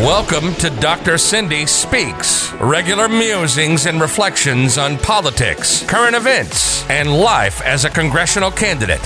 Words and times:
Welcome 0.00 0.54
to 0.54 0.70
Dr. 0.70 1.18
Cindy 1.18 1.66
Speaks, 1.66 2.50
regular 2.54 3.06
musings 3.06 3.84
and 3.84 4.00
reflections 4.00 4.78
on 4.78 4.96
politics, 4.96 5.84
current 5.84 6.16
events, 6.16 6.88
and 6.88 7.12
life 7.12 7.60
as 7.60 7.84
a 7.84 7.90
congressional 7.90 8.50
candidate. 8.50 9.02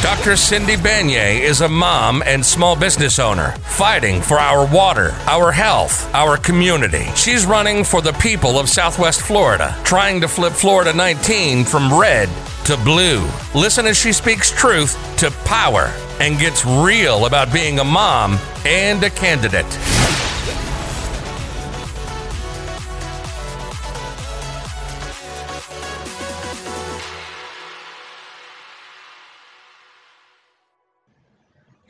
Dr. 0.00 0.36
Cindy 0.38 0.76
Banyai 0.76 1.40
is 1.40 1.60
a 1.60 1.68
mom 1.68 2.22
and 2.24 2.42
small 2.42 2.76
business 2.76 3.18
owner 3.18 3.50
fighting 3.66 4.22
for 4.22 4.38
our 4.38 4.66
water, 4.74 5.10
our 5.26 5.52
health, 5.52 6.10
our 6.14 6.38
community. 6.38 7.04
She's 7.14 7.44
running 7.44 7.84
for 7.84 8.00
the 8.00 8.14
people 8.14 8.58
of 8.58 8.70
Southwest 8.70 9.20
Florida, 9.20 9.76
trying 9.84 10.18
to 10.22 10.28
flip 10.28 10.54
Florida 10.54 10.94
19 10.94 11.66
from 11.66 11.92
red 11.92 12.30
to 12.64 12.78
blue. 12.78 13.28
Listen 13.54 13.84
as 13.84 13.98
she 13.98 14.14
speaks 14.14 14.50
truth 14.50 14.96
to 15.18 15.30
power 15.44 15.92
and 16.20 16.38
gets 16.38 16.64
real 16.64 17.26
about 17.26 17.52
being 17.52 17.80
a 17.80 17.84
mom 17.84 18.38
and 18.64 19.04
a 19.04 19.10
candidate. 19.10 19.66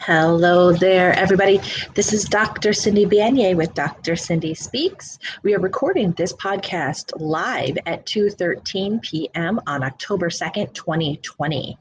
Hello 0.09 0.73
there, 0.73 1.13
everybody. 1.13 1.61
This 1.93 2.15
is 2.15 2.25
Dr. 2.25 2.73
Cindy 2.73 3.05
Banyai 3.05 3.55
with 3.55 3.75
Dr. 3.75 4.17
Cindy 4.17 4.55
Speaks. 4.55 5.19
We 5.43 5.55
are 5.55 5.61
recording 5.61 6.13
this 6.13 6.33
podcast 6.33 7.13
live 7.21 7.77
at 7.85 8.07
2:13 8.07 9.03
p.m. 9.03 9.61
on 9.67 9.83
October 9.83 10.31
2nd, 10.31 10.73
2020. 10.73 11.77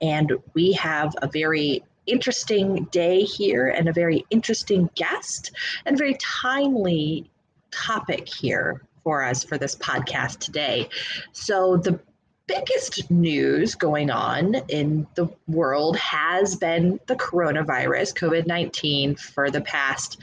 And 0.00 0.32
we 0.54 0.70
have 0.74 1.12
a 1.22 1.26
very 1.26 1.82
interesting 2.06 2.84
day 2.92 3.22
here 3.22 3.70
and 3.70 3.88
a 3.88 3.92
very 3.92 4.24
interesting 4.30 4.88
guest 4.94 5.50
and 5.84 5.98
very 5.98 6.14
timely 6.20 7.28
topic 7.72 8.28
here 8.28 8.82
for 9.02 9.24
us 9.24 9.42
for 9.42 9.58
this 9.58 9.74
podcast 9.74 10.38
today. 10.38 10.88
So 11.32 11.78
the 11.78 11.98
biggest 12.46 13.10
news 13.10 13.74
going 13.74 14.10
on 14.10 14.54
in 14.68 15.06
the 15.14 15.28
world 15.46 15.96
has 15.96 16.56
been 16.56 16.98
the 17.06 17.16
coronavirus, 17.16 18.14
COVID 18.14 18.46
19, 18.46 19.16
for 19.16 19.50
the 19.50 19.60
past, 19.60 20.18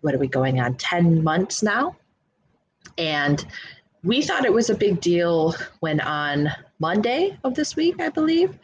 what 0.00 0.14
are 0.14 0.18
we 0.18 0.28
going 0.28 0.60
on, 0.60 0.74
10 0.74 1.22
months 1.22 1.62
now? 1.62 1.96
And 2.96 3.44
we 4.04 4.22
thought 4.22 4.44
it 4.44 4.52
was 4.52 4.70
a 4.70 4.74
big 4.74 5.00
deal 5.00 5.54
when 5.80 6.00
on 6.00 6.50
Monday 6.78 7.36
of 7.44 7.54
this 7.54 7.74
week, 7.74 8.00
I 8.00 8.08
believe, 8.08 8.58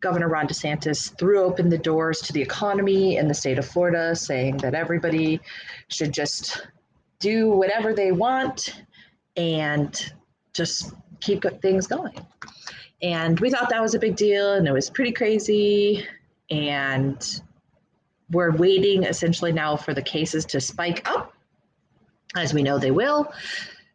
Governor 0.00 0.28
Ron 0.28 0.46
DeSantis 0.46 1.16
threw 1.18 1.42
open 1.42 1.68
the 1.68 1.78
doors 1.78 2.20
to 2.22 2.32
the 2.32 2.42
economy 2.42 3.16
in 3.16 3.28
the 3.28 3.34
state 3.34 3.58
of 3.58 3.66
Florida, 3.66 4.14
saying 4.14 4.58
that 4.58 4.74
everybody 4.74 5.40
should 5.88 6.12
just 6.12 6.66
do 7.18 7.50
whatever 7.50 7.94
they 7.94 8.12
want 8.12 8.82
and 9.36 10.12
just 10.52 10.92
keep 11.20 11.44
things 11.60 11.86
going. 11.86 12.14
And 13.02 13.38
we 13.40 13.50
thought 13.50 13.68
that 13.70 13.82
was 13.82 13.94
a 13.94 13.98
big 13.98 14.16
deal 14.16 14.54
and 14.54 14.66
it 14.66 14.72
was 14.72 14.88
pretty 14.90 15.12
crazy. 15.12 16.06
And 16.50 17.42
we're 18.30 18.56
waiting 18.56 19.04
essentially 19.04 19.52
now 19.52 19.76
for 19.76 19.94
the 19.94 20.02
cases 20.02 20.44
to 20.46 20.60
spike 20.60 21.08
up, 21.08 21.32
as 22.34 22.54
we 22.54 22.62
know 22.62 22.78
they 22.78 22.90
will, 22.90 23.32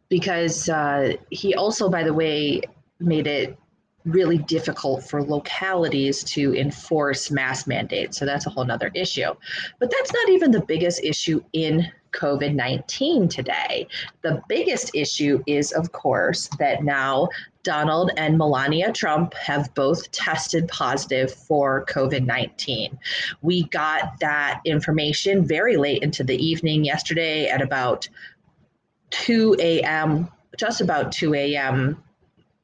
because 0.08 0.68
uh, 0.68 1.14
he 1.30 1.54
also, 1.54 1.88
by 1.88 2.02
the 2.02 2.14
way, 2.14 2.62
made 3.00 3.26
it 3.26 3.58
really 4.04 4.38
difficult 4.38 5.04
for 5.04 5.22
localities 5.22 6.24
to 6.24 6.54
enforce 6.54 7.30
mask 7.30 7.66
mandates. 7.66 8.18
So 8.18 8.24
that's 8.24 8.46
a 8.46 8.50
whole 8.50 8.64
nother 8.64 8.90
issue. 8.94 9.32
But 9.78 9.90
that's 9.90 10.12
not 10.12 10.28
even 10.28 10.50
the 10.50 10.62
biggest 10.62 11.02
issue 11.04 11.42
in 11.52 11.90
COVID 12.12 12.54
19 12.54 13.28
today. 13.28 13.86
The 14.22 14.42
biggest 14.48 14.90
issue 14.94 15.42
is, 15.46 15.72
of 15.72 15.92
course, 15.92 16.48
that 16.58 16.84
now 16.84 17.28
Donald 17.62 18.10
and 18.16 18.36
Melania 18.38 18.92
Trump 18.92 19.34
have 19.34 19.72
both 19.74 20.10
tested 20.10 20.68
positive 20.68 21.32
for 21.32 21.84
COVID 21.86 22.26
19. 22.26 22.98
We 23.40 23.64
got 23.64 24.18
that 24.20 24.60
information 24.64 25.46
very 25.46 25.76
late 25.76 26.02
into 26.02 26.24
the 26.24 26.36
evening 26.36 26.84
yesterday 26.84 27.48
at 27.48 27.62
about 27.62 28.08
2 29.10 29.56
a.m., 29.58 30.28
just 30.56 30.80
about 30.80 31.12
2 31.12 31.34
a.m. 31.34 32.02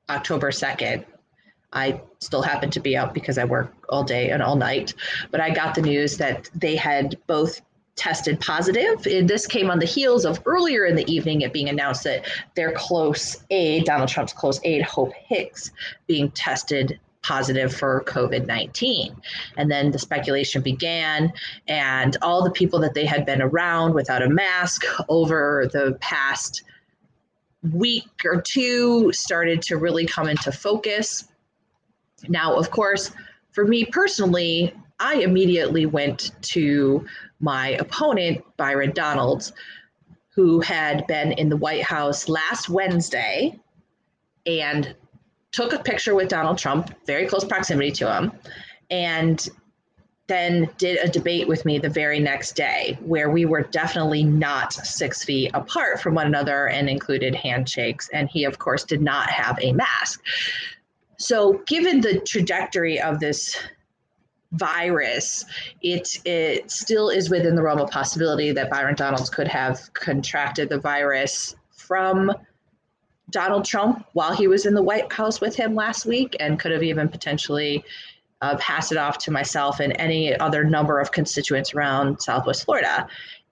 October 0.09 0.51
2nd. 0.51 1.05
I 1.73 2.01
still 2.21 2.43
happen 2.43 2.71
to 2.71 2.81
be 2.81 2.97
out 2.97 3.13
because 3.13 3.37
I 3.37 3.45
work 3.45 3.73
all 3.91 4.03
day 4.03 4.31
and 4.31 4.43
all 4.43 4.57
night, 4.57 4.95
but 5.31 5.41
I 5.41 5.51
got 5.51 5.75
the 5.75 5.83
news 5.83 6.17
that 6.17 6.49
they 6.55 6.77
had 6.77 7.19
both 7.27 7.61
tested 7.99 8.41
positive. 8.41 9.07
And 9.07 9.29
this 9.29 9.47
came 9.47 9.71
on 9.71 9.79
the 9.79 9.87
heels 9.87 10.25
of 10.25 10.41
earlier 10.47 10.87
in 10.87 10.97
the 10.97 11.11
evening 11.13 11.43
it 11.43 11.53
being 11.53 11.69
announced 11.69 12.05
that 12.05 12.27
their 12.55 12.73
close 12.73 13.37
aide, 13.51 13.85
Donald 13.85 14.09
Trump's 14.09 14.33
close 14.33 14.61
aide, 14.65 14.83
Hope 14.83 15.13
Hicks, 15.13 15.73
being 16.07 16.31
tested 16.31 16.99
positive 17.23 17.75
for 17.75 18.05
COVID 18.05 18.47
19. 18.47 19.15
And 19.57 19.71
then 19.71 19.91
the 19.91 19.99
speculation 19.99 20.63
began, 20.63 21.33
and 21.67 22.17
all 22.23 22.43
the 22.43 22.51
people 22.51 22.79
that 22.81 22.95
they 22.95 23.05
had 23.05 23.27
been 23.27 23.43
around 23.43 23.93
without 23.95 24.23
a 24.23 24.29
mask 24.31 24.85
over 25.09 25.69
the 25.73 25.99
past 26.01 26.63
week 27.73 28.09
or 28.25 28.41
two 28.41 29.13
started 29.13 29.61
to 29.63 29.77
really 29.77 30.07
come 30.07 30.29
into 30.29 30.53
focus. 30.53 31.29
Now, 32.29 32.57
of 32.57 32.71
course, 32.71 33.13
for 33.51 33.67
me 33.67 33.85
personally, 33.85 34.73
I 35.01 35.17
immediately 35.17 35.87
went 35.87 36.33
to 36.43 37.05
my 37.41 37.71
opponent, 37.71 38.43
Byron 38.57 38.93
Donalds, 38.93 39.53
who 40.35 40.61
had 40.61 41.07
been 41.07 41.33
in 41.33 41.49
the 41.49 41.57
White 41.57 41.83
House 41.83 42.29
last 42.29 42.69
Wednesday 42.69 43.59
and 44.47 44.95
took 45.53 45.73
a 45.73 45.79
picture 45.79 46.15
with 46.15 46.29
Donald 46.29 46.59
Trump, 46.59 46.95
very 47.07 47.27
close 47.27 47.45
proximity 47.45 47.91
to 47.93 48.13
him, 48.13 48.33
and 48.91 49.49
then 50.29 50.69
did 50.77 50.99
a 50.99 51.09
debate 51.09 51.49
with 51.49 51.65
me 51.65 51.79
the 51.79 51.89
very 51.89 52.21
next 52.21 52.55
day 52.55 52.99
where 53.01 53.31
we 53.31 53.47
were 53.47 53.63
definitely 53.63 54.23
not 54.23 54.73
six 54.73 55.25
feet 55.25 55.51
apart 55.55 56.01
from 56.01 56.15
one 56.15 56.27
another 56.27 56.69
and 56.69 56.89
included 56.89 57.35
handshakes. 57.35 58.11
And 58.13 58.29
he, 58.29 58.45
of 58.45 58.59
course, 58.59 58.85
did 58.85 59.01
not 59.01 59.31
have 59.31 59.59
a 59.61 59.73
mask. 59.73 60.23
So, 61.19 61.63
given 61.67 62.01
the 62.01 62.21
trajectory 62.21 63.01
of 63.01 63.19
this 63.21 63.57
virus, 64.53 65.45
it 65.83 66.21
it 66.25 66.71
still 66.71 67.11
is 67.11 67.31
within 67.31 67.55
the 67.55 67.63
realm 67.63 67.81
of 67.81 67.91
possibility 67.91 68.53
that 68.53 68.71
Byron 68.71 68.95
Donalds 68.95 69.31
could 69.31 69.49
have 69.49 69.93
contracted 69.93 70.69
the 70.69 70.79
virus 70.79 71.55
from 71.71 72.33
Donald 73.31 73.65
Trump 73.65 74.07
while 74.15 74.35
he 74.35 74.49
was 74.49 74.65
in 74.65 74.75
the 74.75 74.83
White 74.83 75.13
House 75.13 75.41
with 75.41 75.55
him 75.55 75.75
last 75.75 76.07
week, 76.07 76.37
and 76.41 76.59
could 76.59 76.73
have 76.73 76.83
even 76.83 77.09
potentially 77.09 77.85
uh, 78.41 78.57
passed 78.57 78.93
it 78.93 78.99
off 78.99 79.19
to 79.19 79.31
myself 79.31 79.81
and 79.81 79.95
any 79.99 80.35
other 80.39 80.65
number 80.65 81.01
of 81.01 81.13
constituents 81.13 81.75
around 81.75 82.21
Southwest 82.21 82.65
Florida. 82.65 83.07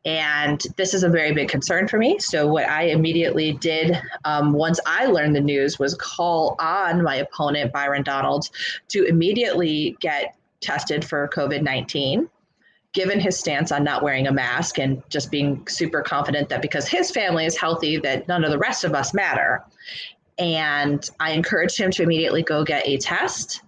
And 0.04 0.62
this 0.76 0.94
is 0.94 1.02
a 1.02 1.08
very 1.08 1.32
big 1.32 1.48
concern 1.48 1.88
for 1.88 1.98
me. 1.98 2.20
So, 2.20 2.46
what 2.46 2.68
I 2.68 2.84
immediately 2.84 3.54
did 3.54 4.00
um, 4.24 4.52
once 4.52 4.78
I 4.86 5.06
learned 5.06 5.34
the 5.34 5.40
news 5.40 5.80
was 5.80 5.94
call 5.94 6.54
on 6.60 7.02
my 7.02 7.16
opponent, 7.16 7.72
Byron 7.72 8.04
Donalds, 8.04 8.52
to 8.88 9.04
immediately 9.04 9.96
get 10.00 10.36
tested 10.60 11.04
for 11.04 11.28
COVID 11.28 11.62
19, 11.62 12.28
given 12.92 13.20
his 13.20 13.38
stance 13.38 13.72
on 13.72 13.84
not 13.84 14.02
wearing 14.02 14.26
a 14.26 14.32
mask 14.32 14.78
and 14.78 15.02
just 15.08 15.30
being 15.30 15.66
super 15.68 16.02
confident 16.02 16.48
that 16.48 16.62
because 16.62 16.88
his 16.88 17.10
family 17.10 17.46
is 17.46 17.56
healthy, 17.56 17.98
that 17.98 18.26
none 18.28 18.44
of 18.44 18.50
the 18.50 18.58
rest 18.58 18.84
of 18.84 18.94
us 18.94 19.14
matter. 19.14 19.64
And 20.38 21.08
I 21.20 21.32
encouraged 21.32 21.78
him 21.78 21.90
to 21.92 22.02
immediately 22.02 22.42
go 22.42 22.64
get 22.64 22.86
a 22.86 22.98
test. 22.98 23.62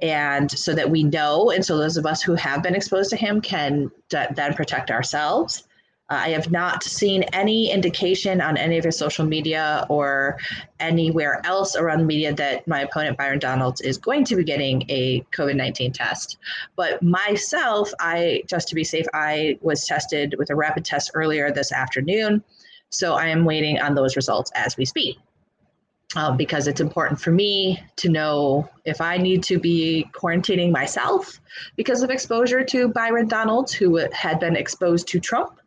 And 0.00 0.50
so 0.50 0.74
that 0.74 0.88
we 0.88 1.02
know, 1.02 1.50
and 1.50 1.64
so 1.64 1.76
those 1.76 1.96
of 1.96 2.06
us 2.06 2.22
who 2.22 2.34
have 2.36 2.62
been 2.62 2.76
exposed 2.76 3.10
to 3.10 3.16
him 3.16 3.40
can 3.40 3.90
d- 4.08 4.24
then 4.34 4.54
protect 4.54 4.92
ourselves. 4.92 5.64
Uh, 6.10 6.20
I 6.24 6.28
have 6.30 6.50
not 6.50 6.82
seen 6.82 7.22
any 7.34 7.70
indication 7.70 8.40
on 8.40 8.56
any 8.56 8.78
of 8.78 8.84
his 8.84 8.96
social 8.96 9.26
media 9.26 9.84
or 9.90 10.38
anywhere 10.80 11.42
else 11.44 11.76
around 11.76 11.98
the 11.98 12.04
media 12.04 12.32
that 12.32 12.66
my 12.66 12.80
opponent, 12.80 13.18
Byron 13.18 13.38
Donalds, 13.38 13.82
is 13.82 13.98
going 13.98 14.24
to 14.24 14.36
be 14.36 14.44
getting 14.44 14.84
a 14.88 15.20
COVID 15.32 15.56
19 15.56 15.92
test. 15.92 16.38
But 16.76 17.02
myself, 17.02 17.92
I, 18.00 18.42
just 18.46 18.68
to 18.68 18.74
be 18.74 18.84
safe, 18.84 19.04
I 19.12 19.58
was 19.60 19.84
tested 19.84 20.34
with 20.38 20.48
a 20.50 20.56
rapid 20.56 20.84
test 20.84 21.10
earlier 21.14 21.52
this 21.52 21.72
afternoon. 21.72 22.42
So 22.90 23.14
I 23.14 23.26
am 23.26 23.44
waiting 23.44 23.78
on 23.78 23.94
those 23.94 24.16
results 24.16 24.50
as 24.54 24.76
we 24.76 24.84
speak. 24.84 25.18
Uh, 26.16 26.34
because 26.34 26.66
it's 26.66 26.80
important 26.80 27.20
for 27.20 27.30
me 27.30 27.78
to 27.96 28.08
know 28.08 28.66
if 28.86 28.98
I 28.98 29.18
need 29.18 29.42
to 29.42 29.58
be 29.58 30.08
quarantining 30.14 30.72
myself 30.72 31.38
because 31.76 32.02
of 32.02 32.08
exposure 32.08 32.64
to 32.64 32.88
Byron 32.88 33.28
Donalds, 33.28 33.74
who 33.74 33.96
had 34.10 34.40
been 34.40 34.56
exposed 34.56 35.06
to 35.08 35.20
Trump 35.20 35.60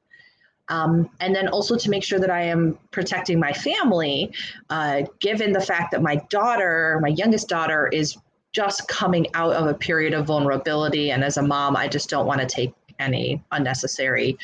um, 0.72 1.10
and 1.20 1.36
then 1.36 1.50
also 1.50 1.76
to 1.76 1.90
make 1.90 2.04
sure 2.04 2.18
that 2.18 2.32
I 2.32 2.44
am 2.44 2.80
protecting 2.92 3.40
my 3.40 3.52
family, 3.52 4.34
uh, 4.70 5.04
given 5.20 5.52
the 5.52 5.60
fact 5.60 5.92
that 5.92 6.02
my 6.02 6.16
daughter, 6.30 6.98
my 7.02 7.10
youngest 7.10 7.50
daughter, 7.50 7.90
is 7.90 8.18
just 8.54 8.88
coming 8.88 9.28
out 9.34 9.54
of 9.54 9.68
a 9.68 9.74
period 9.74 10.14
of 10.14 10.26
vulnerability. 10.26 11.12
And 11.12 11.24
as 11.24 11.36
a 11.38 11.44
mom, 11.44 11.76
I 11.76 11.90
just 11.90 12.10
don't 12.10 12.26
want 12.26 12.40
to 12.40 12.48
take 12.48 12.74
any 13.00 13.44
unnecessary 13.52 14.38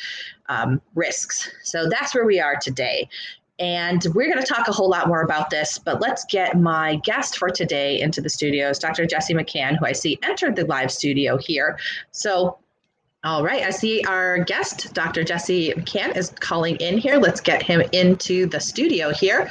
um, 0.50 0.82
risks. 0.94 1.50
So 1.62 1.88
that's 1.88 2.14
where 2.14 2.26
we 2.26 2.40
are 2.40 2.56
today. 2.60 3.08
And 3.58 4.06
we're 4.14 4.32
going 4.32 4.44
to 4.44 4.46
talk 4.46 4.68
a 4.68 4.72
whole 4.72 4.88
lot 4.88 5.08
more 5.08 5.22
about 5.22 5.50
this, 5.50 5.78
but 5.78 6.00
let's 6.00 6.24
get 6.26 6.60
my 6.60 6.96
guest 7.04 7.38
for 7.38 7.48
today 7.48 8.00
into 8.00 8.20
the 8.20 8.28
studios, 8.28 8.78
Dr. 8.78 9.04
Jesse 9.06 9.34
McCann, 9.34 9.78
who 9.78 9.86
I 9.86 9.92
see 9.92 10.18
entered 10.22 10.56
the 10.56 10.64
live 10.66 10.92
studio 10.92 11.38
here. 11.38 11.78
So, 12.12 12.58
all 13.24 13.44
right, 13.44 13.62
I 13.62 13.70
see 13.70 14.02
our 14.04 14.38
guest, 14.38 14.94
Dr. 14.94 15.24
Jesse 15.24 15.72
McCann, 15.74 16.16
is 16.16 16.30
calling 16.40 16.76
in 16.76 16.98
here. 16.98 17.16
Let's 17.16 17.40
get 17.40 17.62
him 17.62 17.82
into 17.92 18.46
the 18.46 18.60
studio 18.60 19.12
here. 19.12 19.50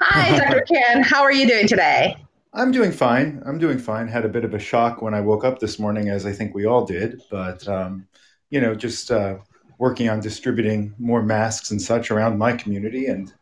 Hi, 0.00 0.38
Dr. 0.38 0.64
McCann. 0.64 1.02
How 1.02 1.22
are 1.22 1.32
you 1.32 1.46
doing 1.46 1.68
today? 1.68 2.16
I'm 2.54 2.70
doing 2.72 2.92
fine. 2.92 3.42
I'm 3.46 3.58
doing 3.58 3.78
fine. 3.78 4.08
Had 4.08 4.24
a 4.24 4.28
bit 4.28 4.44
of 4.44 4.54
a 4.54 4.58
shock 4.58 5.02
when 5.02 5.14
I 5.14 5.20
woke 5.20 5.44
up 5.44 5.58
this 5.58 5.78
morning, 5.78 6.08
as 6.08 6.26
I 6.26 6.32
think 6.32 6.54
we 6.54 6.66
all 6.66 6.84
did, 6.84 7.22
but, 7.30 7.66
um, 7.68 8.06
you 8.50 8.60
know, 8.60 8.74
just. 8.74 9.10
Uh, 9.10 9.36
working 9.82 10.08
on 10.08 10.20
distributing 10.20 10.94
more 10.96 11.24
masks 11.24 11.72
and 11.72 11.82
such 11.82 12.12
around 12.12 12.38
my 12.38 12.52
community 12.52 13.06
and 13.06 13.32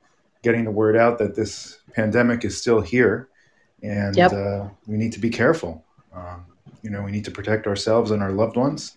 getting 0.42 0.64
the 0.64 0.70
word 0.70 0.96
out 0.96 1.18
that 1.18 1.34
this 1.34 1.80
pandemic 1.92 2.46
is 2.46 2.56
still 2.56 2.80
here 2.80 3.28
and 3.82 4.16
yep. 4.16 4.32
uh, 4.32 4.66
we 4.86 4.96
need 4.96 5.12
to 5.12 5.20
be 5.20 5.28
careful. 5.28 5.84
Um, 6.14 6.46
you 6.82 6.88
know, 6.88 7.02
we 7.02 7.10
need 7.10 7.26
to 7.26 7.30
protect 7.30 7.66
ourselves 7.66 8.10
and 8.10 8.22
our 8.22 8.32
loved 8.32 8.56
ones, 8.56 8.96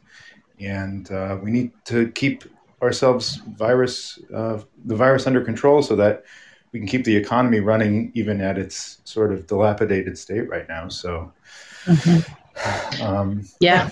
and 0.66 1.12
uh, 1.12 1.38
we 1.42 1.52
need 1.52 1.72
to 1.86 2.10
keep 2.12 2.44
ourselves 2.82 3.38
virus 3.58 4.20
uh, 4.34 4.60
the 4.86 4.96
virus 4.96 5.26
under 5.26 5.42
control 5.42 5.82
so 5.82 5.96
that 5.96 6.26
we 6.74 6.80
can 6.80 6.88
keep 6.88 7.06
the 7.06 7.16
economy 7.16 7.60
running 7.60 8.12
even 8.14 8.42
at 8.42 8.58
its 8.58 8.98
sort 9.04 9.32
of 9.32 9.48
dilapidated 9.48 10.18
state 10.18 10.50
right 10.50 10.68
now. 10.68 10.90
So, 10.90 11.32
mm-hmm. 11.86 13.04
um, 13.04 13.48
yeah. 13.60 13.90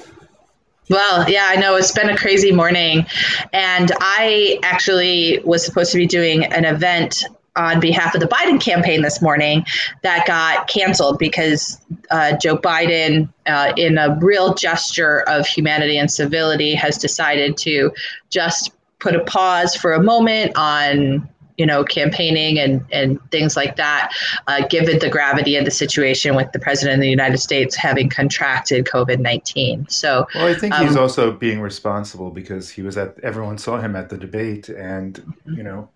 Well, 0.89 1.29
yeah, 1.29 1.47
I 1.49 1.55
know 1.55 1.77
it's 1.77 1.93
been 1.93 2.09
a 2.09 2.17
crazy 2.17 2.51
morning. 2.51 3.05
And 3.53 3.91
I 4.01 4.59
actually 4.63 5.39
was 5.45 5.63
supposed 5.63 5.91
to 5.93 5.97
be 5.97 6.07
doing 6.07 6.43
an 6.45 6.65
event 6.65 7.23
on 7.55 7.79
behalf 7.79 8.15
of 8.15 8.21
the 8.21 8.27
Biden 8.27 8.61
campaign 8.61 9.01
this 9.01 9.21
morning 9.21 9.65
that 10.03 10.25
got 10.25 10.67
canceled 10.67 11.19
because 11.19 11.79
uh, 12.09 12.37
Joe 12.37 12.57
Biden, 12.57 13.29
uh, 13.45 13.73
in 13.75 13.97
a 13.97 14.17
real 14.21 14.53
gesture 14.53 15.21
of 15.27 15.45
humanity 15.45 15.97
and 15.97 16.09
civility, 16.09 16.73
has 16.75 16.97
decided 16.97 17.57
to 17.57 17.91
just 18.29 18.71
put 18.99 19.15
a 19.15 19.23
pause 19.25 19.75
for 19.75 19.93
a 19.93 20.01
moment 20.01 20.53
on 20.55 21.27
you 21.57 21.67
know, 21.67 21.83
campaigning 21.83 22.57
and, 22.57 22.83
and 22.91 23.19
things 23.29 23.55
like 23.55 23.75
that, 23.75 24.11
uh, 24.47 24.65
given 24.67 24.97
the 24.97 25.09
gravity 25.09 25.57
of 25.57 25.65
the 25.65 25.69
situation 25.69 26.35
with 26.35 26.51
the 26.53 26.59
president 26.59 26.95
of 26.95 27.01
the 27.01 27.09
United 27.09 27.37
States 27.37 27.75
having 27.75 28.09
contracted 28.09 28.85
COVID 28.85 29.19
19. 29.19 29.85
So, 29.87 30.25
well, 30.33 30.47
I 30.47 30.55
think 30.55 30.73
um, 30.73 30.87
he's 30.87 30.95
also 30.95 31.31
being 31.31 31.61
responsible 31.61 32.31
because 32.31 32.71
he 32.71 32.81
was 32.81 32.97
at, 32.97 33.19
everyone 33.21 33.59
saw 33.59 33.79
him 33.79 33.95
at 33.95 34.09
the 34.09 34.17
debate 34.17 34.69
and, 34.69 35.35
you 35.45 35.61
know, 35.61 35.89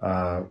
uh, 0.00 0.44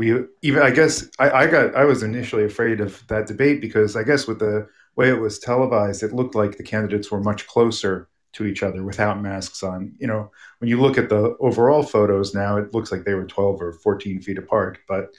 we 0.00 0.24
even, 0.40 0.62
I 0.62 0.70
guess, 0.70 1.06
I, 1.18 1.30
I 1.30 1.46
got, 1.46 1.74
I 1.74 1.84
was 1.84 2.02
initially 2.02 2.44
afraid 2.44 2.80
of 2.80 3.06
that 3.08 3.26
debate 3.26 3.60
because 3.60 3.96
I 3.96 4.02
guess 4.02 4.26
with 4.26 4.38
the 4.38 4.66
way 4.96 5.10
it 5.10 5.20
was 5.20 5.38
televised, 5.38 6.02
it 6.02 6.14
looked 6.14 6.34
like 6.34 6.56
the 6.56 6.62
candidates 6.62 7.10
were 7.10 7.20
much 7.20 7.46
closer 7.46 8.08
to 8.32 8.46
each 8.46 8.62
other 8.62 8.82
without 8.82 9.20
masks 9.20 9.62
on. 9.62 9.92
You 9.98 10.06
know, 10.06 10.30
when 10.58 10.70
you 10.70 10.80
look 10.80 10.96
at 10.96 11.10
the 11.10 11.36
overall 11.38 11.82
photos 11.82 12.34
now, 12.34 12.56
it 12.56 12.72
looks 12.72 12.90
like 12.90 13.04
they 13.04 13.12
were 13.12 13.26
12 13.26 13.60
or 13.60 13.72
14 13.74 14.22
feet 14.22 14.38
apart, 14.38 14.78
but 14.88 15.10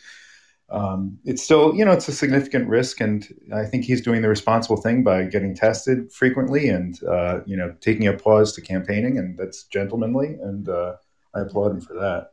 um, 0.69 1.19
it's 1.25 1.43
still, 1.43 1.75
you 1.75 1.85
know, 1.85 1.91
it's 1.91 2.07
a 2.07 2.11
significant 2.13 2.67
risk. 2.67 3.01
And 3.01 3.27
I 3.53 3.65
think 3.65 3.85
he's 3.85 4.01
doing 4.01 4.23
the 4.23 4.29
responsible 4.29 4.77
thing 4.77 5.03
by 5.03 5.25
getting 5.25 5.53
tested 5.53 6.11
frequently 6.11 6.69
and, 6.69 6.97
uh, 7.03 7.41
you 7.45 7.55
know, 7.55 7.75
taking 7.81 8.07
a 8.07 8.13
pause 8.13 8.53
to 8.53 8.61
campaigning. 8.61 9.19
And 9.19 9.37
that's 9.37 9.65
gentlemanly. 9.65 10.39
And 10.41 10.67
uh, 10.67 10.95
I 11.35 11.41
applaud 11.41 11.71
him 11.71 11.81
for 11.81 11.93
that. 11.93 12.31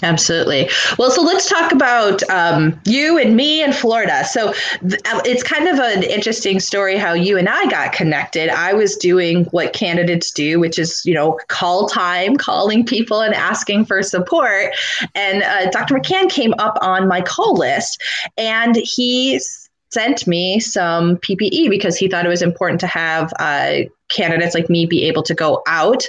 Absolutely. 0.00 0.70
Well, 0.98 1.10
so 1.10 1.22
let's 1.22 1.48
talk 1.48 1.70
about 1.70 2.22
um, 2.30 2.80
you 2.86 3.18
and 3.18 3.36
me 3.36 3.62
in 3.62 3.72
Florida. 3.72 4.24
So 4.24 4.52
th- 4.80 5.00
uh, 5.04 5.20
it's 5.24 5.42
kind 5.42 5.68
of 5.68 5.78
an 5.78 6.02
interesting 6.02 6.60
story 6.60 6.96
how 6.96 7.12
you 7.12 7.36
and 7.36 7.48
I 7.48 7.66
got 7.66 7.92
connected. 7.92 8.48
I 8.48 8.72
was 8.72 8.96
doing 8.96 9.44
what 9.46 9.74
candidates 9.74 10.30
do, 10.30 10.58
which 10.58 10.78
is, 10.78 11.02
you 11.04 11.14
know, 11.14 11.38
call 11.48 11.88
time, 11.88 12.36
calling 12.36 12.86
people 12.86 13.20
and 13.20 13.34
asking 13.34 13.84
for 13.84 14.02
support. 14.02 14.74
And 15.14 15.42
uh, 15.42 15.70
Dr. 15.70 15.94
McCann 15.94 16.30
came 16.30 16.54
up 16.58 16.78
on 16.80 17.06
my 17.06 17.20
call 17.20 17.54
list 17.54 18.02
and 18.38 18.74
he 18.76 19.40
sent 19.90 20.26
me 20.26 20.58
some 20.58 21.18
PPE 21.18 21.68
because 21.68 21.96
he 21.96 22.08
thought 22.08 22.24
it 22.24 22.30
was 22.30 22.42
important 22.42 22.80
to 22.80 22.86
have 22.86 23.32
uh, 23.38 23.80
candidates 24.12 24.54
like 24.54 24.70
me 24.70 24.86
be 24.86 25.04
able 25.04 25.22
to 25.24 25.34
go 25.34 25.62
out 25.66 26.04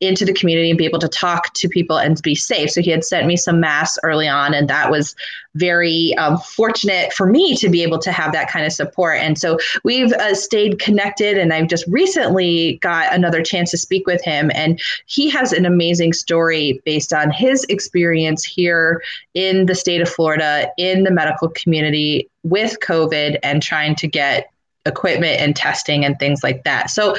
into 0.00 0.24
the 0.24 0.32
community 0.32 0.70
and 0.70 0.78
be 0.78 0.84
able 0.84 0.98
to 1.00 1.08
talk 1.08 1.52
to 1.54 1.68
people 1.68 1.98
and 1.98 2.22
be 2.22 2.34
safe. 2.34 2.70
So 2.70 2.80
he 2.80 2.90
had 2.90 3.04
sent 3.04 3.26
me 3.26 3.36
some 3.36 3.58
masks 3.58 3.98
early 4.04 4.28
on, 4.28 4.54
and 4.54 4.68
that 4.68 4.90
was 4.90 5.16
very 5.54 6.14
um, 6.18 6.38
fortunate 6.38 7.12
for 7.12 7.26
me 7.26 7.56
to 7.56 7.68
be 7.68 7.82
able 7.82 7.98
to 8.00 8.12
have 8.12 8.32
that 8.32 8.48
kind 8.48 8.64
of 8.64 8.72
support. 8.72 9.18
And 9.18 9.36
so 9.36 9.58
we've 9.82 10.12
uh, 10.12 10.34
stayed 10.34 10.78
connected, 10.78 11.36
and 11.36 11.52
I've 11.52 11.68
just 11.68 11.84
recently 11.88 12.78
got 12.80 13.12
another 13.12 13.42
chance 13.42 13.72
to 13.72 13.76
speak 13.76 14.06
with 14.06 14.22
him, 14.24 14.52
and 14.54 14.80
he 15.06 15.28
has 15.30 15.52
an 15.52 15.66
amazing 15.66 16.12
story 16.12 16.80
based 16.84 17.12
on 17.12 17.32
his 17.32 17.64
experience 17.64 18.44
here 18.44 19.02
in 19.34 19.66
the 19.66 19.74
state 19.74 20.00
of 20.00 20.08
Florida 20.08 20.70
in 20.78 21.02
the 21.02 21.10
medical 21.10 21.48
community 21.48 22.28
with 22.44 22.78
COVID 22.80 23.38
and 23.42 23.62
trying 23.62 23.96
to 23.96 24.06
get 24.06 24.48
equipment 24.88 25.40
and 25.40 25.54
testing 25.54 26.04
and 26.04 26.18
things 26.18 26.42
like 26.42 26.64
that. 26.64 26.90
So, 26.90 27.14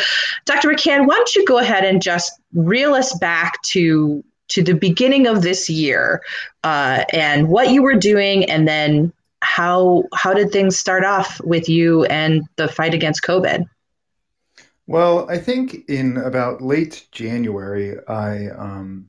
Dr. 0.46 0.70
McCann, 0.70 1.08
why 1.08 1.16
don't 1.16 1.36
you 1.36 1.46
go 1.46 1.60
ahead 1.60 1.86
and 1.86 2.02
just 2.02 2.32
reel 2.54 2.94
us 2.94 3.18
back 3.20 3.62
to 3.64 4.24
to 4.50 4.64
the 4.64 4.74
beginning 4.74 5.28
of 5.28 5.44
this 5.44 5.70
year 5.70 6.22
uh, 6.64 7.04
and 7.14 7.50
what 7.50 7.70
you 7.70 7.84
were 7.84 7.96
doing, 7.96 8.46
and 8.46 8.68
then 8.68 9.14
how 9.42 10.04
how 10.14 10.34
did 10.34 10.52
things 10.52 10.78
start 10.78 11.06
off 11.06 11.40
with 11.44 11.70
you 11.70 12.04
and 12.06 12.44
the 12.58 12.68
fight 12.68 12.94
against 12.94 13.24
COVID? 13.24 13.66
Well, 14.88 15.30
I 15.30 15.38
think 15.38 15.88
in 15.88 16.18
about 16.18 16.64
late 16.64 17.08
January, 17.12 17.96
I 18.08 18.48
um, 18.48 19.08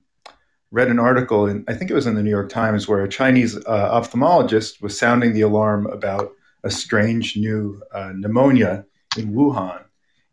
read 0.71 0.89
an 0.89 0.99
article, 0.99 1.47
in, 1.47 1.65
I 1.69 1.75
think 1.75 1.91
it 1.91 1.95
was 1.95 2.07
in 2.07 2.15
the 2.15 2.23
New 2.23 2.31
York 2.31 2.51
Times, 2.51 2.87
where 2.87 3.03
a 3.03 3.09
Chinese 3.09 3.57
uh, 3.57 4.01
ophthalmologist 4.01 4.83
was 4.83 4.99
sounding 4.99 5.33
the 5.33 5.41
alarm 5.41 5.87
about 5.87 6.33
a 6.65 6.71
strange 6.71 7.37
new 7.37 7.83
uh, 7.93 8.13
pneumonia 8.15 8.85
in 9.17 9.33
Wuhan. 9.33 9.85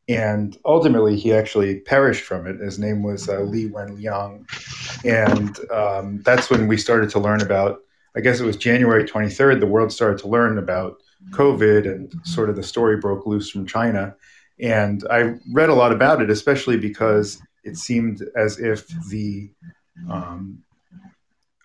And 0.10 0.58
ultimately, 0.64 1.18
he 1.18 1.34
actually 1.34 1.82
perished 1.82 2.24
from 2.24 2.48
it. 2.48 2.60
His 2.60 2.80
name 2.80 3.04
was 3.04 3.28
uh, 3.28 3.42
Li 3.42 3.70
Wenliang. 3.70 4.46
And 5.04 5.60
um, 5.70 6.22
that's 6.24 6.50
when 6.50 6.68
we 6.68 6.78
started 6.78 7.10
to 7.12 7.20
learn 7.20 7.42
about, 7.42 7.82
I 8.16 8.22
guess 8.22 8.40
it 8.40 8.46
was 8.46 8.56
January 8.56 9.04
23rd, 9.04 9.60
the 9.60 9.68
world 9.68 9.92
started 9.92 10.20
to 10.20 10.30
learn 10.30 10.58
about 10.58 10.98
COVID 11.32 11.86
and 11.86 12.14
sort 12.24 12.50
of 12.50 12.56
the 12.56 12.64
story 12.64 12.98
broke 12.98 13.26
loose 13.26 13.50
from 13.50 13.66
China. 13.66 14.16
And 14.60 15.04
I 15.12 15.36
read 15.52 15.70
a 15.70 15.76
lot 15.76 15.92
about 15.92 16.22
it, 16.22 16.30
especially 16.30 16.78
because 16.78 17.42
it 17.64 17.78
seemed 17.78 18.24
as 18.36 18.60
if 18.60 18.88
the 19.10 19.52
um, 20.10 20.64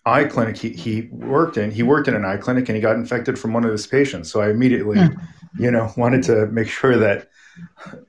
eye 0.05 0.25
clinic 0.25 0.57
he, 0.57 0.71
he 0.71 1.03
worked 1.13 1.57
in 1.57 1.71
he 1.71 1.83
worked 1.83 2.09
in 2.09 2.15
an 2.15 2.25
eye 2.25 2.37
clinic 2.37 2.69
and 2.69 2.77
he 2.77 2.83
got 2.83 2.97
infected 2.97 3.39
from 3.39 3.53
one 3.53 3.65
of 3.65 3.71
his 3.71 3.87
patients 3.87 4.31
so 4.31 4.41
i 4.41 4.51
immediately 4.51 4.97
mm. 4.97 5.29
you 5.59 5.71
know 5.71 5.93
wanted 5.97 6.23
to 6.23 6.47
make 6.49 6.69
sure 6.69 6.97
that 6.97 7.29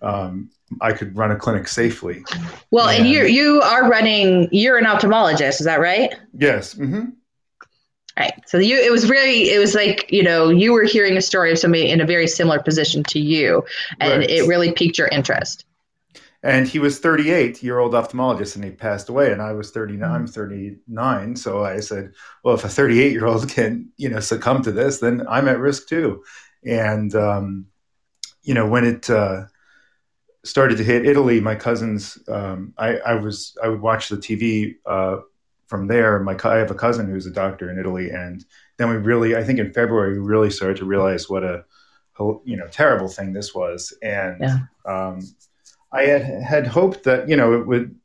um, 0.02 0.50
i 0.82 0.92
could 0.92 1.16
run 1.16 1.32
a 1.32 1.36
clinic 1.36 1.68
safely 1.68 2.24
well 2.72 2.90
and, 2.90 3.02
and, 3.02 3.10
you 3.10 3.26
you 3.26 3.62
are 3.62 3.88
running 3.88 4.48
you're 4.52 4.78
an 4.78 4.86
ophthalmologist 4.86 5.60
is 5.60 5.66
that 5.66 5.80
right 5.80 6.16
yes 6.34 6.74
mm-hmm. 6.74 7.10
right 8.18 8.34
so 8.48 8.58
you 8.58 8.76
it 8.78 8.92
was 8.92 9.08
really 9.08 9.52
it 9.52 9.60
was 9.60 9.76
like 9.76 10.12
you 10.12 10.24
know 10.24 10.50
you 10.50 10.74
were 10.74 10.84
hearing 10.84 11.16
a 11.16 11.22
story 11.22 11.52
of 11.52 11.60
somebody 11.60 11.90
in 11.90 12.02
a 12.02 12.06
very 12.06 12.28
similar 12.28 12.60
position 12.60 13.04
to 13.04 13.20
you 13.20 13.64
and 14.00 14.22
right. 14.22 14.30
it 14.30 14.48
really 14.48 14.72
piqued 14.72 14.98
your 14.98 15.10
interest 15.10 15.66
and 16.44 16.68
he 16.68 16.78
was 16.78 17.00
38 17.00 17.64
year 17.64 17.80
old 17.80 17.94
ophthalmologist 17.94 18.56
and 18.56 18.64
he 18.64 18.72
passed 18.72 19.10
away 19.10 19.32
and 19.32 19.42
i 19.42 19.52
was 19.54 19.72
39 19.72 20.12
i'm 20.12 20.28
39 20.28 21.36
so 21.36 21.64
i 21.64 21.80
said 21.80 22.12
well 22.44 22.56
if 22.56 22.64
a 22.64 22.70
38 22.70 23.12
year 23.12 23.26
old 23.26 23.50
can 23.50 23.90
you 23.98 24.10
know 24.10 24.20
succumb 24.20 24.62
to 24.62 24.72
this 24.72 25.00
then 25.00 25.26
i'm 25.28 25.48
at 25.48 25.60
risk 25.60 25.88
too. 25.88 26.24
And 26.66 27.14
um, 27.16 27.66
you 28.44 28.54
know 28.54 28.68
when 28.68 28.86
it 28.86 29.10
uh, 29.10 29.46
started 30.44 30.78
to 30.78 30.84
hit 30.84 31.06
italy 31.06 31.40
my 31.40 31.56
cousins 31.56 32.18
um, 32.28 32.74
I, 32.78 32.98
I, 32.98 33.14
was 33.16 33.58
i 33.64 33.68
would 33.68 33.82
watch 33.82 34.10
the 34.10 34.18
tv 34.18 34.76
uh, 34.86 35.18
from 35.68 35.88
there. 35.88 36.20
My 36.20 36.38
i 36.44 36.56
have 36.58 36.72
a 36.72 36.76
cousin 36.76 37.10
who's 37.10 37.26
a 37.26 37.32
doctor 37.32 37.70
in 37.70 37.80
italy 37.80 38.12
and 38.12 38.46
then 38.78 38.90
we 38.90 38.96
really 38.96 39.36
i 39.36 39.44
think 39.44 39.60
in 39.60 39.74
february 39.74 40.14
we 40.14 40.26
really 40.26 40.52
started 40.52 40.78
to 40.78 40.86
realize 40.86 41.30
what 41.30 41.44
a 41.44 41.66
you 42.44 42.58
know 42.58 42.68
terrible 42.68 43.08
thing 43.08 43.34
this 43.34 43.54
was. 43.54 43.94
And 44.02 44.38
yeah. 44.42 44.58
um, 44.86 45.22
I 45.94 46.04
had 46.04 46.44
had 46.44 46.68
hoped 46.68 47.04
that 47.04 47.30
you 47.30 47.36
know 47.36 47.54
it 47.54 47.68
would. 47.68 47.96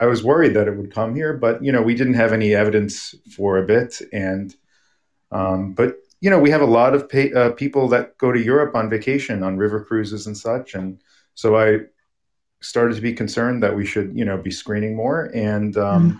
I 0.00 0.06
was 0.06 0.24
worried 0.24 0.54
that 0.54 0.66
it 0.66 0.76
would 0.76 0.92
come 0.92 1.14
here, 1.14 1.32
but 1.32 1.62
you 1.62 1.72
know 1.72 1.82
we 1.82 1.94
didn't 1.94 2.14
have 2.14 2.32
any 2.32 2.54
evidence 2.54 3.14
for 3.36 3.58
a 3.58 3.66
bit, 3.66 4.00
and 4.12 4.54
um, 5.30 5.74
but 5.74 5.96
you 6.20 6.30
know 6.30 6.38
we 6.38 6.50
have 6.50 6.62
a 6.62 6.66
lot 6.66 6.94
of 6.94 7.08
pay, 7.08 7.32
uh, 7.32 7.50
people 7.50 7.88
that 7.88 8.16
go 8.18 8.32
to 8.32 8.40
Europe 8.40 8.74
on 8.74 8.88
vacation 8.88 9.42
on 9.42 9.58
river 9.58 9.84
cruises 9.84 10.26
and 10.26 10.36
such, 10.36 10.74
and 10.74 11.02
so 11.34 11.56
I 11.56 11.80
started 12.62 12.94
to 12.94 13.00
be 13.00 13.12
concerned 13.12 13.62
that 13.62 13.76
we 13.76 13.84
should, 13.84 14.16
you 14.16 14.24
know, 14.24 14.36
be 14.36 14.50
screening 14.50 14.96
more. 14.96 15.30
And 15.34 15.76
um, 15.76 16.10
mm-hmm. 16.10 16.18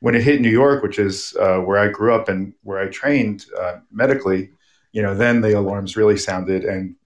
when 0.00 0.14
it 0.14 0.22
hit 0.22 0.40
New 0.40 0.50
York, 0.50 0.82
which 0.82 0.98
is 0.98 1.36
uh, 1.38 1.58
where 1.58 1.78
I 1.78 1.88
grew 1.88 2.14
up 2.14 2.28
and 2.28 2.54
where 2.62 2.78
I 2.78 2.88
trained 2.88 3.46
uh, 3.58 3.78
medically, 3.90 4.50
you 4.92 5.02
know, 5.02 5.14
then 5.14 5.40
the 5.40 5.56
alarms 5.58 5.96
really 5.96 6.16
sounded, 6.16 6.64
and 6.64 6.96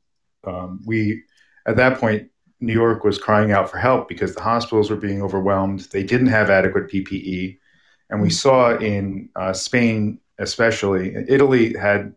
um, 0.45 0.80
we, 0.85 1.23
at 1.66 1.76
that 1.76 1.99
point, 1.99 2.30
New 2.60 2.72
York 2.72 3.04
was 3.04 3.18
crying 3.18 3.52
out 3.52 3.70
for 3.70 3.78
help 3.78 4.08
because 4.08 4.34
the 4.34 4.42
hospitals 4.42 4.90
were 4.90 4.96
being 4.96 5.22
overwhelmed. 5.22 5.80
They 5.92 6.02
didn't 6.02 6.28
have 6.28 6.50
adequate 6.50 6.90
PPE, 6.90 7.58
and 8.10 8.22
we 8.22 8.28
mm-hmm. 8.28 8.32
saw 8.32 8.76
in 8.78 9.28
uh, 9.36 9.52
Spain, 9.52 10.18
especially, 10.38 11.14
Italy 11.28 11.76
had 11.76 12.14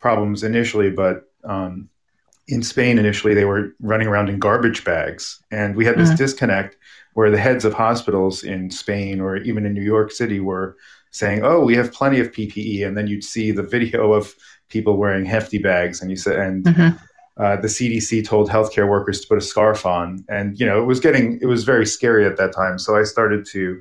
problems 0.00 0.42
initially, 0.42 0.90
but 0.90 1.30
um, 1.44 1.88
in 2.48 2.62
Spain 2.62 2.98
initially 2.98 3.34
they 3.34 3.44
were 3.44 3.74
running 3.80 4.08
around 4.08 4.28
in 4.28 4.38
garbage 4.38 4.84
bags, 4.84 5.42
and 5.50 5.76
we 5.76 5.84
had 5.84 5.96
this 5.96 6.08
mm-hmm. 6.08 6.16
disconnect 6.16 6.76
where 7.14 7.30
the 7.30 7.38
heads 7.38 7.64
of 7.64 7.74
hospitals 7.74 8.42
in 8.42 8.70
Spain 8.70 9.20
or 9.20 9.36
even 9.38 9.66
in 9.66 9.74
New 9.74 9.82
York 9.82 10.10
City 10.10 10.40
were 10.40 10.76
saying, 11.10 11.44
"Oh, 11.44 11.64
we 11.64 11.76
have 11.76 11.92
plenty 11.92 12.20
of 12.20 12.32
PPE," 12.32 12.86
and 12.86 12.96
then 12.96 13.06
you'd 13.06 13.24
see 13.24 13.50
the 13.50 13.62
video 13.62 14.12
of 14.12 14.34
people 14.68 14.96
wearing 14.96 15.24
hefty 15.24 15.58
bags, 15.58 16.00
and 16.00 16.10
you 16.10 16.16
said, 16.16 16.38
and 16.38 16.64
mm-hmm. 16.64 16.96
Uh, 17.38 17.56
the 17.56 17.68
CDC 17.68 18.26
told 18.26 18.50
healthcare 18.50 18.88
workers 18.88 19.20
to 19.20 19.28
put 19.28 19.38
a 19.38 19.42
scarf 19.42 19.86
on, 19.86 20.24
and 20.28 20.58
you 20.58 20.66
know 20.66 20.82
it 20.82 20.86
was 20.86 20.98
getting 20.98 21.38
it 21.40 21.46
was 21.46 21.64
very 21.64 21.86
scary 21.86 22.26
at 22.26 22.36
that 22.36 22.52
time. 22.52 22.78
So 22.78 22.96
I 22.96 23.04
started 23.04 23.46
to 23.52 23.80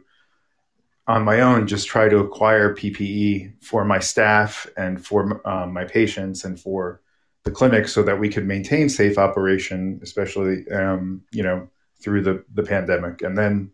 on 1.08 1.24
my 1.24 1.40
own 1.40 1.66
just 1.66 1.88
try 1.88 2.08
to 2.08 2.18
acquire 2.20 2.76
PPE 2.76 3.64
for 3.64 3.84
my 3.84 3.98
staff 3.98 4.68
and 4.78 5.04
for 5.04 5.42
um, 5.48 5.74
my 5.74 5.86
patients 5.86 6.44
and 6.44 6.60
for 6.60 7.02
the 7.46 7.52
clinic 7.52 7.88
so 7.88 8.04
that 8.04 8.20
we 8.20 8.30
could 8.30 8.46
maintain 8.46 8.90
safe 8.90 9.18
operation, 9.18 10.00
especially 10.04 10.70
um, 10.70 11.24
you 11.32 11.42
know 11.42 11.68
through 12.00 12.22
the 12.22 12.44
the 12.54 12.64
pandemic. 12.64 13.24
And 13.24 13.36
then 13.36 13.72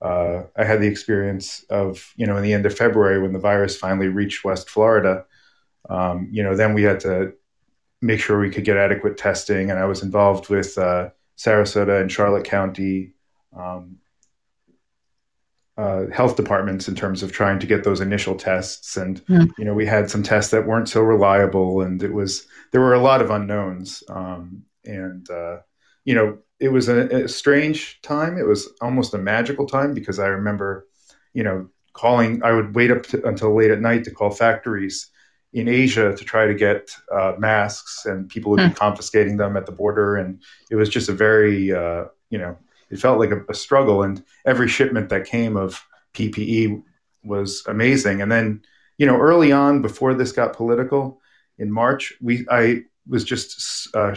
uh, 0.00 0.44
I 0.56 0.64
had 0.64 0.80
the 0.80 0.88
experience 0.88 1.62
of 1.68 2.14
you 2.16 2.26
know 2.26 2.38
in 2.38 2.42
the 2.42 2.54
end 2.54 2.64
of 2.64 2.74
February 2.74 3.20
when 3.20 3.34
the 3.34 3.38
virus 3.38 3.76
finally 3.76 4.08
reached 4.08 4.44
West 4.44 4.70
Florida. 4.70 5.26
Um, 5.90 6.28
you 6.32 6.42
know, 6.42 6.56
then 6.56 6.72
we 6.72 6.82
had 6.82 7.00
to 7.00 7.34
make 8.04 8.20
sure 8.20 8.38
we 8.38 8.50
could 8.50 8.64
get 8.64 8.76
adequate 8.76 9.16
testing, 9.16 9.70
and 9.70 9.78
I 9.78 9.86
was 9.86 10.02
involved 10.02 10.50
with 10.50 10.76
uh, 10.76 11.10
Sarasota 11.38 12.00
and 12.00 12.12
Charlotte 12.12 12.44
County. 12.44 13.14
Um, 13.56 13.98
uh, 15.76 16.06
health 16.12 16.36
departments 16.36 16.86
in 16.86 16.94
terms 16.94 17.24
of 17.24 17.32
trying 17.32 17.58
to 17.58 17.66
get 17.66 17.82
those 17.82 18.00
initial 18.00 18.36
tests 18.36 18.96
and 18.96 19.26
mm. 19.26 19.50
you 19.58 19.64
know 19.64 19.74
we 19.74 19.84
had 19.84 20.08
some 20.08 20.22
tests 20.22 20.52
that 20.52 20.68
weren't 20.68 20.88
so 20.88 21.00
reliable 21.00 21.80
and 21.80 22.00
it 22.00 22.12
was 22.12 22.46
there 22.70 22.80
were 22.80 22.94
a 22.94 23.02
lot 23.02 23.20
of 23.20 23.30
unknowns 23.30 24.04
um, 24.08 24.62
and 24.84 25.28
uh, 25.30 25.56
you 26.04 26.14
know 26.14 26.38
it 26.60 26.68
was 26.68 26.88
a, 26.88 27.24
a, 27.24 27.28
strange 27.28 28.00
time 28.02 28.38
it 28.38 28.46
was 28.46 28.68
almost 28.80 29.14
a 29.14 29.18
magical 29.18 29.66
time 29.66 29.94
because 29.94 30.20
i 30.20 30.26
remember 30.26 30.86
you 31.32 31.42
know 31.42 31.68
calling 31.92 32.40
i 32.44 32.52
would 32.52 32.76
wait 32.76 32.92
up 32.92 33.02
to, 33.02 33.26
until 33.26 33.52
late 33.52 33.72
at 33.72 33.80
night 33.80 34.04
to 34.04 34.12
call 34.12 34.30
factories 34.30 35.10
in 35.54 35.68
asia 35.68 36.14
to 36.14 36.24
try 36.24 36.46
to 36.46 36.54
get 36.54 36.90
uh, 37.12 37.32
masks 37.38 38.06
and 38.06 38.28
people 38.28 38.50
would 38.50 38.60
mm. 38.60 38.68
be 38.68 38.70
hmm. 38.70 38.76
confiscating 38.76 39.36
them 39.36 39.56
at 39.56 39.66
the 39.66 39.72
border 39.72 40.16
and 40.16 40.42
it 40.70 40.76
was 40.76 40.88
just 40.88 41.08
a 41.08 41.12
very 41.12 41.72
uh, 41.72 42.04
you 42.30 42.38
know 42.38 42.56
it 42.94 43.00
felt 43.00 43.18
like 43.18 43.32
a, 43.32 43.40
a 43.48 43.54
struggle. 43.54 44.04
And 44.04 44.22
every 44.46 44.68
shipment 44.68 45.08
that 45.08 45.26
came 45.26 45.56
of 45.56 45.84
PPE 46.14 46.82
was 47.24 47.64
amazing. 47.66 48.22
And 48.22 48.30
then, 48.30 48.62
you 48.98 49.06
know, 49.06 49.16
early 49.16 49.50
on, 49.50 49.82
before 49.82 50.14
this 50.14 50.30
got 50.32 50.56
political, 50.56 51.20
in 51.58 51.70
March, 51.70 52.12
we 52.20 52.46
I 52.50 52.82
was 53.06 53.24
just 53.24 53.94
uh, 53.94 54.16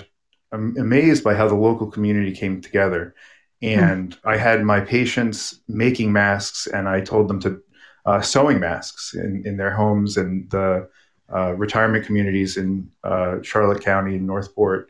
amazed 0.52 1.24
by 1.24 1.36
how 1.36 1.48
the 1.48 1.56
local 1.56 1.88
community 1.88 2.34
came 2.34 2.62
together. 2.62 3.16
And 3.62 4.16
mm. 4.16 4.20
I 4.26 4.38
had 4.38 4.64
my 4.64 4.80
patients 4.82 5.60
making 5.68 6.12
masks, 6.14 6.68
and 6.68 6.88
I 6.88 7.02
told 7.02 7.28
them 7.28 7.40
to 7.42 7.62
uh, 8.06 8.22
sewing 8.22 8.60
masks 8.60 9.14
in, 9.14 9.44
in 9.46 9.58
their 9.58 9.72
homes 9.72 10.18
and 10.18 10.50
the 10.50 10.88
uh, 11.34 11.54
retirement 11.54 12.06
communities 12.06 12.58
in 12.58 12.90
uh, 13.04 13.42
Charlotte 13.42 13.84
County 13.84 14.16
and 14.16 14.28
Northport. 14.28 14.90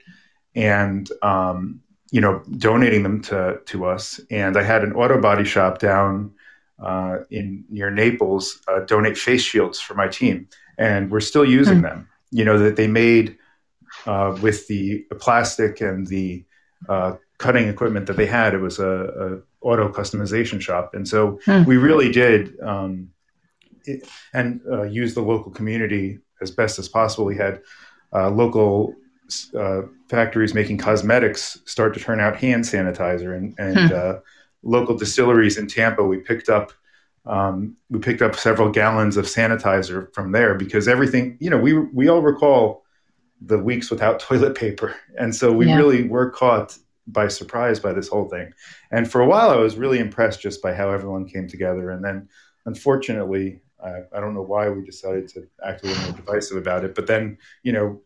And 0.55 1.09
um, 1.21 1.81
you 2.11 2.21
know, 2.21 2.41
donating 2.57 3.03
them 3.03 3.21
to 3.23 3.59
to 3.65 3.85
us. 3.85 4.19
And 4.31 4.57
I 4.57 4.63
had 4.63 4.83
an 4.83 4.93
auto 4.93 5.19
body 5.19 5.43
shop 5.43 5.79
down 5.79 6.31
uh, 6.79 7.19
in 7.29 7.65
near 7.69 7.89
Naples 7.89 8.61
uh, 8.67 8.81
donate 8.81 9.17
face 9.17 9.41
shields 9.41 9.79
for 9.79 9.93
my 9.93 10.07
team, 10.07 10.47
and 10.77 11.11
we're 11.11 11.19
still 11.19 11.45
using 11.45 11.79
mm. 11.79 11.83
them. 11.83 12.09
You 12.31 12.45
know 12.45 12.57
that 12.59 12.75
they 12.75 12.87
made 12.87 13.37
uh, 14.05 14.37
with 14.41 14.67
the, 14.67 15.05
plastic 15.19 15.81
and 15.81 16.05
the 16.07 16.45
uh, 16.87 17.15
cutting 17.37 17.67
equipment 17.67 18.05
that 18.07 18.17
they 18.17 18.25
had. 18.25 18.53
It 18.53 18.59
was 18.59 18.79
a, 18.79 19.41
a 19.61 19.67
auto 19.67 19.89
customization 19.91 20.61
shop, 20.61 20.93
and 20.93 21.07
so 21.07 21.39
mm. 21.45 21.65
we 21.65 21.77
really 21.77 22.11
did 22.11 22.59
um, 22.61 23.09
it, 23.85 24.07
and 24.33 24.61
uh, 24.71 24.83
use 24.83 25.13
the 25.13 25.21
local 25.21 25.51
community 25.51 26.19
as 26.41 26.51
best 26.51 26.79
as 26.79 26.87
possible. 26.87 27.25
We 27.25 27.37
had 27.37 27.61
uh, 28.13 28.29
local 28.29 28.95
uh, 29.57 29.81
factories 30.09 30.53
making 30.53 30.77
cosmetics 30.77 31.59
start 31.65 31.93
to 31.93 31.99
turn 31.99 32.19
out 32.19 32.37
hand 32.37 32.63
sanitizer 32.63 33.35
and, 33.35 33.53
and 33.57 33.89
hmm. 33.89 33.95
uh, 33.95 34.13
local 34.63 34.97
distilleries 34.97 35.57
in 35.57 35.67
Tampa. 35.67 36.03
We 36.03 36.17
picked 36.17 36.49
up 36.49 36.71
um, 37.25 37.75
we 37.89 37.99
picked 37.99 38.21
up 38.21 38.35
several 38.35 38.71
gallons 38.71 39.17
of 39.17 39.25
sanitizer 39.25 40.13
from 40.13 40.31
there 40.31 40.55
because 40.55 40.87
everything 40.87 41.37
you 41.41 41.49
know 41.49 41.57
we 41.57 41.73
we 41.73 42.07
all 42.07 42.21
recall 42.21 42.85
the 43.41 43.57
weeks 43.57 43.91
without 43.91 44.19
toilet 44.21 44.55
paper, 44.55 44.95
and 45.19 45.35
so 45.35 45.51
we 45.51 45.67
yeah. 45.67 45.75
really 45.75 46.07
were 46.07 46.29
caught 46.29 46.77
by 47.07 47.27
surprise 47.27 47.79
by 47.79 47.93
this 47.93 48.07
whole 48.07 48.27
thing. 48.27 48.51
And 48.91 49.09
for 49.09 49.21
a 49.21 49.27
while, 49.27 49.49
I 49.49 49.55
was 49.55 49.77
really 49.77 49.99
impressed 49.99 50.41
just 50.41 50.61
by 50.61 50.73
how 50.73 50.89
everyone 50.89 51.27
came 51.27 51.47
together. 51.47 51.89
And 51.89 52.03
then, 52.03 52.27
unfortunately, 52.65 53.61
I, 53.83 54.01
I 54.15 54.19
don't 54.19 54.33
know 54.33 54.41
why 54.41 54.69
we 54.69 54.83
decided 54.83 55.27
to 55.29 55.47
act 55.63 55.83
a 55.83 55.87
little 55.87 56.03
more 56.03 56.13
divisive 56.13 56.57
about 56.57 56.83
it. 56.83 56.95
But 56.95 57.07
then, 57.07 57.37
you 57.63 57.73
know, 57.73 58.01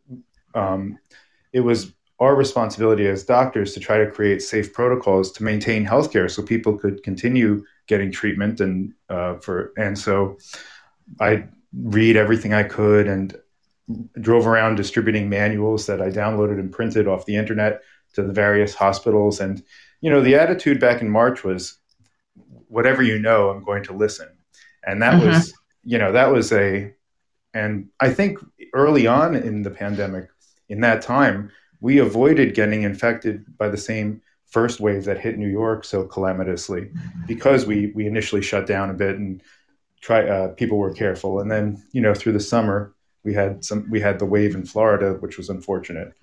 um, 0.53 0.97
it 1.53 1.61
was 1.61 1.93
our 2.21 2.35
responsibility 2.35 3.07
as 3.07 3.23
doctors 3.23 3.73
to 3.73 3.79
try 3.79 3.97
to 3.97 4.09
create 4.09 4.43
safe 4.43 4.73
protocols 4.73 5.31
to 5.31 5.43
maintain 5.43 5.85
healthcare 5.85 6.29
so 6.29 6.43
people 6.43 6.77
could 6.77 7.01
continue 7.01 7.65
getting 7.87 8.11
treatment 8.11 8.61
and 8.61 8.93
uh, 9.09 9.35
for 9.37 9.73
and 9.75 9.97
so 9.97 10.37
I 11.19 11.45
read 11.73 12.15
everything 12.15 12.53
I 12.53 12.63
could 12.63 13.07
and 13.07 13.35
drove 14.19 14.45
around 14.45 14.75
distributing 14.75 15.29
manuals 15.29 15.87
that 15.87 15.99
I 15.99 16.09
downloaded 16.09 16.59
and 16.59 16.71
printed 16.71 17.07
off 17.07 17.25
the 17.25 17.35
internet 17.35 17.81
to 18.13 18.21
the 18.21 18.31
various 18.31 18.75
hospitals 18.75 19.39
and 19.39 19.63
you 19.99 20.11
know 20.11 20.21
the 20.21 20.35
attitude 20.35 20.79
back 20.79 21.01
in 21.01 21.09
March 21.09 21.43
was 21.43 21.79
whatever 22.67 23.01
you 23.01 23.17
know 23.17 23.49
I'm 23.49 23.63
going 23.63 23.83
to 23.85 23.93
listen 23.93 24.29
and 24.83 25.01
that 25.01 25.15
mm-hmm. 25.15 25.27
was 25.27 25.53
you 25.83 25.97
know 25.97 26.11
that 26.11 26.31
was 26.31 26.51
a 26.51 26.93
and 27.53 27.89
I 27.99 28.11
think 28.11 28.39
early 28.73 29.07
on 29.07 29.35
in 29.35 29.61
the 29.63 29.71
pandemic 29.71 30.29
in 30.69 30.81
that 30.81 31.01
time, 31.01 31.51
we 31.81 31.97
avoided 31.97 32.55
getting 32.55 32.83
infected 32.83 33.45
by 33.57 33.67
the 33.67 33.77
same 33.77 34.21
first 34.47 34.79
wave 34.79 35.05
that 35.05 35.19
hit 35.19 35.37
New 35.37 35.49
York 35.49 35.83
so 35.83 36.03
calamitously 36.05 36.91
because 37.27 37.65
we 37.65 37.87
we 37.95 38.05
initially 38.07 38.41
shut 38.41 38.67
down 38.67 38.89
a 38.89 38.93
bit 38.93 39.17
and 39.17 39.41
try 39.99 40.27
uh, 40.27 40.49
people 40.49 40.77
were 40.77 40.93
careful. 40.93 41.39
And 41.39 41.51
then 41.51 41.83
you 41.91 42.01
know 42.01 42.13
through 42.13 42.33
the 42.33 42.39
summer 42.39 42.93
we 43.23 43.33
had 43.33 43.65
some 43.65 43.89
we 43.89 43.99
had 43.99 44.19
the 44.19 44.25
wave 44.25 44.55
in 44.55 44.65
Florida 44.65 45.17
which 45.19 45.37
was 45.37 45.49
unfortunate. 45.49 46.13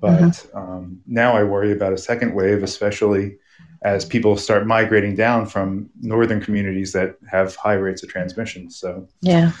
But 0.00 0.20
mm-hmm. 0.20 0.58
um, 0.58 1.00
now 1.06 1.34
I 1.34 1.44
worry 1.44 1.72
about 1.72 1.94
a 1.94 1.98
second 1.98 2.34
wave 2.34 2.62
especially 2.62 3.38
as 3.84 4.02
people 4.06 4.34
start 4.38 4.66
migrating 4.66 5.14
down 5.14 5.44
from 5.44 5.88
northern 6.00 6.40
communities 6.40 6.92
that 6.92 7.16
have 7.30 7.54
high 7.54 7.74
rates 7.74 8.02
of 8.02 8.08
transmission. 8.08 8.70
So 8.70 9.06
yeah, 9.20 9.52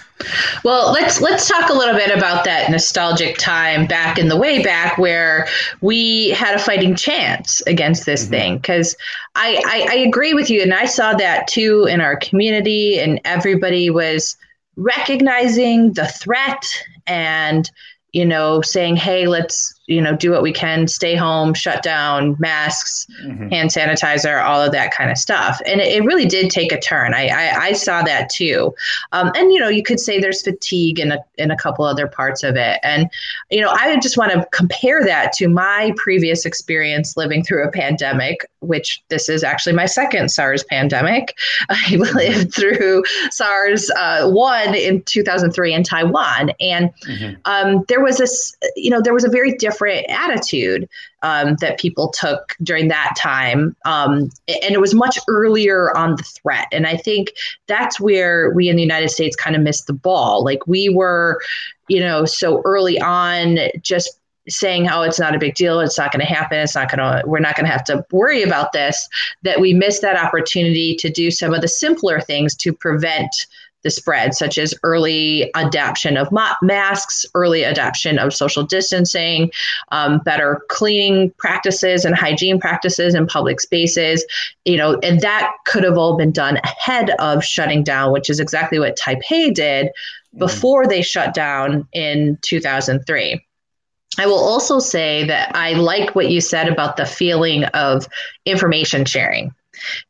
well 0.64 0.92
let's 0.92 1.20
let's 1.20 1.46
talk 1.46 1.68
a 1.68 1.74
little 1.74 1.94
bit 1.94 2.10
about 2.10 2.44
that 2.44 2.70
nostalgic 2.70 3.36
time 3.36 3.86
back 3.86 4.18
in 4.18 4.28
the 4.28 4.36
way 4.36 4.62
back 4.62 4.96
where 4.96 5.46
we 5.82 6.30
had 6.30 6.54
a 6.54 6.58
fighting 6.58 6.94
chance 6.94 7.60
against 7.66 8.06
this 8.06 8.22
mm-hmm. 8.22 8.30
thing 8.30 8.56
because 8.56 8.96
I, 9.34 9.62
I 9.66 9.94
I 9.94 9.96
agree 9.96 10.32
with 10.32 10.48
you 10.48 10.62
and 10.62 10.72
I 10.72 10.86
saw 10.86 11.12
that 11.14 11.46
too 11.46 11.84
in 11.84 12.00
our 12.00 12.16
community 12.16 12.98
and 12.98 13.20
everybody 13.26 13.90
was 13.90 14.38
recognizing 14.76 15.92
the 15.92 16.06
threat 16.06 16.66
and 17.06 17.70
you 18.12 18.24
know 18.24 18.62
saying 18.62 18.96
hey 18.96 19.26
let's 19.26 19.73
you 19.86 20.00
know, 20.00 20.16
do 20.16 20.30
what 20.30 20.42
we 20.42 20.52
can, 20.52 20.88
stay 20.88 21.14
home, 21.14 21.52
shut 21.52 21.82
down, 21.82 22.36
masks, 22.38 23.06
mm-hmm. 23.22 23.48
hand 23.48 23.68
sanitizer, 23.68 24.42
all 24.42 24.62
of 24.62 24.72
that 24.72 24.94
kind 24.94 25.10
of 25.10 25.18
stuff. 25.18 25.60
And 25.66 25.80
it, 25.80 25.92
it 25.92 26.04
really 26.06 26.24
did 26.24 26.50
take 26.50 26.72
a 26.72 26.80
turn. 26.80 27.12
I, 27.12 27.28
I, 27.28 27.64
I 27.66 27.72
saw 27.72 28.02
that 28.02 28.30
too. 28.30 28.74
Um, 29.12 29.30
and, 29.34 29.52
you 29.52 29.60
know, 29.60 29.68
you 29.68 29.82
could 29.82 30.00
say 30.00 30.18
there's 30.18 30.40
fatigue 30.40 30.98
in 30.98 31.12
a, 31.12 31.18
in 31.36 31.50
a 31.50 31.56
couple 31.56 31.84
other 31.84 32.06
parts 32.06 32.42
of 32.42 32.56
it. 32.56 32.80
And, 32.82 33.10
you 33.50 33.60
know, 33.60 33.70
I 33.70 33.98
just 34.00 34.16
want 34.16 34.32
to 34.32 34.46
compare 34.52 35.04
that 35.04 35.32
to 35.34 35.48
my 35.48 35.92
previous 35.96 36.46
experience 36.46 37.18
living 37.18 37.44
through 37.44 37.68
a 37.68 37.70
pandemic, 37.70 38.48
which 38.60 39.02
this 39.08 39.28
is 39.28 39.44
actually 39.44 39.74
my 39.74 39.86
second 39.86 40.30
SARS 40.30 40.64
pandemic. 40.64 41.36
I 41.68 41.74
mm-hmm. 41.74 42.16
lived 42.16 42.54
through 42.54 43.04
SARS 43.30 43.90
uh, 43.98 44.30
1 44.30 44.74
in 44.74 45.02
2003 45.02 45.74
in 45.74 45.82
Taiwan. 45.82 46.52
And 46.58 46.90
mm-hmm. 47.06 47.34
um, 47.44 47.84
there 47.88 48.02
was 48.02 48.16
this, 48.16 48.56
you 48.76 48.88
know, 48.88 49.02
there 49.02 49.12
was 49.12 49.24
a 49.24 49.28
very 49.28 49.52
different 49.52 49.73
different 49.74 50.06
attitude 50.08 50.88
um, 51.22 51.56
that 51.60 51.78
people 51.78 52.08
took 52.08 52.54
during 52.62 52.88
that 52.88 53.14
time. 53.18 53.74
Um, 53.84 54.30
and 54.48 54.72
it 54.72 54.80
was 54.80 54.94
much 54.94 55.18
earlier 55.28 55.96
on 55.96 56.16
the 56.16 56.22
threat. 56.22 56.68
And 56.70 56.86
I 56.86 56.96
think 56.96 57.32
that's 57.66 57.98
where 57.98 58.50
we 58.50 58.68
in 58.68 58.76
the 58.76 58.82
United 58.82 59.10
States 59.10 59.36
kind 59.36 59.56
of 59.56 59.62
missed 59.62 59.86
the 59.86 59.92
ball. 59.92 60.44
Like 60.44 60.66
we 60.66 60.88
were, 60.88 61.40
you 61.88 62.00
know, 62.00 62.24
so 62.24 62.62
early 62.64 63.00
on, 63.00 63.58
just 63.80 64.18
saying 64.46 64.90
oh 64.90 65.00
it's 65.00 65.18
not 65.18 65.34
a 65.34 65.38
big 65.38 65.54
deal 65.54 65.80
it's 65.80 65.96
not 65.96 66.12
going 66.12 66.20
to 66.20 66.30
happen 66.30 66.58
it's 66.58 66.74
not 66.74 66.94
going 66.94 66.98
to 66.98 67.26
we're 67.26 67.38
not 67.38 67.56
going 67.56 67.64
to 67.64 67.72
have 67.72 67.82
to 67.82 68.04
worry 68.12 68.42
about 68.42 68.72
this 68.72 69.08
that 69.40 69.58
we 69.58 69.72
missed 69.72 70.02
that 70.02 70.22
opportunity 70.22 70.94
to 70.94 71.08
do 71.08 71.30
some 71.30 71.54
of 71.54 71.62
the 71.62 71.66
simpler 71.66 72.20
things 72.20 72.54
to 72.54 72.70
prevent 72.70 73.34
the 73.84 73.90
spread, 73.90 74.34
such 74.34 74.58
as 74.58 74.74
early 74.82 75.50
adoption 75.54 76.16
of 76.16 76.28
masks, 76.62 77.24
early 77.34 77.62
adoption 77.62 78.18
of 78.18 78.34
social 78.34 78.64
distancing, 78.64 79.50
um, 79.92 80.18
better 80.20 80.62
cleaning 80.68 81.30
practices 81.38 82.04
and 82.04 82.16
hygiene 82.16 82.58
practices 82.58 83.14
in 83.14 83.26
public 83.26 83.60
spaces. 83.60 84.24
You 84.64 84.78
know, 84.78 84.98
and 85.02 85.20
that 85.20 85.52
could 85.66 85.84
have 85.84 85.98
all 85.98 86.16
been 86.16 86.32
done 86.32 86.58
ahead 86.64 87.10
of 87.18 87.44
shutting 87.44 87.84
down, 87.84 88.12
which 88.12 88.28
is 88.28 88.40
exactly 88.40 88.78
what 88.78 88.98
Taipei 88.98 89.54
did 89.54 89.86
mm-hmm. 89.86 90.38
before 90.38 90.86
they 90.86 91.02
shut 91.02 91.34
down 91.34 91.86
in 91.92 92.38
2003. 92.42 93.44
I 94.16 94.26
will 94.26 94.38
also 94.38 94.78
say 94.78 95.24
that 95.26 95.54
I 95.56 95.72
like 95.72 96.14
what 96.14 96.30
you 96.30 96.40
said 96.40 96.68
about 96.68 96.96
the 96.96 97.06
feeling 97.06 97.64
of 97.64 98.08
information 98.46 99.04
sharing 99.04 99.52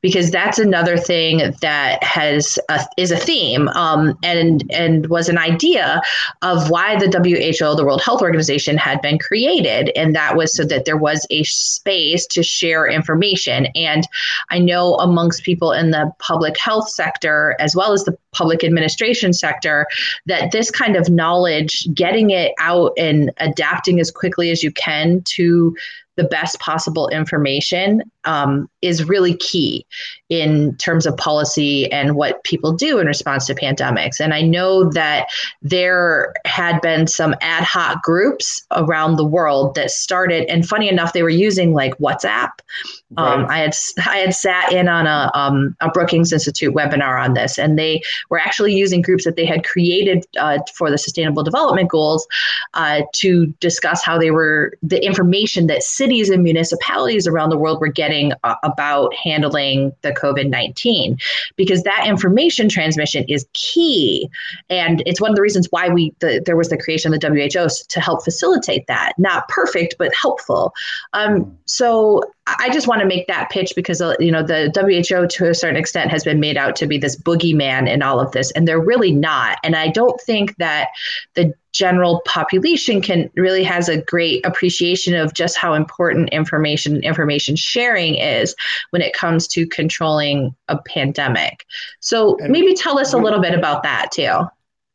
because 0.01 0.31
that's 0.31 0.59
another 0.59 0.97
thing 0.97 1.55
that 1.61 2.03
has 2.03 2.59
a, 2.69 2.81
is 2.97 3.11
a 3.11 3.17
theme 3.17 3.69
um, 3.69 4.19
and 4.23 4.65
and 4.71 5.07
was 5.07 5.29
an 5.29 5.39
idea 5.39 6.03
of 6.43 6.71
why 6.71 6.97
the 6.97 7.07
WHO, 7.07 7.77
the 7.77 7.85
World 7.85 8.03
Health 8.03 8.23
Organization, 8.23 8.77
had 8.77 9.01
been 9.03 9.19
created, 9.19 9.91
and 9.97 10.15
that 10.15 10.37
was 10.37 10.55
so 10.55 10.65
that 10.65 10.85
there 10.85 10.97
was 10.97 11.27
a 11.31 11.43
space 11.45 12.27
to 12.29 12.43
share 12.43 12.87
information. 12.87 13.67
And 13.75 14.07
I 14.51 14.59
know 14.59 14.95
amongst 14.97 15.43
people 15.43 15.73
in 15.73 15.91
the 15.91 16.13
public 16.19 16.59
health 16.59 16.89
sector 16.89 17.57
as 17.59 17.75
well 17.75 17.93
as 17.93 18.05
the 18.05 18.17
public 18.33 18.65
administration 18.65 19.33
sector 19.33 19.87
that 20.27 20.53
this 20.53 20.71
kind 20.71 20.97
of 20.97 21.09
knowledge, 21.09 21.89
getting 21.95 22.31
it 22.31 22.53
out 22.59 22.93
and 22.99 23.31
adapting 23.39 24.01
as 24.01 24.11
quickly 24.11 24.51
as 24.51 24.63
you 24.63 24.73
can 24.73 25.23
to 25.23 25.77
the 26.17 26.25
best 26.25 26.59
possible 26.61 27.09
information 27.09 28.03
um, 28.25 28.69
is 28.83 29.09
really 29.09 29.37
key 29.37 29.87
in 30.29 30.77
terms 30.77 31.07
of 31.07 31.17
policy 31.17 31.91
and 31.91 32.15
what 32.15 32.43
people 32.45 32.73
do 32.73 32.99
in 32.99 33.07
response 33.07 33.47
to 33.47 33.55
pandemics. 33.55 34.21
And 34.21 34.33
I 34.33 34.43
know 34.43 34.91
that 34.91 35.27
there 35.63 36.35
had 36.45 36.81
been 36.81 37.07
some 37.07 37.35
ad 37.41 37.65
hoc 37.65 38.03
groups 38.03 38.65
around 38.73 39.17
the 39.17 39.27
world 39.27 39.75
that 39.75 39.91
started, 39.91 40.49
and 40.49 40.67
funny 40.67 40.89
enough, 40.89 41.13
they 41.13 41.23
were 41.23 41.29
using 41.29 41.73
like 41.73 41.97
WhatsApp. 41.99 42.51
Um. 43.17 43.47
I 43.49 43.59
had 43.59 43.75
I 44.07 44.19
had 44.19 44.35
sat 44.35 44.73
in 44.73 44.89
on 44.89 45.07
a 45.07 45.31
um, 45.35 45.77
a 45.81 45.91
Brookings 45.91 46.33
Institute 46.33 46.75
webinar 46.75 47.23
on 47.23 47.35
this, 47.35 47.59
and 47.59 47.79
they 47.79 48.03
were 48.31 48.39
actually 48.39 48.75
using 48.75 49.03
groups 49.03 49.25
that 49.25 49.37
they 49.37 49.47
had 49.47 49.65
created 49.65 50.27
uh, 50.39 50.59
for 50.75 50.91
the 50.91 50.99
Sustainable 50.99 51.43
Development 51.43 51.89
Goals 51.89 52.27
uh, 52.75 53.03
to 53.15 53.47
discuss 53.61 54.05
how 54.05 54.19
they 54.19 54.31
were 54.31 54.75
the 54.83 55.05
information 55.05 55.67
that 55.67 55.83
cities 55.83 56.31
and 56.31 56.43
municipalities 56.43 57.27
around 57.27 57.51
the 57.51 57.59
world 57.59 57.81
were 57.81 57.89
getting 57.89 58.33
uh, 58.43 58.55
about 58.63 59.15
handling 59.15 59.93
the 60.03 60.13
COVID 60.13 60.49
19 60.49 61.19
because 61.57 61.83
that 61.83 62.07
information 62.07 62.69
transmission 62.69 63.25
is 63.29 63.47
key. 63.53 64.29
And 64.71 65.03
it's 65.07 65.21
one 65.21 65.31
of 65.31 65.37
the 65.37 65.43
reasons 65.43 65.69
why 65.71 65.89
we 65.89 66.15
the, 66.21 66.43
there 66.45 66.57
was 66.57 66.69
the 66.69 66.77
creation 66.77 67.13
of 67.13 67.21
the 67.21 67.29
WHO 67.29 67.69
to 67.89 68.01
help 68.01 68.25
facilitate 68.25 68.87
that. 68.87 69.13
Not 69.19 69.49
perfect, 69.49 69.97
but 69.99 70.13
helpful. 70.15 70.75
Um, 71.13 71.57
so 71.67 72.23
I 72.47 72.69
just 72.71 72.87
want 72.87 73.01
to 73.01 73.07
make 73.07 73.27
that 73.29 73.49
pitch 73.49 73.73
because 73.75 74.03
uh, 74.03 74.15
you 74.21 74.31
know 74.31 74.43
the 74.43 74.71
WHO 74.75 75.27
to 75.27 75.49
a 75.49 75.55
certain 75.55 75.77
extent 75.77 76.11
has 76.11 76.25
been 76.25 76.41
made 76.41 76.59
out 76.59 76.77
to 76.77 76.87
be 76.87 76.99
this 76.99 77.17
boogeyman 77.17 77.89
in 77.89 78.03
all 78.03 78.21
of 78.21 78.33
this, 78.33 78.51
and 78.51 78.69
they're 78.69 78.81
really 78.81 79.13
not. 79.13 79.59
And 79.65 79.75
I 79.75 79.89
don't 79.89 80.21
think 80.21 80.55
that 80.57 80.89
the 81.35 81.55
general 81.73 82.21
population 82.27 83.01
can 83.01 83.31
really 83.35 83.65
has 83.65 83.89
a 83.89 84.01
great 84.01 84.45
appreciation 84.45 85.15
of 85.15 85.33
just 85.33 85.57
how 85.57 85.73
important 85.73 86.31
information 86.31 87.03
information 87.03 87.57
sharing 87.57 88.17
is 88.17 88.55
when 88.91 89.01
it 89.01 89.15
comes 89.15 89.49
to 89.49 89.67
controlling 89.67 90.55
a 90.69 90.79
pandemic. 90.79 91.65
So 92.01 92.37
and 92.39 92.53
maybe 92.53 92.75
tell 92.75 92.99
us 92.99 93.15
a 93.15 93.19
little 93.19 93.41
bit 93.41 93.55
about 93.55 93.85
that 93.85 94.11
too. 94.13 94.47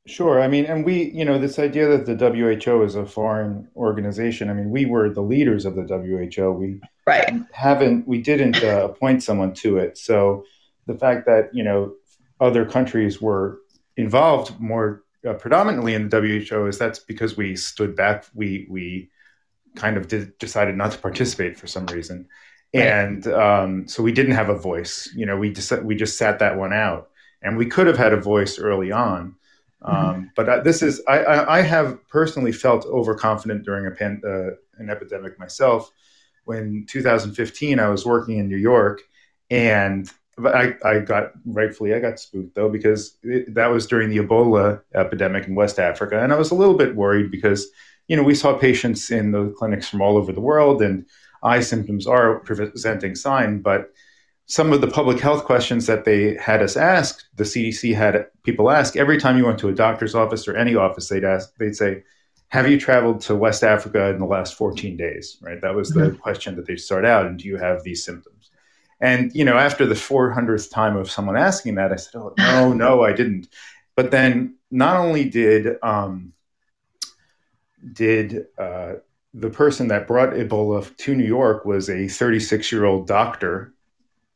Sure. 0.10 0.42
I 0.42 0.48
mean, 0.48 0.66
and 0.66 0.84
we, 0.84 1.12
you 1.12 1.24
know, 1.24 1.38
this 1.38 1.60
idea 1.60 1.88
that 1.96 2.06
the 2.06 2.16
WHO 2.16 2.82
is 2.84 2.96
a 2.96 3.06
foreign 3.06 3.68
organization. 3.76 4.50
I 4.50 4.54
mean, 4.54 4.72
we 4.72 4.86
were 4.86 5.10
the 5.10 5.22
leaders 5.22 5.66
of 5.66 5.76
the 5.76 5.84
WHO. 5.84 6.52
We 6.52 6.82
right. 7.06 7.32
haven't, 7.52 8.08
we 8.08 8.20
didn't 8.20 8.64
uh, 8.64 8.86
appoint 8.86 9.22
someone 9.22 9.54
to 9.56 9.78
it. 9.78 10.00
So 10.00 10.46
the 10.90 10.98
fact 10.98 11.26
that 11.28 11.54
you 11.54 11.64
know 11.64 11.94
other 12.42 12.66
countries 12.66 13.22
were 13.22 13.60
involved 13.96 14.60
more 14.60 15.04
uh, 15.28 15.34
predominantly 15.34 15.94
in 15.94 16.10
the 16.10 16.20
WHO 16.50 16.66
is 16.66 16.78
that's 16.78 17.00
because 17.00 17.38
we 17.38 17.56
stood 17.56 17.96
back. 17.96 18.26
We 18.34 18.68
we 18.70 19.10
kind 19.76 19.96
of 19.96 20.08
did, 20.08 20.38
decided 20.40 20.76
not 20.76 20.92
to 20.92 20.98
participate 20.98 21.58
for 21.58 21.68
some 21.68 21.86
reason, 21.86 22.28
right. 22.74 22.88
and 22.88 23.28
um, 23.28 23.88
so 23.88 24.02
we 24.02 24.12
didn't 24.12 24.34
have 24.34 24.50
a 24.50 24.58
voice. 24.58 25.10
You 25.16 25.26
know, 25.26 25.38
we 25.38 25.54
just 25.54 25.72
we 25.84 25.96
just 25.96 26.18
sat 26.18 26.40
that 26.40 26.58
one 26.58 26.74
out, 26.74 27.10
and 27.42 27.56
we 27.56 27.68
could 27.68 27.88
have 27.88 27.98
had 27.98 28.12
a 28.14 28.20
voice 28.20 28.58
early 28.58 28.92
on. 28.92 29.36
Um, 29.82 29.96
mm-hmm. 29.96 30.24
But 30.36 30.50
uh, 30.50 30.60
this 30.62 30.82
is 30.82 31.02
I, 31.08 31.20
I, 31.20 31.58
I, 31.60 31.62
have 31.62 32.06
personally 32.10 32.52
felt 32.52 32.86
overconfident 32.86 33.64
during 33.64 33.88
a 33.88 33.92
pan, 33.92 34.22
uh, 34.26 34.56
an 34.78 34.90
epidemic 34.90 35.40
myself. 35.40 35.90
When 36.44 36.86
2015, 36.90 37.80
I 37.80 37.88
was 37.90 38.06
working 38.06 38.40
in 38.40 38.50
New 38.50 38.58
York, 38.58 39.02
and 39.50 40.12
I, 40.46 40.76
I 40.84 41.00
got 41.00 41.32
rightfully 41.46 41.94
I 41.94 42.00
got 42.00 42.20
spooked 42.20 42.56
though 42.56 42.70
because 42.70 43.18
it, 43.24 43.54
that 43.54 43.68
was 43.68 43.88
during 43.88 44.10
the 44.10 44.18
Ebola 44.18 44.82
epidemic 44.96 45.48
in 45.48 45.56
West 45.56 45.80
Africa, 45.80 46.22
and 46.22 46.34
I 46.34 46.38
was 46.38 46.52
a 46.52 46.56
little 46.56 46.76
bit 46.76 46.96
worried 46.96 47.32
because 47.32 47.68
you 48.08 48.18
know 48.18 48.24
we 48.24 48.36
saw 48.36 48.58
patients 48.58 49.12
in 49.12 49.32
the 49.32 49.54
clinics 49.58 49.88
from 49.88 50.02
all 50.02 50.18
over 50.18 50.32
the 50.32 50.42
world, 50.42 50.82
and 50.82 51.06
eye 51.44 51.62
symptoms 51.62 52.06
are 52.06 52.36
a 52.36 52.40
presenting 52.42 53.16
sign, 53.16 53.62
but 53.62 53.92
some 54.50 54.74
of 54.74 54.82
the 54.82 54.88
public 54.88 55.20
health 55.20 55.46
questions 55.46 55.86
that 55.86 56.06
they 56.06 56.34
had 56.34 56.64
us 56.64 56.76
ask, 56.76 57.24
the 57.36 57.44
CDC 57.44 57.96
had 57.96 58.26
people 58.42 58.72
ask 58.72 58.98
every 58.98 59.20
time 59.20 59.38
you 59.38 59.46
went 59.46 59.60
to 59.60 59.70
a 59.70 59.74
doctor's 59.74 60.16
office 60.16 60.48
or 60.48 60.58
any 60.58 60.74
office, 60.74 61.08
they'd 61.08 61.24
ask, 61.24 61.56
they'd 61.58 61.76
say, 61.76 62.04
"Have 62.48 62.68
you 62.68 62.80
traveled 62.80 63.22
to 63.22 63.36
West 63.36 63.64
Africa 63.64 64.10
in 64.10 64.18
the 64.18 64.26
last 64.26 64.56
14 64.56 64.98
days?" 64.98 65.38
Right, 65.40 65.62
that 65.62 65.76
was 65.76 65.92
the 65.92 66.08
mm-hmm. 66.08 66.18
question 66.18 66.56
that 66.56 66.66
they 66.66 66.78
start 66.78 67.06
out, 67.06 67.28
and 67.28 67.38
do 67.38 67.48
you 67.48 67.58
have 67.58 67.84
these 67.84 68.04
symptoms? 68.04 68.50
And 69.00 69.32
you 69.36 69.46
know, 69.46 69.56
after 69.56 69.86
the 69.86 69.94
400th 69.94 70.72
time 70.72 70.98
of 70.98 71.12
someone 71.12 71.38
asking 71.38 71.76
that, 71.76 71.94
I 71.94 71.98
said, 71.98 72.16
"Oh 72.16 72.34
no, 72.40 72.74
no, 72.86 73.04
I 73.04 73.14
didn't." 73.14 73.50
But 73.96 74.10
then, 74.10 74.56
not 74.72 74.98
only 74.98 75.30
did 75.30 75.78
um, 75.84 76.34
did 77.94 78.48
uh, 78.58 78.94
the 79.36 79.52
person 79.52 79.90
that 79.90 80.08
brought 80.08 80.34
Ebola 80.34 80.98
to 80.98 81.14
New 81.14 81.28
York 81.28 81.66
was 81.66 81.88
a 81.88 82.08
36 82.08 82.72
year 82.72 82.86
old 82.86 83.06
doctor, 83.06 83.76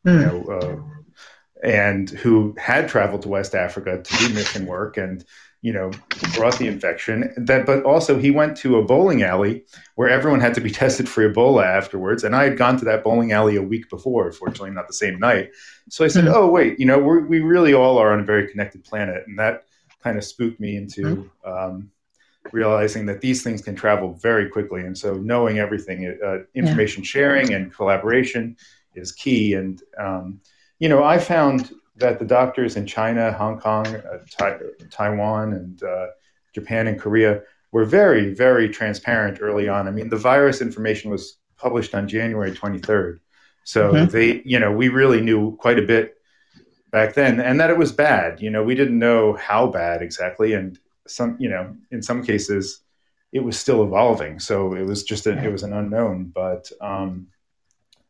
mm. 0.06 0.22
you 0.22 0.30
hmm. 0.30 0.50
know, 0.50 0.60
uh, 0.60 1.68
and 1.68 2.10
who 2.10 2.54
had 2.58 2.90
traveled 2.90 3.22
to 3.22 3.30
West 3.30 3.56
Africa 3.56 4.02
to 4.04 4.18
do 4.18 4.34
mission 4.34 4.66
work, 4.66 4.98
and 4.98 5.24
you 5.64 5.72
know, 5.72 5.92
brought 6.36 6.58
the 6.60 6.68
infection. 6.68 7.34
That, 7.38 7.66
but 7.66 7.84
also 7.86 8.20
he 8.20 8.32
went 8.32 8.58
to 8.58 8.76
a 8.76 8.84
bowling 8.84 9.24
alley 9.24 9.64
where 9.96 10.10
everyone 10.10 10.42
had 10.42 10.54
to 10.56 10.62
be 10.62 10.70
tested 10.82 11.08
for 11.08 11.28
Ebola 11.28 11.66
afterwards. 11.66 12.26
And 12.26 12.36
I 12.36 12.44
had 12.44 12.58
gone 12.58 12.78
to 12.78 12.86
that 12.86 13.04
bowling 13.04 13.32
alley 13.32 13.56
a 13.56 13.62
week 13.62 13.90
before, 13.90 14.32
fortunately 14.34 14.72
not 14.72 14.88
the 14.88 14.94
same 14.94 15.18
night. 15.20 15.52
So 15.90 16.04
I 16.04 16.10
said, 16.10 16.26
mm-hmm. 16.26 16.34
"Oh, 16.36 16.48
wait, 16.48 16.80
you 16.80 16.86
know, 16.86 17.00
we 17.00 17.40
really 17.40 17.74
all 17.74 17.98
are 17.98 18.12
on 18.12 18.20
a 18.20 18.26
very 18.26 18.50
connected 18.50 18.84
planet," 18.84 19.24
and 19.26 19.40
that 19.40 19.64
kind 20.04 20.18
of 20.18 20.26
spooked 20.26 20.60
me 20.60 20.76
into 20.76 21.02
mm-hmm. 21.02 21.50
um, 21.50 21.90
realizing 22.52 23.06
that 23.06 23.22
these 23.22 23.42
things 23.42 23.62
can 23.62 23.74
travel 23.74 24.14
very 24.16 24.50
quickly. 24.50 24.82
And 24.82 24.98
so 24.98 25.14
knowing 25.14 25.60
everything, 25.60 26.18
uh, 26.24 26.40
information 26.54 27.04
yeah. 27.04 27.08
sharing 27.08 27.54
and 27.54 27.74
collaboration 27.74 28.58
is 28.96 29.12
key. 29.12 29.54
And 29.54 29.82
um, 29.98 30.42
you 30.80 30.90
know, 30.90 31.04
I 31.04 31.18
found 31.18 31.72
that 31.96 32.20
the 32.20 32.26
doctors 32.26 32.76
in 32.76 32.86
China, 32.86 33.32
Hong 33.32 33.60
Kong, 33.60 33.88
uh, 33.88 34.20
tai- 34.30 34.60
Taiwan, 34.90 35.54
and 35.54 35.84
uh, 35.84 36.08
Japan 36.54 36.88
and 36.88 37.00
Korea 37.00 37.42
were 37.72 37.86
very, 37.86 38.34
very 38.34 38.70
transparent 38.70 39.40
early 39.42 39.68
on. 39.68 39.88
I 39.88 39.92
mean, 39.92 40.10
the 40.10 40.18
virus 40.18 40.62
information 40.62 41.12
was 41.12 41.38
published 41.58 41.96
on 41.96 42.08
January 42.08 42.52
23rd. 42.52 43.20
So 43.64 43.94
mm-hmm. 43.94 44.12
they, 44.12 44.42
you 44.46 44.60
know, 44.60 44.72
we 44.72 44.90
really 44.90 45.22
knew 45.22 45.56
quite 45.58 45.80
a 45.80 45.84
bit 45.84 46.16
back 46.92 47.16
then 47.16 47.40
and 47.40 47.60
that 47.60 47.70
it 47.70 47.78
was 47.78 47.92
bad. 47.92 48.42
You 48.42 48.52
know, 48.52 48.64
we 48.64 48.76
didn't 48.76 49.00
know 49.00 49.34
how 49.34 49.68
bad 49.68 50.02
exactly. 50.02 50.54
And 50.54 50.78
some, 51.08 51.38
you 51.40 51.50
know, 51.50 51.76
in 51.92 52.02
some 52.02 52.24
cases, 52.24 52.82
it 53.32 53.40
was 53.40 53.58
still 53.58 53.84
evolving. 53.84 54.40
So 54.40 54.76
it 54.76 54.86
was 54.86 55.04
just, 55.04 55.26
a, 55.26 55.44
it 55.44 55.52
was 55.52 55.64
an 55.64 55.74
unknown. 55.74 56.32
But, 56.34 56.72
um, 56.82 57.28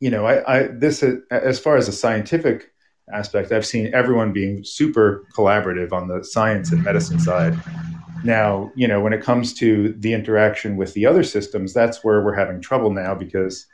you 0.04 0.10
know, 0.10 0.26
I, 0.26 0.58
I, 0.58 0.68
this, 0.68 1.02
as 1.32 1.62
far 1.62 1.78
as 1.78 1.88
a 1.88 1.94
scientific 1.94 2.74
aspect, 3.14 3.54
I've 3.54 3.66
seen 3.66 3.90
everyone 3.94 4.34
being 4.34 4.62
super 4.66 5.24
collaborative 5.34 5.94
on 5.94 6.10
the 6.10 6.26
science 6.26 6.74
and 6.74 6.84
medicine 6.84 7.20
side. 7.20 7.58
Now, 8.26 8.70
you 8.76 8.86
know, 8.86 9.00
when 9.00 9.14
it 9.14 9.22
comes 9.22 9.54
to 9.60 9.94
the 9.94 10.14
interaction 10.14 10.76
with 10.76 10.94
the 10.94 11.06
other 11.06 11.24
systems, 11.24 11.74
that's 11.74 12.04
where 12.04 12.22
we're 12.22 12.36
having 12.36 12.60
trouble 12.60 12.92
now 12.92 13.16
because 13.16 13.66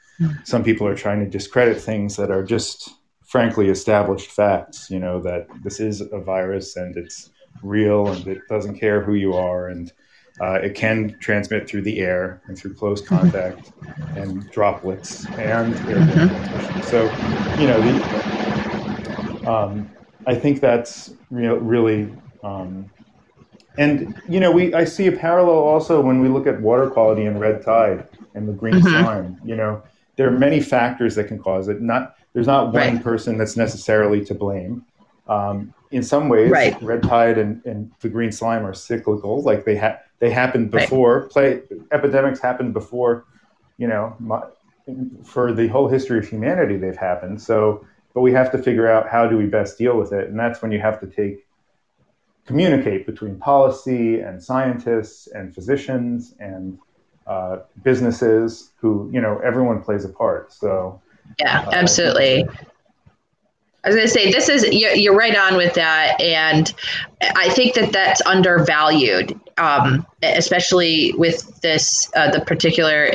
some 0.44 0.64
people 0.64 0.86
are 0.86 0.96
trying 0.96 1.20
to 1.22 1.28
discredit 1.28 1.82
things 1.82 2.16
that 2.18 2.30
are 2.30 2.44
just 2.44 2.92
frankly 3.26 3.70
established 3.70 4.30
facts, 4.30 4.88
you 4.92 5.00
know, 5.00 5.20
that 5.24 5.48
this 5.64 5.80
is 5.80 6.00
a 6.00 6.20
virus 6.20 6.76
and 6.76 6.96
it's 6.96 7.32
real 7.64 8.08
and 8.08 8.28
it 8.28 8.42
doesn't 8.48 8.80
care 8.80 9.04
who 9.04 9.16
you 9.16 9.34
are 9.34 9.70
and 9.70 9.92
uh, 10.42 10.60
it 10.64 10.76
can 10.76 11.18
transmit 11.20 11.68
through 11.68 11.82
the 11.82 12.00
air 12.00 12.42
and 12.46 12.58
through 12.58 12.74
close 12.74 13.02
mm-hmm. 13.02 13.18
contact 13.18 13.72
and 14.16 14.50
droplets 14.52 15.26
and 15.38 15.74
mm-hmm. 15.76 16.82
So, 16.82 17.04
you 17.60 17.68
know, 17.68 17.82
the, 17.82 19.50
um, 19.50 19.90
I 20.26 20.36
think 20.36 20.62
that's 20.62 21.14
real, 21.30 21.58
really, 21.58 22.14
um, 22.44 22.90
and 23.78 24.22
you 24.28 24.40
know, 24.40 24.52
we 24.52 24.74
I 24.74 24.84
see 24.84 25.08
a 25.08 25.12
parallel 25.12 25.56
also 25.56 26.02
when 26.02 26.20
we 26.20 26.28
look 26.28 26.48
at 26.48 26.60
water 26.62 26.90
quality 26.90 27.26
and 27.26 27.40
red 27.40 27.64
tide 27.64 28.08
and 28.34 28.48
the 28.48 28.54
green 28.54 28.76
mm-hmm. 28.76 28.88
slime. 28.88 29.40
You 29.44 29.56
know, 29.56 29.82
there 30.18 30.28
are 30.28 30.38
many 30.38 30.60
factors 30.60 31.16
that 31.16 31.26
can 31.26 31.40
cause 31.40 31.70
it. 31.70 31.82
Not 31.82 32.16
there's 32.34 32.48
not 32.48 32.74
one 32.74 32.96
right. 32.96 33.04
person 33.04 33.38
that's 33.38 33.56
necessarily 33.56 34.24
to 34.26 34.36
blame. 34.36 34.86
Um, 35.28 35.74
in 35.92 36.04
some 36.04 36.30
ways, 36.30 36.52
right. 36.52 36.80
red 36.82 37.04
tide 37.04 37.38
and, 37.38 37.64
and 37.66 37.92
the 38.02 38.10
green 38.10 38.32
slime 38.32 38.66
are 38.66 38.74
cyclical. 38.74 39.42
Like 39.42 39.66
they 39.66 39.78
ha- 39.78 40.00
they 40.20 40.30
happened 40.30 40.72
before. 40.72 41.22
Right. 41.22 41.30
Play 41.32 41.62
epidemics 41.92 42.40
happened 42.40 42.74
before. 42.74 43.26
You 43.78 43.88
know, 43.88 44.16
my, 44.20 44.42
for 45.24 45.54
the 45.54 45.68
whole 45.68 45.88
history 45.88 46.20
of 46.20 46.28
humanity, 46.28 46.78
they've 46.78 46.98
happened. 46.98 47.42
So, 47.42 47.86
but 48.14 48.22
we 48.22 48.34
have 48.34 48.52
to 48.52 48.58
figure 48.58 48.90
out 48.92 49.10
how 49.10 49.28
do 49.28 49.38
we 49.38 49.46
best 49.46 49.78
deal 49.78 49.98
with 49.98 50.12
it, 50.12 50.30
and 50.30 50.38
that's 50.38 50.62
when 50.62 50.72
you 50.72 50.80
have 50.80 51.00
to 51.02 51.08
take 51.08 51.46
communicate 52.46 53.06
between 53.06 53.38
policy 53.38 54.20
and 54.22 54.44
scientists 54.44 55.28
and 55.28 55.54
physicians 55.54 56.34
and 56.40 56.80
uh, 57.28 57.60
businesses 57.84 58.72
who 58.78 59.10
you 59.14 59.22
know 59.22 59.40
everyone 59.44 59.82
plays 59.82 60.04
a 60.04 60.10
part. 60.10 60.52
So 60.52 61.00
yeah, 61.40 61.62
uh, 61.68 61.72
absolutely. 61.74 62.48
I 63.84 63.88
was 63.88 63.96
going 63.96 64.08
to 64.08 64.14
say 64.14 64.32
this 64.32 64.50
is 64.50 64.66
you're, 64.74 65.16
right 65.16 65.36
on 65.38 65.56
with 65.56 65.74
that, 65.76 66.20
and 66.20 66.74
I 67.22 67.50
think 67.50 67.76
that 67.76 67.94
that's 67.94 68.22
undervalued, 68.26 69.40
um, 69.58 70.06
especially 70.22 71.14
with 71.18 71.62
this 71.62 72.12
uh, 72.14 72.30
the 72.30 72.42
particular 72.42 73.10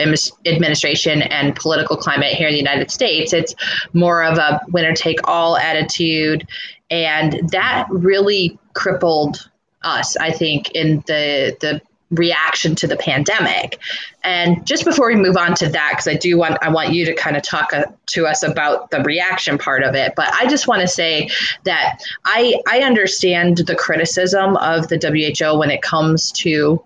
administration 0.47 1.21
and 1.21 1.55
political 1.55 1.99
climate 1.99 2.33
here 2.33 2.49
in 2.49 2.55
the 2.55 2.59
United 2.59 2.91
States. 2.91 3.35
It's 3.35 3.55
more 3.93 4.25
of 4.25 4.39
a 4.39 4.61
winner 4.73 4.95
take 4.95 5.19
all 5.29 5.59
attitude, 5.59 6.47
and 6.91 7.47
that 7.51 7.87
really 7.91 8.59
crippled 8.73 9.51
us. 9.83 10.17
I 10.17 10.31
think 10.31 10.71
in 10.71 11.05
the 11.07 11.57
the 11.61 11.83
reaction 12.11 12.75
to 12.77 12.87
the 12.87 12.97
pandemic. 12.97 13.79
And 14.23 14.67
just 14.67 14.85
before 14.85 15.09
we 15.09 15.17
move 15.17 15.37
on 15.37 15.55
to 15.57 15.69
that, 15.69 15.93
because 15.93 16.09
I 16.09 16.15
do 16.15 16.37
want 16.39 16.59
I 16.63 16.69
want 16.71 16.93
you 16.93 17.05
to 17.07 17.15
kind 17.15 17.37
of 17.37 17.43
talk 17.43 17.73
uh, 17.73 17.87
to 18.07 18.27
us 18.27 18.43
about 18.43 18.91
the 18.91 19.01
reaction 19.03 19.59
part 19.59 19.83
of 19.83 19.95
it. 19.95 20.15
But 20.17 20.33
I 20.33 20.47
just 20.47 20.67
want 20.67 20.81
to 20.83 20.89
say 20.89 21.31
that 21.65 22.03
I 22.25 22.61
I 22.69 22.81
understand 22.81 23.59
the 23.59 23.75
criticism 23.75 24.57
of 24.57 24.89
the 24.89 24.99
WHO 24.99 25.59
when 25.59 25.71
it 25.71 25.83
comes 25.83 26.33
to 26.33 26.83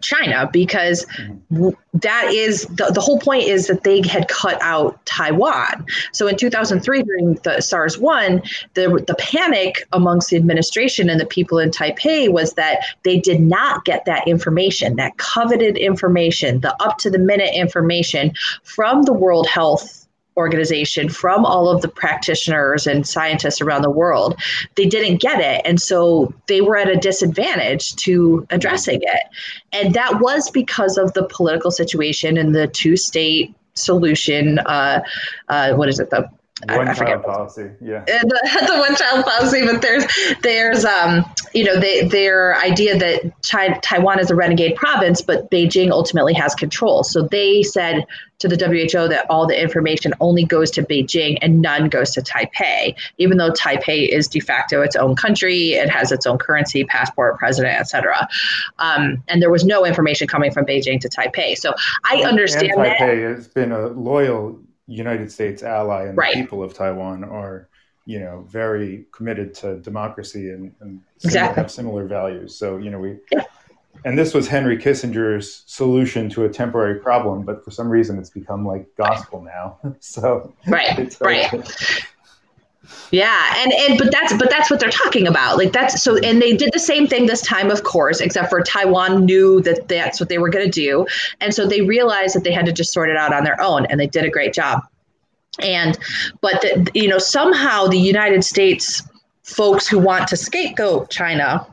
China 0.00 0.48
because 0.52 1.06
that 1.94 2.30
is 2.32 2.66
the, 2.66 2.90
the 2.94 3.00
whole 3.00 3.18
point 3.18 3.44
is 3.44 3.66
that 3.66 3.84
they 3.84 4.06
had 4.06 4.28
cut 4.28 4.60
out 4.62 5.04
Taiwan. 5.04 5.86
So 6.12 6.26
in 6.26 6.36
2003, 6.36 7.02
during 7.02 7.34
the 7.42 7.60
SARS 7.60 7.98
1, 7.98 8.42
the, 8.74 9.04
the 9.06 9.14
panic 9.18 9.86
amongst 9.92 10.30
the 10.30 10.36
administration 10.36 11.10
and 11.10 11.20
the 11.20 11.26
people 11.26 11.58
in 11.58 11.70
Taipei 11.70 12.30
was 12.30 12.54
that 12.54 12.84
they 13.02 13.18
did 13.18 13.40
not 13.40 13.84
get 13.84 14.04
that 14.06 14.26
information, 14.26 14.96
that 14.96 15.16
coveted 15.18 15.76
information, 15.76 16.60
the 16.60 16.74
up 16.82 16.98
to 16.98 17.10
the 17.10 17.18
minute 17.18 17.54
information 17.54 18.32
from 18.62 19.02
the 19.02 19.12
World 19.12 19.46
Health 19.46 20.01
organization 20.36 21.08
from 21.08 21.44
all 21.44 21.68
of 21.68 21.82
the 21.82 21.88
practitioners 21.88 22.86
and 22.86 23.06
scientists 23.06 23.60
around 23.60 23.82
the 23.82 23.90
world 23.90 24.40
they 24.76 24.86
didn't 24.86 25.20
get 25.20 25.40
it. 25.40 25.62
And 25.64 25.80
so 25.80 26.32
they 26.46 26.60
were 26.60 26.76
at 26.76 26.88
a 26.88 26.96
disadvantage 26.96 27.94
to 27.96 28.46
addressing 28.50 29.00
it. 29.02 29.22
And 29.72 29.94
that 29.94 30.20
was 30.20 30.50
because 30.50 30.96
of 30.96 31.12
the 31.14 31.24
political 31.24 31.70
situation 31.70 32.36
and 32.36 32.54
the 32.54 32.66
two 32.66 32.96
state 32.96 33.54
solution 33.74 34.58
uh, 34.60 35.02
uh, 35.48 35.72
what 35.74 35.88
is 35.88 35.98
it 35.98 36.10
the 36.10 36.28
one 36.68 36.88
I, 36.88 36.92
I 36.92 36.94
child 36.94 37.24
policy, 37.24 37.70
yeah. 37.80 38.04
The, 38.04 38.66
the, 38.66 38.78
one 38.78 38.94
child 38.94 39.24
policy, 39.24 39.66
but 39.66 39.82
there's 39.82 40.04
there's 40.42 40.84
um 40.84 41.24
you 41.54 41.64
know 41.64 41.78
they, 41.78 42.06
their 42.06 42.56
idea 42.56 42.96
that 42.98 43.42
China, 43.42 43.80
Taiwan 43.80 44.20
is 44.20 44.30
a 44.30 44.34
renegade 44.34 44.76
province, 44.76 45.20
but 45.22 45.50
Beijing 45.50 45.90
ultimately 45.90 46.34
has 46.34 46.54
control. 46.54 47.02
So 47.02 47.22
they 47.22 47.62
said 47.62 48.06
to 48.38 48.48
the 48.48 48.56
WHO 48.56 49.08
that 49.08 49.26
all 49.30 49.46
the 49.46 49.60
information 49.60 50.12
only 50.20 50.44
goes 50.44 50.70
to 50.72 50.82
Beijing 50.82 51.38
and 51.42 51.62
none 51.62 51.88
goes 51.88 52.10
to 52.12 52.22
Taipei, 52.22 52.94
even 53.18 53.38
though 53.38 53.50
Taipei 53.52 54.08
is 54.08 54.28
de 54.28 54.40
facto 54.40 54.82
its 54.82 54.96
own 54.96 55.14
country, 55.14 55.74
it 55.74 55.88
has 55.88 56.10
its 56.12 56.26
own 56.26 56.38
currency, 56.38 56.84
passport, 56.84 57.38
president, 57.38 57.78
etc. 57.78 58.28
Um, 58.78 59.22
and 59.28 59.40
there 59.40 59.50
was 59.50 59.64
no 59.64 59.84
information 59.84 60.26
coming 60.26 60.52
from 60.52 60.66
Beijing 60.66 61.00
to 61.00 61.08
Taipei. 61.08 61.56
So 61.56 61.74
I 62.04 62.22
understand 62.22 62.72
and 62.72 62.80
Taipei 62.80 62.98
that. 62.98 63.36
has 63.36 63.48
been 63.48 63.70
a 63.72 63.86
loyal 63.88 64.58
United 64.92 65.30
States 65.30 65.62
ally 65.62 66.06
and 66.06 66.16
right. 66.16 66.34
the 66.34 66.40
people 66.42 66.62
of 66.62 66.74
Taiwan 66.74 67.24
are, 67.24 67.68
you 68.04 68.18
know, 68.18 68.46
very 68.48 69.06
committed 69.12 69.54
to 69.54 69.78
democracy 69.78 70.50
and, 70.50 70.74
and 70.80 71.00
exactly. 71.24 71.62
have 71.62 71.70
similar 71.70 72.06
values. 72.06 72.56
So, 72.56 72.76
you 72.76 72.90
know, 72.90 72.98
we, 72.98 73.16
yeah. 73.30 73.44
and 74.04 74.18
this 74.18 74.34
was 74.34 74.48
Henry 74.48 74.76
Kissinger's 74.76 75.62
solution 75.66 76.28
to 76.30 76.44
a 76.44 76.48
temporary 76.48 77.00
problem, 77.00 77.42
but 77.42 77.64
for 77.64 77.70
some 77.70 77.88
reason 77.88 78.18
it's 78.18 78.30
become 78.30 78.66
like 78.66 78.86
gospel 78.96 79.42
now. 79.42 79.78
so, 80.00 80.52
right, 80.66 81.16
right. 81.20 82.04
Yeah, 83.12 83.54
and 83.58 83.72
and 83.72 83.98
but 83.98 84.10
that's 84.10 84.32
but 84.38 84.48
that's 84.48 84.70
what 84.70 84.80
they're 84.80 84.88
talking 84.88 85.26
about. 85.26 85.58
Like 85.58 85.72
that's 85.72 86.02
so, 86.02 86.16
and 86.16 86.40
they 86.40 86.56
did 86.56 86.70
the 86.72 86.80
same 86.80 87.06
thing 87.06 87.26
this 87.26 87.42
time, 87.42 87.70
of 87.70 87.82
course, 87.82 88.20
except 88.20 88.48
for 88.48 88.62
Taiwan 88.62 89.26
knew 89.26 89.60
that 89.62 89.86
that's 89.86 90.18
what 90.18 90.30
they 90.30 90.38
were 90.38 90.48
going 90.48 90.64
to 90.64 90.70
do, 90.70 91.06
and 91.40 91.54
so 91.54 91.66
they 91.66 91.82
realized 91.82 92.34
that 92.34 92.42
they 92.42 92.52
had 92.52 92.64
to 92.66 92.72
just 92.72 92.90
sort 92.90 93.10
it 93.10 93.16
out 93.18 93.34
on 93.34 93.44
their 93.44 93.60
own, 93.60 93.84
and 93.86 94.00
they 94.00 94.06
did 94.06 94.24
a 94.24 94.30
great 94.30 94.54
job. 94.54 94.80
And 95.58 95.98
but 96.40 96.62
the, 96.62 96.90
you 96.94 97.06
know 97.06 97.18
somehow 97.18 97.86
the 97.86 97.98
United 97.98 98.44
States 98.44 99.02
folks 99.42 99.86
who 99.86 99.98
want 99.98 100.28
to 100.28 100.36
scapegoat 100.36 101.10
China 101.10 101.66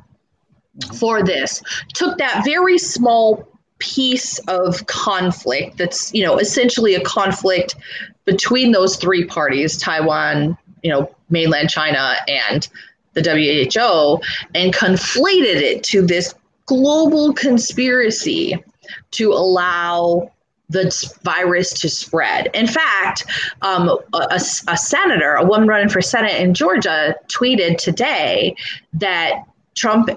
for 0.97 1.23
this 1.23 1.61
took 1.93 2.17
that 2.17 2.43
very 2.43 2.77
small 2.77 3.47
piece 3.79 4.39
of 4.39 4.85
conflict 4.87 5.77
that's 5.77 6.13
you 6.13 6.23
know 6.23 6.37
essentially 6.37 6.95
a 6.95 7.01
conflict 7.01 7.75
between 8.25 8.73
those 8.73 8.97
three 8.97 9.23
parties 9.23 9.77
taiwan 9.77 10.57
you 10.83 10.91
know, 10.91 11.13
mainland 11.29 11.69
China 11.69 12.15
and 12.27 12.67
the 13.13 13.21
WHO 13.21 14.19
and 14.55 14.73
conflated 14.73 15.61
it 15.61 15.83
to 15.83 16.01
this 16.05 16.33
global 16.65 17.33
conspiracy 17.33 18.63
to 19.11 19.31
allow 19.31 20.31
the 20.69 21.17
virus 21.23 21.73
to 21.73 21.89
spread. 21.89 22.49
In 22.53 22.67
fact, 22.67 23.25
um, 23.63 23.89
a, 24.13 24.27
a, 24.35 24.77
senator, 24.77 25.33
a 25.33 25.43
woman 25.43 25.67
running 25.67 25.89
for 25.89 26.01
Senate 26.01 26.39
in 26.39 26.53
Georgia, 26.53 27.15
tweeted 27.27 27.77
today 27.77 28.55
that 28.93 29.43
Trump 29.75 30.09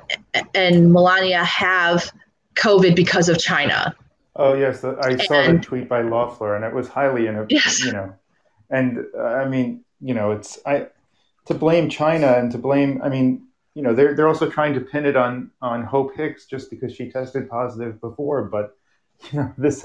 and 0.54 0.92
Melania 0.92 1.42
have 1.44 2.12
COVID 2.54 2.94
because 2.94 3.30
of 3.30 3.38
China. 3.38 3.94
Oh 4.36 4.54
yes, 4.54 4.84
I 4.84 5.16
saw 5.16 5.40
and, 5.40 5.58
the 5.58 5.62
tweet 5.62 5.88
by 5.88 6.02
Loeffler, 6.02 6.54
and 6.56 6.64
it 6.64 6.74
was 6.74 6.88
highly, 6.88 7.26
in 7.26 7.36
a, 7.36 7.46
yes. 7.48 7.84
you 7.84 7.92
know, 7.92 8.14
and 8.70 9.04
uh, 9.16 9.22
I 9.22 9.48
mean, 9.48 9.84
you 10.02 10.14
know, 10.14 10.32
it's 10.32 10.58
I 10.66 10.88
to 11.46 11.54
blame 11.54 11.88
China 11.88 12.32
and 12.32 12.50
to 12.52 12.58
blame. 12.58 13.00
I 13.02 13.08
mean, 13.08 13.46
you 13.74 13.82
know, 13.82 13.94
they're 13.94 14.14
they're 14.14 14.28
also 14.28 14.50
trying 14.50 14.74
to 14.74 14.80
pin 14.80 15.06
it 15.06 15.16
on 15.16 15.50
on 15.62 15.84
Hope 15.84 16.16
Hicks 16.16 16.46
just 16.46 16.70
because 16.70 16.94
she 16.94 17.10
tested 17.10 17.48
positive 17.48 18.00
before. 18.00 18.44
But 18.44 18.76
you 19.32 19.38
know, 19.38 19.52
this. 19.56 19.84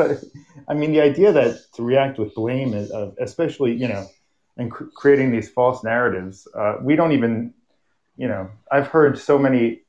I 0.67 0.73
mean, 0.73 0.91
the 0.91 1.01
idea 1.01 1.31
that 1.31 1.59
to 1.75 1.83
react 1.83 2.17
with 2.17 2.33
blame 2.35 2.73
is, 2.73 2.91
uh, 2.91 3.11
especially 3.19 3.73
you 3.73 3.87
know, 3.87 4.07
and 4.57 4.71
cr- 4.71 4.85
creating 4.95 5.31
these 5.31 5.49
false 5.49 5.83
narratives. 5.83 6.47
Uh, 6.53 6.75
we 6.81 6.95
don't 6.95 7.11
even, 7.11 7.53
you 8.17 8.27
know, 8.27 8.49
I've 8.71 8.87
heard 8.87 9.17
so 9.17 9.37
many. 9.37 9.81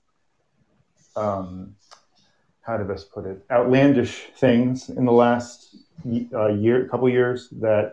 Um, 1.16 1.74
how 2.62 2.76
to 2.76 2.84
best 2.84 3.10
put 3.10 3.24
it? 3.24 3.42
Outlandish 3.50 4.26
things 4.36 4.90
in 4.90 5.06
the 5.06 5.12
last 5.12 5.74
uh, 6.34 6.48
year, 6.48 6.86
couple 6.86 7.08
years 7.08 7.48
that 7.62 7.90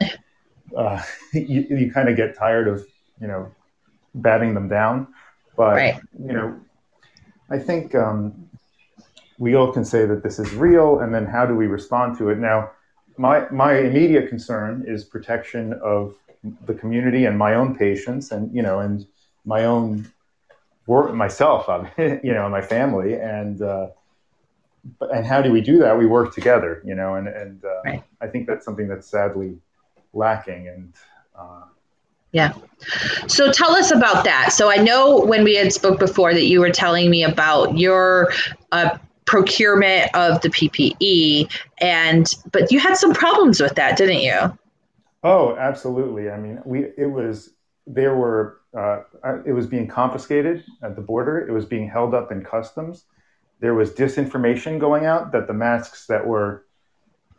uh, 0.76 1.02
you, 1.34 1.66
you 1.70 1.92
kind 1.92 2.10
of 2.10 2.16
get 2.16 2.38
tired 2.38 2.68
of 2.68 2.86
you 3.20 3.28
know 3.28 3.52
batting 4.14 4.54
them 4.54 4.68
down. 4.68 5.08
But 5.56 5.76
right. 5.76 6.02
you 6.20 6.34
know, 6.34 6.60
I 7.50 7.60
think 7.60 7.96
um, 7.96 8.50
we 9.38 9.56
all 9.56 9.72
can 9.72 9.86
say 9.86 10.06
that 10.06 10.24
this 10.24 10.40
is 10.40 10.54
real, 10.54 11.00
and 11.00 11.14
then 11.14 11.26
how 11.26 11.46
do 11.46 11.56
we 11.56 11.68
respond 11.68 12.18
to 12.18 12.30
it? 12.30 12.38
Now, 12.38 12.72
my 13.18 13.50
my 13.50 13.78
immediate 13.80 14.30
concern 14.30 14.84
is 14.88 15.04
protection 15.04 15.74
of 15.84 16.16
the 16.66 16.74
community 16.74 17.26
and 17.26 17.38
my 17.38 17.56
own 17.56 17.76
patients, 17.76 18.32
and 18.32 18.54
you 18.54 18.62
know, 18.62 18.80
and 18.80 19.06
my 19.46 19.66
own 19.66 20.12
work 20.88 21.14
myself, 21.14 21.68
you 21.98 22.34
know, 22.34 22.44
and 22.44 22.52
my 22.52 22.62
family, 22.62 23.16
and 23.16 23.62
uh, 23.62 23.88
and 25.14 25.26
how 25.26 25.42
do 25.42 25.52
we 25.52 25.62
do 25.62 25.80
that? 25.80 25.98
We 25.98 26.06
work 26.06 26.34
together, 26.34 26.82
you 26.86 26.96
know, 26.96 27.16
and 27.16 27.28
and 27.28 27.64
uh, 27.64 27.82
right. 27.86 28.04
I 28.22 28.28
think 28.28 28.48
that's 28.48 28.66
something 28.66 28.88
that's 28.88 29.08
sadly 29.08 29.58
lacking. 30.16 30.68
And 30.68 30.94
uh, 31.38 31.64
yeah. 32.32 32.54
So 33.28 33.52
tell 33.52 33.72
us 33.72 33.92
about 33.92 34.24
that. 34.26 34.52
So 34.52 34.72
I 34.72 34.78
know 34.78 35.20
when 35.20 35.44
we 35.44 35.56
had 35.56 35.72
spoke 35.72 36.00
before 36.00 36.34
that 36.34 36.46
you 36.46 36.60
were 36.60 36.72
telling 36.72 37.10
me 37.10 37.24
about 37.24 37.78
your 37.78 38.34
uh, 38.72 38.98
procurement 39.26 40.14
of 40.14 40.42
the 40.42 40.50
PPE, 40.50 41.52
and 41.80 42.34
but 42.52 42.72
you 42.72 42.80
had 42.80 42.96
some 42.96 43.14
problems 43.14 43.60
with 43.60 43.76
that, 43.76 43.98
didn't 43.98 44.22
you? 44.22 44.58
Oh, 45.24 45.56
absolutely. 45.56 46.30
I 46.30 46.38
mean, 46.38 46.62
we 46.66 46.88
it 46.98 47.10
was 47.12 47.52
there 47.88 48.16
were 48.16 48.62
uh, 48.78 49.02
it 49.46 49.54
was 49.54 49.68
being 49.68 49.88
confiscated 49.88 50.64
at 50.84 50.96
the 50.96 51.02
border. 51.02 51.48
It 51.48 51.52
was 51.52 51.66
being 51.66 51.88
held 51.90 52.14
up 52.14 52.32
in 52.32 52.44
customs. 52.44 53.06
There 53.60 53.74
was 53.74 53.92
disinformation 53.92 54.80
going 54.80 55.06
out 55.06 55.32
that 55.32 55.48
the 55.48 55.54
masks 55.54 56.06
that 56.08 56.26
were 56.26 56.66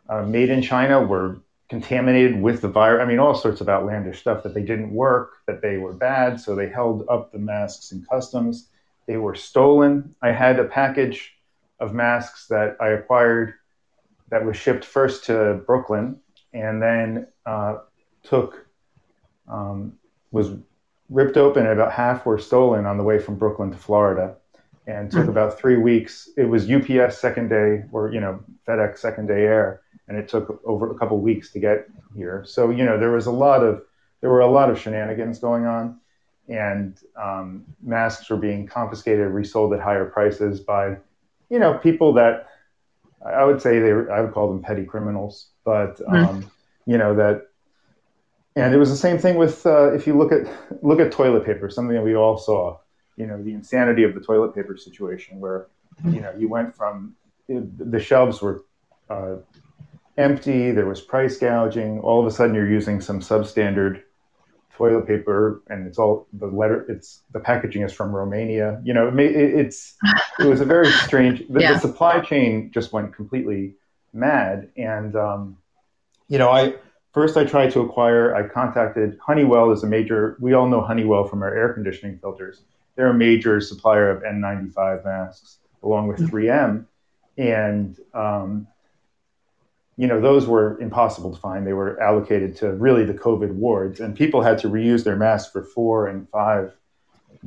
uh, 0.09 0.23
made 0.23 0.49
in 0.49 0.61
China 0.61 1.01
were 1.01 1.41
contaminated 1.69 2.41
with 2.41 2.61
the 2.61 2.67
virus. 2.67 3.01
I 3.01 3.05
mean, 3.05 3.19
all 3.19 3.35
sorts 3.35 3.61
of 3.61 3.67
outlandish 3.67 4.19
stuff 4.19 4.43
that 4.43 4.53
they 4.53 4.61
didn't 4.61 4.91
work, 4.91 5.37
that 5.47 5.61
they 5.61 5.77
were 5.77 5.93
bad. 5.93 6.39
So 6.39 6.55
they 6.55 6.69
held 6.69 7.05
up 7.09 7.31
the 7.31 7.39
masks 7.39 7.91
in 7.91 8.05
customs. 8.09 8.69
They 9.05 9.17
were 9.17 9.35
stolen. 9.35 10.15
I 10.21 10.31
had 10.31 10.59
a 10.59 10.65
package 10.65 11.33
of 11.79 11.93
masks 11.93 12.47
that 12.47 12.77
I 12.79 12.89
acquired 12.89 13.55
that 14.29 14.45
was 14.45 14.57
shipped 14.57 14.85
first 14.85 15.25
to 15.25 15.61
Brooklyn 15.65 16.19
and 16.53 16.81
then 16.81 17.27
uh, 17.45 17.77
took 18.23 18.65
um, 19.47 19.93
was 20.31 20.51
ripped 21.09 21.37
open 21.37 21.63
and 21.63 21.79
about 21.79 21.93
half 21.93 22.25
were 22.25 22.37
stolen 22.37 22.85
on 22.85 22.97
the 22.97 23.03
way 23.03 23.19
from 23.19 23.35
Brooklyn 23.35 23.71
to 23.71 23.77
Florida 23.77 24.35
and 24.87 25.11
took 25.11 25.21
mm-hmm. 25.21 25.29
about 25.29 25.59
three 25.59 25.77
weeks. 25.77 26.29
It 26.37 26.45
was 26.45 26.71
UPS 26.71 27.17
second 27.17 27.49
day 27.49 27.83
or, 27.91 28.11
you 28.11 28.19
know, 28.19 28.39
FedEx 28.67 28.99
second 28.99 29.27
day 29.27 29.43
air. 29.43 29.81
And 30.07 30.17
it 30.17 30.29
took 30.29 30.61
over 30.65 30.89
a 30.91 30.97
couple 30.97 31.19
weeks 31.19 31.51
to 31.51 31.59
get 31.59 31.87
here. 32.15 32.43
So, 32.47 32.69
you 32.69 32.85
know, 32.85 32.97
there 32.97 33.11
was 33.11 33.25
a 33.25 33.31
lot 33.31 33.63
of, 33.63 33.83
there 34.21 34.29
were 34.29 34.39
a 34.39 34.49
lot 34.49 34.69
of 34.69 34.79
shenanigans 34.79 35.39
going 35.39 35.65
on 35.65 35.99
and 36.47 36.97
um, 37.21 37.65
masks 37.83 38.29
were 38.29 38.37
being 38.37 38.65
confiscated, 38.65 39.27
resold 39.27 39.73
at 39.73 39.81
higher 39.81 40.05
prices 40.05 40.61
by, 40.61 40.95
you 41.49 41.59
know, 41.59 41.77
people 41.77 42.13
that 42.13 42.47
I 43.25 43.43
would 43.43 43.61
say 43.61 43.79
they 43.79 43.91
were, 43.91 44.09
I 44.09 44.21
would 44.21 44.31
call 44.31 44.47
them 44.47 44.61
petty 44.61 44.85
criminals, 44.85 45.49
but, 45.65 45.99
mm-hmm. 45.99 46.15
um, 46.15 46.41
mm-hmm. 46.41 46.91
you 46.91 46.97
know, 46.97 47.13
that 47.15 47.47
and 48.57 48.73
it 48.73 48.77
was 48.77 48.89
the 48.89 48.97
same 48.97 49.19
thing 49.19 49.35
with 49.35 49.67
uh, 49.67 49.93
if 49.93 50.07
you 50.07 50.17
look 50.17 50.31
at 50.31 50.47
look 50.83 50.99
at 50.99 51.11
toilet 51.11 51.45
paper, 51.45 51.69
something 51.69 51.95
that 51.95 52.01
we 52.01 52.15
all 52.15 52.37
saw. 52.37 52.77
You 53.17 53.27
know, 53.27 53.41
the 53.41 53.53
insanity 53.53 54.03
of 54.03 54.13
the 54.13 54.21
toilet 54.21 54.55
paper 54.55 54.77
situation, 54.77 55.39
where 55.39 55.67
you 56.05 56.21
know 56.21 56.33
you 56.37 56.47
went 56.47 56.75
from 56.75 57.15
the 57.47 57.99
shelves 57.99 58.41
were 58.41 58.65
uh, 59.09 59.37
empty, 60.17 60.71
there 60.71 60.85
was 60.85 61.01
price 61.01 61.37
gouging. 61.37 61.99
All 62.01 62.19
of 62.19 62.25
a 62.25 62.31
sudden, 62.31 62.55
you're 62.55 62.69
using 62.69 63.01
some 63.01 63.19
substandard 63.19 64.03
toilet 64.75 65.07
paper, 65.07 65.63
and 65.67 65.87
it's 65.87 65.97
all 65.97 66.27
the 66.33 66.47
letter. 66.47 66.85
It's 66.89 67.23
the 67.33 67.39
packaging 67.39 67.81
is 67.81 67.93
from 67.93 68.15
Romania. 68.15 68.81
You 68.83 68.93
know, 68.93 69.07
it, 69.07 69.35
it's 69.35 69.95
it 70.39 70.45
was 70.45 70.61
a 70.61 70.65
very 70.65 70.91
strange. 70.91 71.43
The, 71.49 71.61
yeah. 71.61 71.73
the, 71.73 71.79
supply 71.79 72.19
chain 72.19 72.71
just 72.73 72.93
went 72.93 73.15
completely 73.15 73.75
mad, 74.13 74.69
and 74.77 75.15
um, 75.15 75.57
you 76.27 76.37
know, 76.37 76.49
I 76.49 76.75
First, 77.17 77.35
I 77.35 77.45
tried 77.45 77.71
to 77.71 77.79
acquire, 77.79 78.35
I 78.35 78.47
contacted 78.47 79.17
Honeywell 79.25 79.71
as 79.71 79.83
a 79.83 79.87
major, 79.87 80.37
we 80.39 80.53
all 80.53 80.67
know 80.67 80.81
Honeywell 80.81 81.23
from 81.23 81.41
our 81.41 81.51
air 81.51 81.73
conditioning 81.73 82.19
filters. 82.19 82.61
They're 82.97 83.11
a 83.11 83.13
major 83.13 83.61
supplier 83.61 84.09
of 84.09 84.23
N95 84.23 85.05
masks 85.05 85.59
along 85.83 86.07
with 86.07 86.19
3M. 86.19 86.85
And, 87.37 87.97
um, 88.13 88.67
you 89.95 90.07
know, 90.07 90.19
those 90.19 90.47
were 90.47 90.79
impossible 90.81 91.33
to 91.33 91.39
find. 91.39 91.65
They 91.65 91.73
were 91.73 92.01
allocated 92.01 92.55
to 92.57 92.73
really 92.73 93.05
the 93.05 93.13
COVID 93.13 93.51
wards, 93.53 93.99
and 93.99 94.15
people 94.15 94.41
had 94.41 94.57
to 94.59 94.67
reuse 94.69 95.03
their 95.03 95.15
masks 95.15 95.51
for 95.51 95.63
four 95.63 96.07
and 96.07 96.27
five 96.29 96.75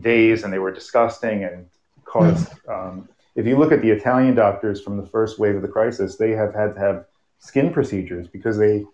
days, 0.01 0.45
and 0.45 0.53
they 0.53 0.59
were 0.59 0.73
disgusting 0.73 1.45
and 1.45 1.67
caused. 2.05 2.49
Um, 2.69 3.09
if 3.35 3.47
you 3.47 3.57
look 3.57 3.73
at 3.73 3.83
the 3.83 3.91
Italian 3.91 4.35
doctors 4.35 4.81
from 4.81 4.97
the 4.97 5.07
first 5.07 5.39
wave 5.39 5.57
of 5.57 5.63
the 5.63 5.69
crisis, 5.69 6.17
they 6.17 6.31
have 6.33 6.55
had 6.55 6.75
to 6.75 6.81
have 6.81 7.05
skin 7.39 7.73
procedures 7.73 8.27
because 8.29 8.59
they 8.59 8.85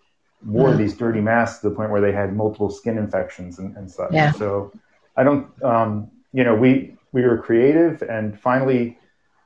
wore 0.45 0.69
mm. 0.69 0.77
these 0.77 0.95
dirty 0.95 1.21
masks 1.21 1.59
to 1.61 1.69
the 1.69 1.75
point 1.75 1.91
where 1.91 2.01
they 2.01 2.11
had 2.11 2.35
multiple 2.35 2.69
skin 2.69 2.97
infections 2.97 3.59
and, 3.59 3.75
and 3.75 3.89
such. 3.89 4.13
Yeah. 4.13 4.31
So 4.31 4.71
I 5.15 5.23
don't, 5.23 5.63
um, 5.63 6.11
you 6.33 6.43
know, 6.43 6.55
we 6.55 6.95
we 7.11 7.23
were 7.23 7.37
creative, 7.37 8.01
and 8.01 8.39
finally, 8.39 8.97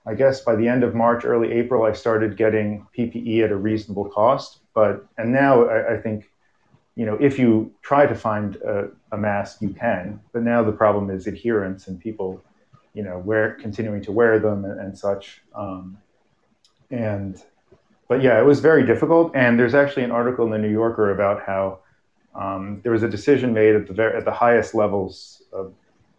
I 0.05 0.15
guess 0.15 0.41
by 0.41 0.55
the 0.55 0.67
end 0.67 0.83
of 0.83 0.95
March, 0.95 1.25
early 1.25 1.51
April, 1.51 1.83
I 1.83 1.93
started 1.93 2.35
getting 2.37 2.87
PPE 2.97 3.43
at 3.43 3.51
a 3.51 3.55
reasonable 3.55 4.09
cost. 4.09 4.59
But 4.73 5.05
and 5.17 5.31
now 5.31 5.65
I, 5.65 5.95
I 5.95 5.97
think, 6.01 6.29
you 6.95 7.05
know, 7.05 7.17
if 7.19 7.37
you 7.37 7.71
try 7.81 8.05
to 8.05 8.15
find 8.15 8.55
a, 8.57 8.89
a 9.11 9.17
mask, 9.17 9.61
you 9.61 9.69
can. 9.69 10.19
But 10.33 10.43
now 10.43 10.63
the 10.63 10.71
problem 10.71 11.09
is 11.09 11.27
adherence 11.27 11.87
and 11.87 11.99
people, 11.99 12.41
you 12.93 13.03
know, 13.03 13.19
wear 13.19 13.57
continuing 13.61 14.01
to 14.03 14.11
wear 14.11 14.39
them 14.39 14.65
and, 14.65 14.79
and 14.79 14.97
such. 14.97 15.41
Um, 15.53 15.97
and 16.89 17.41
but 18.07 18.21
yeah, 18.21 18.39
it 18.39 18.45
was 18.45 18.59
very 18.59 18.85
difficult. 18.85 19.31
And 19.35 19.57
there's 19.59 19.75
actually 19.75 20.03
an 20.03 20.11
article 20.11 20.45
in 20.45 20.51
the 20.51 20.57
New 20.57 20.71
Yorker 20.71 21.11
about 21.11 21.43
how 21.43 21.79
um, 22.33 22.81
there 22.83 22.91
was 22.91 23.03
a 23.03 23.09
decision 23.09 23.53
made 23.53 23.75
at 23.75 23.87
the 23.87 23.93
very, 23.93 24.17
at 24.17 24.25
the 24.25 24.31
highest 24.31 24.73
levels 24.73 25.43
of 25.53 25.73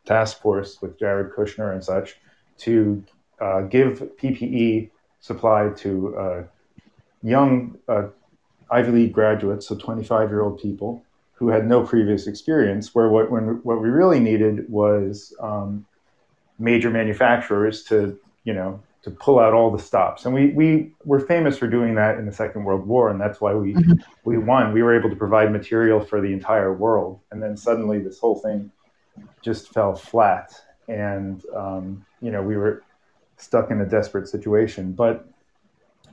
task 0.05 0.41
force 0.41 0.81
with 0.83 0.99
Jared 0.99 1.33
Kushner 1.33 1.73
and 1.73 1.83
such 1.83 2.17
to 2.59 3.03
uh, 3.41 3.63
give 3.63 4.01
PPE 4.21 4.91
supply 5.21 5.71
to 5.77 6.17
uh, 6.17 6.43
young 7.23 7.79
uh, 7.89 8.09
Ivy 8.71 8.93
League 8.93 9.13
graduates, 9.13 9.69
so 9.69 9.77
25 9.77 10.31
year 10.31 10.43
old 10.43 10.61
people 10.61 11.05
who 11.35 11.49
had 11.49 11.67
no 11.67 11.85
previous 11.85 12.27
experience. 12.27 12.95
Where 12.95 13.09
what 13.09 13.31
when, 13.31 13.61
what 13.63 13.81
we 13.81 13.89
really 13.89 14.21
needed 14.21 14.69
was 14.69 15.35
um, 15.41 15.87
major 16.59 16.91
manufacturers 16.91 17.83
to 17.85 18.19
you 18.45 18.55
know 18.55 18.81
to 19.03 19.11
pull 19.11 19.39
out 19.41 19.53
all 19.53 19.71
the 19.71 19.83
stops. 19.83 20.25
And 20.25 20.33
we, 20.33 20.51
we 20.51 20.93
were 21.05 21.19
famous 21.19 21.59
for 21.59 21.67
doing 21.67 21.97
that 21.97 22.19
in 22.19 22.27
the 22.27 22.33
Second 22.33 22.65
World 22.65 22.87
War, 22.87 23.11
and 23.11 23.21
that's 23.21 23.41
why 23.41 23.53
we, 23.53 23.75
mm-hmm. 23.75 23.95
we 24.25 24.39
won. 24.39 24.73
We 24.73 24.83
were 24.83 24.97
able 24.97 25.11
to 25.11 25.17
provide 25.17 25.51
material 25.51 25.99
for 25.99 26.21
the 26.21 26.33
entire 26.33 26.73
world. 26.73 27.19
And 27.33 27.43
then 27.43 27.57
suddenly 27.57 27.99
this 27.99 28.21
whole 28.21 28.37
thing 28.37 28.71
just 29.43 29.73
fell 29.73 29.95
flat. 29.95 30.53
And, 30.89 31.43
um, 31.55 32.05
you 32.21 32.31
know, 32.31 32.43
we 32.43 32.57
were 32.57 32.83
stuck 33.37 33.71
in 33.71 33.81
a 33.81 33.87
desperate 33.87 34.29
situation. 34.29 34.93
But, 34.93 35.29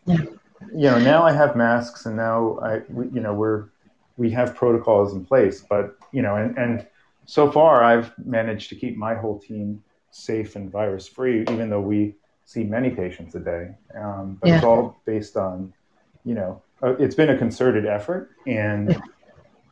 yeah. 0.05 0.17
you 0.73 0.89
know, 0.89 0.99
now 0.99 1.23
I 1.23 1.31
have 1.31 1.55
masks 1.55 2.05
and 2.05 2.15
now 2.15 2.59
I, 2.59 2.81
we, 2.89 3.05
you 3.09 3.21
know, 3.21 3.33
we're, 3.33 3.69
we 4.17 4.29
have 4.31 4.55
protocols 4.55 5.13
in 5.13 5.25
place. 5.25 5.62
But, 5.62 5.95
you 6.12 6.21
know, 6.21 6.35
and, 6.35 6.57
and 6.57 6.88
so 7.25 7.51
far 7.51 7.83
I've 7.83 8.12
managed 8.25 8.69
to 8.69 8.75
keep 8.75 8.97
my 8.97 9.15
whole 9.15 9.39
team 9.39 9.83
safe 10.12 10.55
and 10.55 10.71
virus 10.71 11.07
free, 11.07 11.41
even 11.41 11.69
though 11.69 11.81
we, 11.81 12.15
see 12.49 12.63
many 12.63 12.89
patients 12.89 13.35
a 13.35 13.39
day. 13.39 13.69
Um, 13.95 14.39
but 14.41 14.49
yeah. 14.49 14.55
it's 14.55 14.65
all 14.65 14.99
based 15.05 15.38
on, 15.38 15.71
you 16.25 16.33
know, 16.33 16.59
uh, 16.81 16.95
it's 16.97 17.13
been 17.13 17.29
a 17.29 17.38
concerted 17.38 17.85
effort. 17.85 18.31
And, 18.47 18.99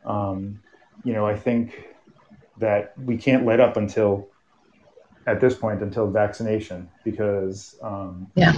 um, 0.06 0.60
you 1.02 1.12
know, 1.12 1.26
I 1.26 1.34
think 1.36 1.87
that 2.58 2.94
we 2.98 3.16
can't 3.16 3.44
let 3.44 3.60
up 3.60 3.76
until, 3.76 4.28
at 5.26 5.40
this 5.40 5.54
point, 5.54 5.82
until 5.82 6.10
vaccination 6.10 6.88
because, 7.04 7.76
um, 7.82 8.30
yeah. 8.34 8.52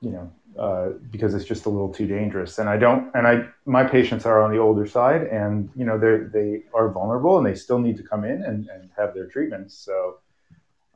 you 0.00 0.10
know, 0.10 0.32
uh, 0.58 0.90
because 1.10 1.34
it's 1.34 1.44
just 1.44 1.66
a 1.66 1.68
little 1.68 1.92
too 1.92 2.06
dangerous. 2.06 2.58
And 2.58 2.68
I 2.68 2.76
don't, 2.76 3.10
and 3.14 3.26
I, 3.26 3.46
my 3.66 3.84
patients 3.84 4.26
are 4.26 4.42
on 4.42 4.50
the 4.50 4.58
older 4.58 4.86
side 4.86 5.22
and, 5.22 5.70
you 5.76 5.84
know, 5.84 5.98
they 5.98 6.24
they 6.38 6.62
are 6.74 6.88
vulnerable 6.88 7.38
and 7.38 7.46
they 7.46 7.54
still 7.54 7.78
need 7.78 7.96
to 7.96 8.02
come 8.02 8.24
in 8.24 8.42
and, 8.42 8.68
and 8.68 8.90
have 8.96 9.14
their 9.14 9.26
treatments. 9.26 9.74
So, 9.74 10.18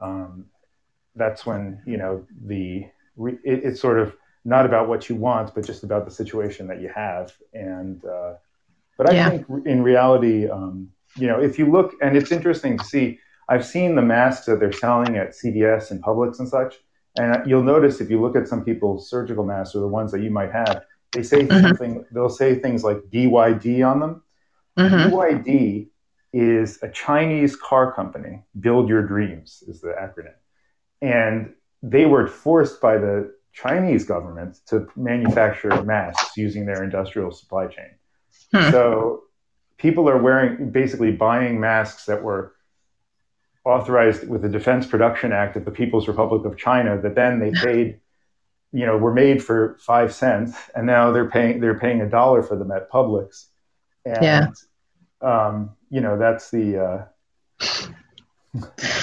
um, 0.00 0.46
that's 1.16 1.46
when 1.46 1.80
you 1.86 1.96
know 1.96 2.26
the 2.46 2.86
it, 3.18 3.38
it's 3.44 3.80
sort 3.80 3.98
of 3.98 4.16
not 4.44 4.66
about 4.66 4.88
what 4.88 5.08
you 5.08 5.16
want, 5.16 5.54
but 5.54 5.64
just 5.64 5.84
about 5.84 6.04
the 6.04 6.10
situation 6.10 6.66
that 6.66 6.80
you 6.80 6.90
have. 6.94 7.32
And 7.54 8.04
uh, 8.04 8.34
but 8.96 9.10
I 9.10 9.14
yeah. 9.14 9.30
think 9.30 9.46
in 9.66 9.82
reality, 9.82 10.48
um, 10.48 10.90
you 11.16 11.26
know, 11.26 11.40
if 11.40 11.58
you 11.58 11.70
look, 11.70 11.94
and 12.02 12.16
it's 12.16 12.32
interesting 12.32 12.78
to 12.78 12.84
see. 12.84 13.18
I've 13.46 13.66
seen 13.66 13.94
the 13.94 14.00
masks 14.00 14.46
that 14.46 14.58
they're 14.58 14.72
selling 14.72 15.18
at 15.18 15.32
CVS 15.32 15.90
and 15.90 16.02
Publix 16.02 16.38
and 16.38 16.48
such, 16.48 16.76
and 17.18 17.46
you'll 17.46 17.62
notice 17.62 18.00
if 18.00 18.08
you 18.08 18.18
look 18.18 18.36
at 18.36 18.48
some 18.48 18.64
people's 18.64 19.10
surgical 19.10 19.44
masks 19.44 19.74
or 19.74 19.80
the 19.80 19.86
ones 19.86 20.10
that 20.12 20.22
you 20.22 20.30
might 20.30 20.50
have, 20.50 20.82
they 21.12 21.22
say 21.22 21.42
mm-hmm. 21.42 21.66
something. 21.66 22.04
They'll 22.10 22.30
say 22.30 22.54
things 22.54 22.82
like 22.82 22.96
BYD 23.12 23.86
on 23.86 24.00
them. 24.00 24.22
Mm-hmm. 24.78 25.14
BYD 25.14 25.88
is 26.32 26.82
a 26.82 26.88
Chinese 26.88 27.54
car 27.54 27.92
company. 27.92 28.42
Build 28.58 28.88
Your 28.88 29.06
Dreams 29.06 29.62
is 29.68 29.82
the 29.82 29.88
acronym 29.88 30.32
and 31.04 31.52
they 31.82 32.06
were 32.06 32.26
forced 32.26 32.80
by 32.80 32.96
the 32.96 33.34
Chinese 33.52 34.04
government 34.04 34.58
to 34.66 34.88
manufacture 34.96 35.82
masks 35.82 36.36
using 36.36 36.64
their 36.64 36.82
industrial 36.82 37.30
supply 37.30 37.66
chain. 37.66 37.90
Hmm. 38.54 38.70
So 38.70 39.24
people 39.78 40.08
are 40.08 40.18
wearing, 40.18 40.70
basically 40.70 41.12
buying 41.12 41.60
masks 41.60 42.06
that 42.06 42.22
were 42.22 42.54
authorized 43.64 44.28
with 44.28 44.42
the 44.42 44.48
Defense 44.48 44.86
Production 44.86 45.32
Act 45.32 45.56
of 45.56 45.64
the 45.64 45.70
People's 45.70 46.08
Republic 46.08 46.44
of 46.44 46.56
China 46.56 47.00
that 47.00 47.14
then 47.14 47.40
they 47.40 47.50
paid, 47.64 48.00
you 48.72 48.86
know, 48.86 48.96
were 48.96 49.12
made 49.12 49.42
for 49.42 49.76
five 49.80 50.12
cents, 50.14 50.56
and 50.74 50.86
now 50.86 51.12
they're 51.12 51.30
paying 51.30 51.60
they're 51.60 51.78
paying 51.78 52.00
a 52.00 52.08
dollar 52.08 52.42
for 52.42 52.56
them 52.56 52.70
at 52.70 52.90
Publix. 52.90 53.46
And, 54.04 54.22
yeah. 54.22 54.46
Um, 55.20 55.70
you 55.90 56.00
know, 56.00 56.18
that's 56.18 56.50
the 56.50 56.78
uh, 56.78 58.60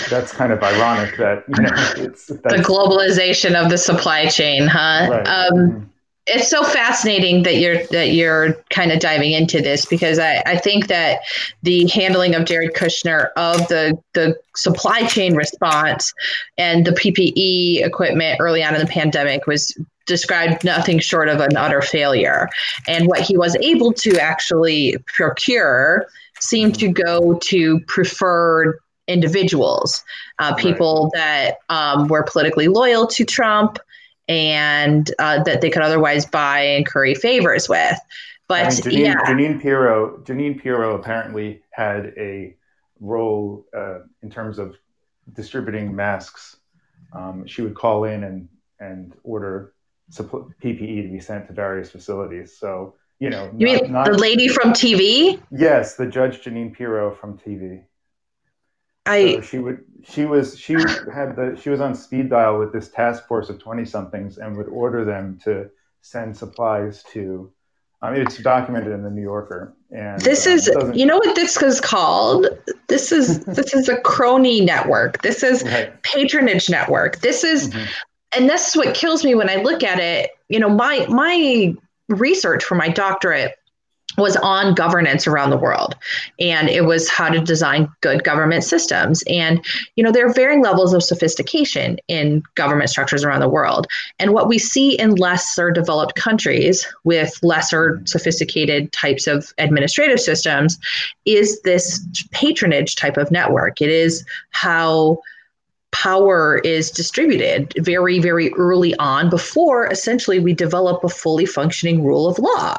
that's 0.09 0.31
kind 0.31 0.51
of 0.51 0.61
ironic 0.61 1.17
that 1.17 1.43
you 1.47 1.63
know 1.63 2.05
it's 2.05 2.25
the 2.27 2.63
globalization 2.63 3.55
of 3.55 3.71
the 3.71 3.77
supply 3.77 4.27
chain, 4.27 4.67
huh? 4.67 5.07
Right. 5.09 5.27
Um, 5.27 5.53
mm-hmm 5.53 5.90
it's 6.27 6.49
so 6.49 6.63
fascinating 6.63 7.43
that 7.43 7.57
you're 7.57 7.83
that 7.87 8.11
you're 8.11 8.53
kind 8.69 8.91
of 8.91 8.99
diving 8.99 9.31
into 9.31 9.59
this 9.59 9.85
because 9.85 10.19
I, 10.19 10.43
I 10.45 10.57
think 10.57 10.87
that 10.87 11.21
the 11.63 11.87
handling 11.87 12.35
of 12.35 12.45
Jared 12.45 12.73
Kushner 12.73 13.29
of 13.35 13.67
the 13.69 13.97
the 14.13 14.37
supply 14.55 15.05
chain 15.07 15.35
response 15.35 16.13
and 16.57 16.85
the 16.85 16.91
PPE 16.91 17.83
equipment 17.83 18.39
early 18.39 18.63
on 18.63 18.75
in 18.75 18.81
the 18.81 18.87
pandemic 18.87 19.47
was 19.47 19.75
described 20.05 20.63
nothing 20.63 20.99
short 20.99 21.29
of 21.29 21.39
an 21.39 21.57
utter 21.57 21.81
failure. 21.81 22.49
And 22.87 23.07
what 23.07 23.21
he 23.21 23.37
was 23.37 23.55
able 23.57 23.93
to 23.93 24.19
actually 24.19 24.97
procure 25.07 26.05
seemed 26.39 26.77
to 26.79 26.89
go 26.89 27.39
to 27.39 27.79
preferred 27.81 28.79
individuals, 29.07 30.03
uh, 30.39 30.53
people 30.55 31.11
right. 31.13 31.55
that 31.69 31.73
um, 31.73 32.07
were 32.07 32.23
politically 32.23 32.67
loyal 32.67 33.07
to 33.07 33.25
Trump, 33.25 33.79
and 34.27 35.11
uh, 35.19 35.43
that 35.43 35.61
they 35.61 35.69
could 35.69 35.81
otherwise 35.81 36.25
buy 36.25 36.59
and 36.59 36.85
curry 36.85 37.15
favors 37.15 37.67
with. 37.67 37.97
But 38.47 38.67
Jeanine, 38.67 38.97
yeah, 38.97 39.15
Jeanine 39.25 39.61
Pirro, 39.61 40.17
Jeanine 40.23 40.61
Pirro 40.61 40.95
apparently 40.95 41.61
had 41.71 42.13
a 42.17 42.55
role 42.99 43.65
uh, 43.75 43.99
in 44.21 44.29
terms 44.29 44.59
of 44.59 44.75
distributing 45.33 45.95
masks. 45.95 46.57
Um, 47.13 47.45
she 47.45 47.61
would 47.61 47.75
call 47.75 48.03
in 48.03 48.23
and 48.23 48.49
and 48.79 49.13
order 49.23 49.73
PPE 50.11 51.03
to 51.03 51.09
be 51.09 51.19
sent 51.19 51.47
to 51.47 51.53
various 51.53 51.89
facilities. 51.89 52.57
So 52.57 52.95
you 53.19 53.29
know, 53.29 53.51
you 53.55 53.67
not, 53.67 53.81
mean 53.83 53.91
not, 53.91 54.05
the 54.05 54.17
lady 54.17 54.47
from 54.47 54.73
TV? 54.73 55.39
Yes, 55.51 55.95
the 55.95 56.07
Judge 56.07 56.43
Jeanine 56.43 56.73
Pirro 56.73 57.13
from 57.13 57.37
TV. 57.37 57.83
I 59.05 59.35
so 59.35 59.41
she 59.41 59.59
would 59.59 59.83
she 60.03 60.25
was 60.25 60.59
she 60.59 60.73
had 60.73 61.35
the 61.35 61.57
she 61.61 61.69
was 61.69 61.81
on 61.81 61.95
speed 61.95 62.29
dial 62.29 62.59
with 62.59 62.71
this 62.71 62.89
task 62.89 63.27
force 63.27 63.49
of 63.49 63.59
20 63.59 63.85
somethings 63.85 64.37
and 64.37 64.55
would 64.57 64.67
order 64.67 65.03
them 65.03 65.39
to 65.43 65.69
send 66.01 66.37
supplies 66.37 67.03
to 67.11 67.51
I 68.01 68.11
mean 68.11 68.21
it's 68.21 68.37
documented 68.37 68.91
in 68.91 69.03
the 69.03 69.09
New 69.09 69.23
Yorker 69.23 69.73
and 69.91 70.21
this 70.21 70.45
um, 70.45 70.53
is 70.53 70.69
you 70.93 71.05
know 71.05 71.17
what 71.17 71.35
this 71.35 71.61
is 71.61 71.81
called 71.81 72.47
this 72.87 73.11
is 73.11 73.43
this 73.45 73.73
is 73.73 73.89
a 73.89 73.99
crony 74.01 74.61
network 74.61 75.21
this 75.23 75.43
is 75.43 75.63
right. 75.63 76.01
patronage 76.03 76.69
network 76.69 77.19
this 77.21 77.43
is 77.43 77.69
mm-hmm. 77.69 77.85
and 78.35 78.49
this 78.49 78.69
is 78.69 78.75
what 78.75 78.93
kills 78.93 79.23
me 79.23 79.33
when 79.33 79.49
I 79.49 79.55
look 79.55 79.83
at 79.83 79.99
it 79.99 80.31
you 80.49 80.59
know 80.59 80.69
my 80.69 81.07
my 81.09 81.73
research 82.07 82.63
for 82.63 82.75
my 82.75 82.89
doctorate 82.89 83.55
was 84.17 84.35
on 84.37 84.73
governance 84.73 85.27
around 85.27 85.49
the 85.49 85.57
world. 85.57 85.95
And 86.39 86.69
it 86.69 86.85
was 86.85 87.09
how 87.09 87.29
to 87.29 87.39
design 87.39 87.89
good 88.01 88.23
government 88.23 88.63
systems. 88.63 89.23
And 89.27 89.63
you 89.95 90.03
know 90.03 90.11
there 90.11 90.25
are 90.27 90.33
varying 90.33 90.61
levels 90.61 90.93
of 90.93 91.03
sophistication 91.03 91.97
in 92.07 92.43
government 92.55 92.89
structures 92.89 93.23
around 93.23 93.41
the 93.41 93.49
world. 93.49 93.87
And 94.19 94.33
what 94.33 94.47
we 94.47 94.57
see 94.57 94.97
in 94.99 95.15
lesser 95.15 95.71
developed 95.71 96.15
countries 96.15 96.87
with 97.03 97.39
lesser 97.43 98.01
sophisticated 98.05 98.91
types 98.91 99.27
of 99.27 99.53
administrative 99.57 100.19
systems 100.19 100.77
is 101.25 101.61
this 101.61 102.05
patronage 102.31 102.95
type 102.95 103.17
of 103.17 103.31
network. 103.31 103.81
It 103.81 103.89
is 103.89 104.25
how 104.51 105.19
power 105.91 106.59
is 106.59 106.89
distributed 106.89 107.73
very 107.79 108.17
very 108.19 108.53
early 108.53 108.95
on 108.95 109.29
before 109.29 109.87
essentially 109.87 110.39
we 110.39 110.53
develop 110.53 111.03
a 111.03 111.09
fully 111.09 111.45
functioning 111.45 112.01
rule 112.01 112.27
of 112.27 112.39
law 112.39 112.77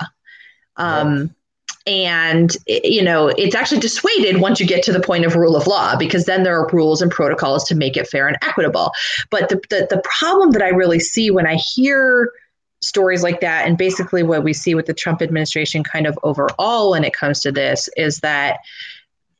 um, 0.77 1.35
And 1.85 2.57
you 2.69 3.03
know 3.03 3.27
it's 3.27 3.57
actually 3.57 3.81
dissuaded 3.81 4.41
once 4.41 4.61
you 4.61 4.67
get 4.67 4.85
to 4.85 4.93
the 4.93 5.01
point 5.01 5.25
of 5.25 5.35
rule 5.35 5.57
of 5.57 5.67
law 5.67 5.97
because 5.97 6.27
then 6.27 6.45
there 6.45 6.57
are 6.57 6.69
rules 6.73 7.03
and 7.03 7.11
protocols 7.11 7.65
to 7.65 7.75
make 7.75 7.97
it 7.97 8.07
fair 8.07 8.29
and 8.29 8.37
equitable. 8.41 8.93
But 9.31 9.49
the, 9.49 9.57
the, 9.69 9.89
the 9.91 10.03
problem 10.05 10.53
that 10.53 10.63
I 10.63 10.69
really 10.69 11.01
see 11.01 11.33
when 11.33 11.47
I 11.47 11.57
hear 11.57 12.33
stories 12.83 13.25
like 13.25 13.41
that, 13.41 13.67
and 13.67 13.77
basically 13.77 14.23
what 14.23 14.45
we 14.45 14.53
see 14.53 14.77
with 14.77 14.87
the 14.87 14.95
Trump 14.95 15.23
administration 15.23 15.83
kind 15.83 16.07
of 16.07 16.17
overall 16.23 16.93
when 16.93 17.03
it 17.03 17.15
comes 17.15 17.41
to 17.41 17.51
this, 17.51 17.89
is 17.97 18.21
that 18.21 18.61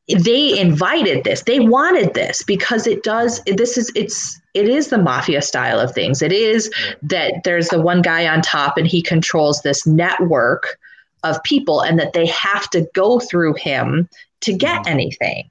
they 0.09 0.59
invited 0.59 1.23
this. 1.23 1.43
They 1.43 1.61
wanted 1.61 2.15
this 2.15 2.43
because 2.43 2.89
it 2.89 3.05
does 3.05 3.41
this 3.47 3.79
is 3.79 3.93
it's 3.95 4.41
it 4.53 4.69
is 4.69 4.89
the 4.89 4.99
mafia 4.99 5.43
style 5.43 5.79
of 5.79 5.95
things. 5.95 6.23
It 6.23 6.33
is 6.33 6.73
that 7.03 7.43
there's 7.45 7.69
the 7.69 7.81
one 7.81 8.03
guy 8.03 8.27
on 8.27 8.43
top 8.43 8.77
and 8.77 8.87
he 8.87 9.01
controls 9.01 9.63
this 9.63 9.87
network 9.87 10.77
of 11.23 11.43
people 11.43 11.81
and 11.81 11.99
that 11.99 12.13
they 12.13 12.27
have 12.27 12.69
to 12.71 12.89
go 12.95 13.19
through 13.19 13.55
him 13.55 14.09
to 14.41 14.53
get 14.53 14.83
mm-hmm. 14.83 14.93
anything. 14.93 15.51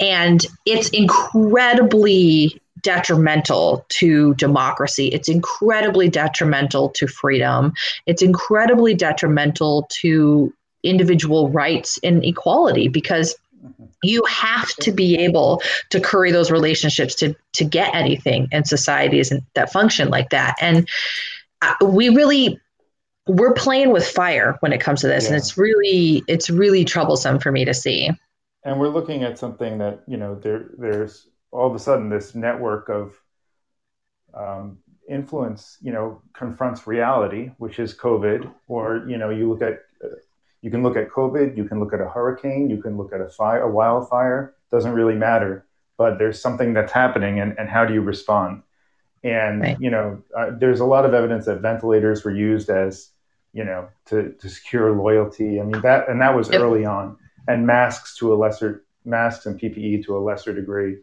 And 0.00 0.44
it's 0.64 0.88
incredibly 0.90 2.60
detrimental 2.82 3.84
to 3.88 4.34
democracy. 4.34 5.08
It's 5.08 5.28
incredibly 5.28 6.08
detrimental 6.08 6.90
to 6.90 7.06
freedom. 7.06 7.72
It's 8.06 8.22
incredibly 8.22 8.94
detrimental 8.94 9.86
to 10.00 10.52
individual 10.82 11.48
rights 11.50 11.98
and 12.04 12.24
equality 12.24 12.88
because 12.88 13.34
mm-hmm. 13.64 13.84
you 14.02 14.24
have 14.24 14.68
to 14.76 14.92
be 14.92 15.18
able 15.18 15.62
to 15.90 16.00
curry 16.00 16.30
those 16.30 16.50
relationships 16.50 17.14
to 17.16 17.34
to 17.54 17.64
get 17.64 17.94
anything 17.94 18.48
in 18.52 18.64
societies 18.64 19.32
that 19.54 19.72
function 19.72 20.08
like 20.08 20.30
that 20.30 20.54
and 20.60 20.88
uh, 21.62 21.74
we 21.84 22.10
really 22.10 22.60
we're 23.26 23.52
playing 23.52 23.90
with 23.90 24.06
fire 24.06 24.56
when 24.60 24.72
it 24.72 24.80
comes 24.80 25.00
to 25.00 25.08
this 25.08 25.24
yeah. 25.24 25.30
and 25.30 25.36
it's 25.36 25.58
really 25.58 26.22
it's 26.28 26.48
really 26.48 26.84
troublesome 26.84 27.38
for 27.38 27.50
me 27.50 27.64
to 27.64 27.74
see 27.74 28.10
and 28.64 28.78
we're 28.78 28.88
looking 28.88 29.22
at 29.24 29.38
something 29.38 29.78
that 29.78 30.02
you 30.06 30.16
know 30.16 30.34
there 30.36 30.66
there's 30.78 31.28
all 31.50 31.68
of 31.68 31.74
a 31.74 31.78
sudden 31.78 32.08
this 32.08 32.34
network 32.34 32.88
of 32.88 33.14
um, 34.34 34.78
influence 35.08 35.78
you 35.82 35.92
know 35.92 36.20
confronts 36.34 36.86
reality 36.86 37.50
which 37.58 37.78
is 37.78 37.94
covid 37.94 38.52
or 38.68 39.04
you 39.08 39.16
know 39.16 39.30
you 39.30 39.48
look 39.48 39.62
at 39.62 39.84
uh, 40.04 40.08
you 40.62 40.70
can 40.70 40.82
look 40.82 40.96
at 40.96 41.08
covid 41.08 41.56
you 41.56 41.64
can 41.64 41.80
look 41.80 41.92
at 41.92 42.00
a 42.00 42.08
hurricane 42.08 42.70
you 42.70 42.80
can 42.80 42.96
look 42.96 43.12
at 43.12 43.20
a 43.20 43.28
fire 43.28 43.62
a 43.62 43.70
wildfire 43.70 44.54
doesn't 44.70 44.92
really 44.92 45.14
matter 45.14 45.64
but 45.96 46.18
there's 46.18 46.40
something 46.40 46.74
that's 46.74 46.92
happening 46.92 47.40
and, 47.40 47.58
and 47.58 47.68
how 47.68 47.84
do 47.84 47.94
you 47.94 48.00
respond 48.00 48.62
and 49.24 49.62
right. 49.62 49.80
you 49.80 49.90
know 49.90 50.22
uh, 50.36 50.50
there's 50.58 50.80
a 50.80 50.84
lot 50.84 51.04
of 51.04 51.14
evidence 51.14 51.46
that 51.46 51.60
ventilators 51.60 52.24
were 52.24 52.34
used 52.34 52.68
as 52.68 53.10
you 53.56 53.64
know, 53.64 53.88
to, 54.04 54.32
to 54.32 54.50
secure 54.50 54.94
loyalty. 54.94 55.58
I 55.58 55.64
mean 55.64 55.80
that, 55.80 56.10
and 56.10 56.20
that 56.20 56.36
was 56.36 56.50
yep. 56.50 56.60
early 56.60 56.84
on, 56.84 57.16
and 57.48 57.66
masks 57.66 58.18
to 58.18 58.34
a 58.34 58.36
lesser 58.36 58.84
masks 59.06 59.46
and 59.46 59.58
PPE 59.58 60.04
to 60.04 60.16
a 60.16 60.20
lesser 60.20 60.52
degree. 60.52 60.98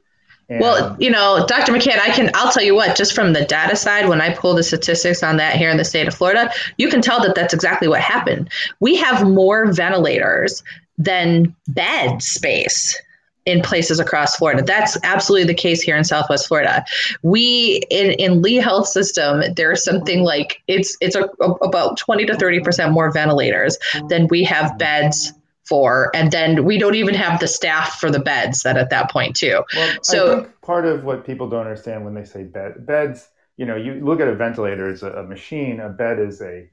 And, 0.49 0.59
well, 0.59 0.91
um, 0.91 0.97
you 1.01 1.09
know, 1.09 1.45
Dr. 1.47 1.71
McCann, 1.71 1.99
I 1.99 2.11
can 2.11 2.29
I'll 2.35 2.51
tell 2.51 2.63
you 2.63 2.75
what, 2.75 2.95
just 2.95 3.15
from 3.15 3.33
the 3.33 3.43
data 3.43 3.75
side, 3.75 4.07
when 4.07 4.21
I 4.21 4.35
pull 4.35 4.53
the 4.53 4.61
statistics 4.61 5.23
on 5.23 5.37
that 5.37 5.55
here 5.55 5.71
in 5.71 5.77
the 5.77 5.85
state 5.85 6.07
of 6.07 6.13
Florida, 6.13 6.51
you 6.77 6.89
can 6.89 7.01
tell 7.01 7.19
that 7.21 7.33
that's 7.33 7.55
exactly 7.55 7.87
what 7.87 8.01
happened. 8.01 8.51
We 8.79 8.97
have 8.97 9.27
more 9.27 9.71
ventilators 9.73 10.63
than 10.99 11.55
bed 11.69 12.21
space 12.21 12.95
in 13.45 13.61
places 13.61 13.99
across 13.99 14.35
Florida. 14.35 14.63
That's 14.63 14.97
absolutely 15.03 15.47
the 15.47 15.53
case 15.53 15.81
here 15.81 15.97
in 15.97 16.03
Southwest 16.03 16.47
Florida. 16.47 16.85
We 17.21 17.81
in 17.89 18.11
in 18.11 18.41
Lee 18.41 18.55
Health 18.55 18.87
System, 18.87 19.43
there's 19.55 19.83
something 19.83 20.23
like 20.23 20.61
it's 20.67 20.95
it's 21.01 21.15
a, 21.15 21.29
a, 21.41 21.51
about 21.61 21.97
20 21.97 22.25
to 22.25 22.35
30 22.35 22.61
percent 22.61 22.91
more 22.91 23.11
ventilators 23.11 23.77
than 24.07 24.27
we 24.29 24.43
have 24.43 24.77
beds 24.77 25.33
for, 25.65 26.11
and 26.13 26.31
then 26.31 26.65
we 26.65 26.77
don't 26.77 26.95
even 26.95 27.13
have 27.15 27.39
the 27.39 27.47
staff 27.47 27.99
for 27.99 28.09
the 28.09 28.19
beds 28.19 28.63
that 28.63 28.77
at 28.77 28.89
that 28.89 29.09
point 29.11 29.35
too. 29.35 29.63
Well, 29.75 29.97
so 30.03 30.49
part 30.61 30.85
of 30.85 31.03
what 31.03 31.25
people 31.25 31.49
don't 31.49 31.61
understand 31.61 32.05
when 32.05 32.13
they 32.13 32.25
say 32.25 32.43
bed 32.43 32.85
beds, 32.85 33.29
you 33.57 33.65
know, 33.65 33.75
you 33.75 33.95
look 33.95 34.19
at 34.19 34.27
a 34.27 34.35
ventilator 34.35 34.89
as 34.89 35.03
a, 35.03 35.11
a 35.11 35.23
machine. 35.23 35.79
A 35.79 35.89
bed 35.89 36.19
is 36.19 36.41
a 36.41 36.69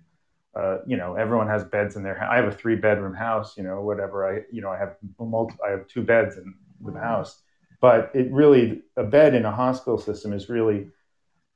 uh, 0.54 0.78
you 0.86 0.96
know, 0.96 1.14
everyone 1.14 1.46
has 1.46 1.64
beds 1.64 1.96
in 1.96 2.02
their. 2.02 2.22
I 2.22 2.36
have 2.36 2.46
a 2.46 2.52
three 2.52 2.74
bedroom 2.74 3.14
house. 3.14 3.56
You 3.56 3.62
know, 3.62 3.80
whatever. 3.82 4.28
I 4.28 4.42
you 4.50 4.60
know 4.60 4.70
I 4.70 4.78
have 4.78 4.96
multi, 5.18 5.54
I 5.66 5.70
have 5.70 5.86
two 5.86 6.02
beds 6.02 6.36
in 6.36 6.54
the 6.84 6.98
house, 6.98 7.40
but 7.80 8.10
it 8.14 8.32
really 8.32 8.82
a 8.96 9.04
bed 9.04 9.34
in 9.34 9.44
a 9.44 9.52
hospital 9.52 9.98
system 9.98 10.32
is 10.32 10.48
really 10.48 10.88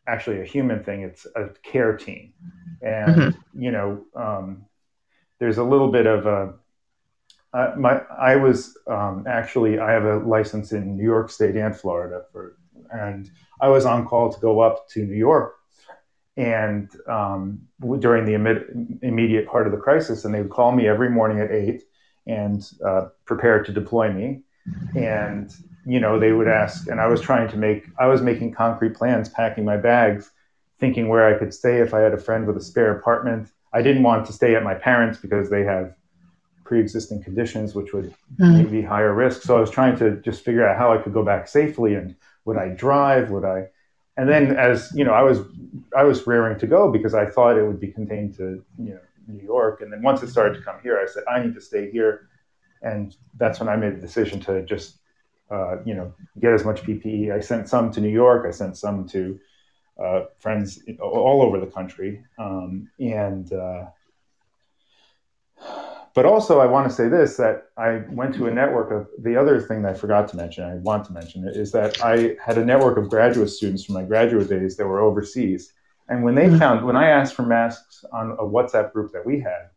actually 0.06 0.40
a 0.40 0.44
human 0.44 0.84
thing. 0.84 1.02
It's 1.02 1.26
a 1.34 1.48
care 1.64 1.96
team, 1.96 2.34
and 2.82 3.16
mm-hmm. 3.16 3.62
you 3.62 3.72
know, 3.72 4.04
um, 4.14 4.64
there's 5.40 5.58
a 5.58 5.64
little 5.64 5.90
bit 5.90 6.06
of 6.06 6.26
a. 6.26 6.54
Uh, 7.52 7.74
my 7.76 8.00
I 8.16 8.36
was 8.36 8.78
um, 8.86 9.24
actually 9.28 9.80
I 9.80 9.90
have 9.90 10.04
a 10.04 10.18
license 10.18 10.70
in 10.70 10.96
New 10.96 11.04
York 11.04 11.30
State 11.30 11.56
and 11.56 11.76
Florida 11.76 12.22
for, 12.30 12.56
and 12.90 13.28
I 13.60 13.68
was 13.68 13.86
on 13.86 14.06
call 14.06 14.32
to 14.32 14.40
go 14.40 14.60
up 14.60 14.88
to 14.90 15.04
New 15.04 15.16
York 15.16 15.56
and 16.36 16.90
um, 17.08 17.60
during 18.00 18.24
the 18.24 18.34
immediate 19.02 19.46
part 19.46 19.66
of 19.66 19.72
the 19.72 19.78
crisis, 19.78 20.24
and 20.24 20.34
they 20.34 20.42
would 20.42 20.50
call 20.50 20.72
me 20.72 20.88
every 20.88 21.10
morning 21.10 21.40
at 21.40 21.50
eight 21.50 21.84
and 22.26 22.70
uh, 22.84 23.08
prepare 23.24 23.62
to 23.62 23.72
deploy 23.72 24.12
me. 24.12 24.42
And 24.96 25.54
you 25.86 26.00
know, 26.00 26.18
they 26.18 26.32
would 26.32 26.48
ask, 26.48 26.88
and 26.88 27.00
I 27.00 27.06
was 27.06 27.20
trying 27.20 27.48
to 27.50 27.56
make, 27.56 27.86
I 27.98 28.06
was 28.06 28.22
making 28.22 28.52
concrete 28.52 28.94
plans, 28.94 29.28
packing 29.28 29.64
my 29.64 29.76
bags, 29.76 30.30
thinking 30.80 31.08
where 31.08 31.26
I 31.26 31.38
could 31.38 31.52
stay 31.52 31.78
if 31.80 31.92
I 31.94 32.00
had 32.00 32.14
a 32.14 32.18
friend 32.18 32.46
with 32.46 32.56
a 32.56 32.62
spare 32.62 32.96
apartment. 32.96 33.48
I 33.72 33.82
didn't 33.82 34.02
want 34.02 34.26
to 34.26 34.32
stay 34.32 34.54
at 34.54 34.62
my 34.62 34.74
parents 34.74 35.18
because 35.18 35.50
they 35.50 35.62
have 35.64 35.94
pre-existing 36.64 37.22
conditions 37.22 37.74
which 37.74 37.92
would 37.92 38.14
mm. 38.38 38.70
be 38.70 38.80
higher 38.80 39.12
risk. 39.12 39.42
So 39.42 39.56
I 39.56 39.60
was 39.60 39.70
trying 39.70 39.98
to 39.98 40.16
just 40.22 40.42
figure 40.44 40.66
out 40.66 40.78
how 40.78 40.92
I 40.92 40.98
could 40.98 41.12
go 41.12 41.22
back 41.22 41.46
safely 41.46 41.94
and 41.94 42.16
would 42.46 42.56
I 42.56 42.68
drive? 42.68 43.30
Would 43.30 43.44
I? 43.44 43.68
And 44.16 44.28
then 44.28 44.56
as 44.56 44.92
you 44.94 45.04
know, 45.04 45.12
I 45.12 45.22
was 45.22 45.40
I 45.96 46.04
was 46.04 46.26
raring 46.26 46.58
to 46.60 46.66
go 46.66 46.90
because 46.90 47.14
I 47.14 47.26
thought 47.26 47.58
it 47.58 47.66
would 47.66 47.80
be 47.80 47.88
contained 47.88 48.36
to 48.36 48.64
you 48.78 48.90
know 48.94 49.00
New 49.26 49.42
York. 49.42 49.80
And 49.80 49.92
then 49.92 50.02
once 50.02 50.22
it 50.22 50.28
started 50.28 50.54
to 50.54 50.62
come 50.62 50.76
here, 50.82 50.98
I 50.98 51.06
said 51.10 51.24
I 51.30 51.42
need 51.42 51.54
to 51.54 51.60
stay 51.60 51.90
here, 51.90 52.28
and 52.82 53.16
that's 53.36 53.58
when 53.60 53.68
I 53.68 53.76
made 53.76 53.96
the 53.96 54.00
decision 54.00 54.40
to 54.40 54.62
just 54.62 54.98
uh, 55.50 55.78
you 55.84 55.94
know 55.94 56.12
get 56.38 56.52
as 56.52 56.64
much 56.64 56.82
PPE. 56.82 57.32
I 57.32 57.40
sent 57.40 57.68
some 57.68 57.90
to 57.92 58.00
New 58.00 58.08
York. 58.08 58.46
I 58.46 58.52
sent 58.52 58.76
some 58.76 59.08
to 59.08 59.38
uh, 60.02 60.24
friends 60.38 60.80
all 61.00 61.42
over 61.42 61.58
the 61.58 61.66
country, 61.66 62.24
um, 62.38 62.88
and 63.00 63.52
uh, 63.52 63.86
but 66.14 66.24
also 66.24 66.60
I 66.60 66.66
want 66.66 66.88
to 66.88 66.94
say 66.94 67.08
this 67.08 67.36
that 67.36 67.68
I 67.76 68.02
went 68.10 68.34
to 68.36 68.46
a 68.46 68.50
network 68.50 68.90
of 68.92 69.08
the 69.22 69.36
other 69.36 69.60
thing 69.60 69.82
that 69.82 69.94
I 69.94 69.98
forgot 69.98 70.28
to 70.28 70.36
mention. 70.36 70.64
I 70.64 70.76
want 70.76 71.04
to 71.06 71.12
mention 71.12 71.46
it 71.46 71.56
is 71.56 71.72
that 71.72 72.02
I 72.02 72.36
had 72.44 72.56
a 72.56 72.64
network 72.64 72.96
of 72.96 73.10
graduate 73.10 73.50
students 73.50 73.84
from 73.84 73.94
my 73.94 74.04
graduate 74.04 74.48
days 74.48 74.76
that 74.76 74.86
were 74.86 75.00
overseas, 75.00 75.72
and 76.08 76.22
when 76.22 76.34
they 76.34 76.46
mm-hmm. 76.46 76.58
found 76.58 76.86
when 76.86 76.96
I 76.96 77.08
asked 77.08 77.34
for 77.34 77.42
masks 77.42 78.04
on 78.12 78.32
a 78.32 78.44
WhatsApp 78.44 78.92
group 78.92 79.12
that 79.12 79.26
we 79.26 79.40
had, 79.40 79.70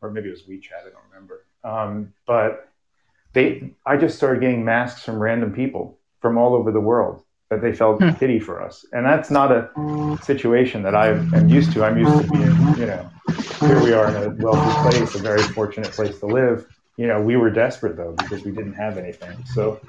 or 0.00 0.10
maybe 0.10 0.28
it 0.28 0.32
was 0.32 0.42
WeChat, 0.42 0.86
I 0.86 0.90
don't 0.90 1.10
remember, 1.10 1.46
um, 1.64 2.12
but 2.26 2.68
they 3.32 3.72
I 3.84 3.96
just 3.96 4.16
started 4.16 4.40
getting 4.40 4.64
masks 4.64 5.04
from 5.04 5.18
random 5.18 5.52
people 5.52 5.98
from 6.20 6.38
all 6.38 6.54
over 6.54 6.70
the 6.70 6.80
world 6.80 7.24
that 7.50 7.60
they 7.60 7.72
felt 7.72 8.00
hmm. 8.00 8.10
pity 8.10 8.38
for 8.38 8.62
us. 8.62 8.86
And 8.92 9.04
that's 9.04 9.30
not 9.30 9.50
a 9.50 10.18
situation 10.22 10.82
that 10.84 10.94
I 10.94 11.08
am 11.08 11.48
used 11.48 11.72
to. 11.72 11.84
I'm 11.84 11.98
used 11.98 12.22
to 12.22 12.30
being, 12.30 12.78
you 12.78 12.86
know, 12.86 13.10
here 13.60 13.82
we 13.82 13.92
are 13.92 14.08
in 14.08 14.16
a 14.16 14.28
wealthy 14.42 14.90
place, 14.90 15.14
a 15.14 15.18
very 15.18 15.42
fortunate 15.42 15.92
place 15.92 16.18
to 16.20 16.26
live. 16.26 16.66
You 16.96 17.06
know, 17.06 17.20
we 17.20 17.36
were 17.36 17.50
desperate 17.50 17.96
though 17.96 18.12
because 18.12 18.44
we 18.44 18.50
didn't 18.50 18.74
have 18.74 18.98
anything. 18.98 19.44
So, 19.54 19.80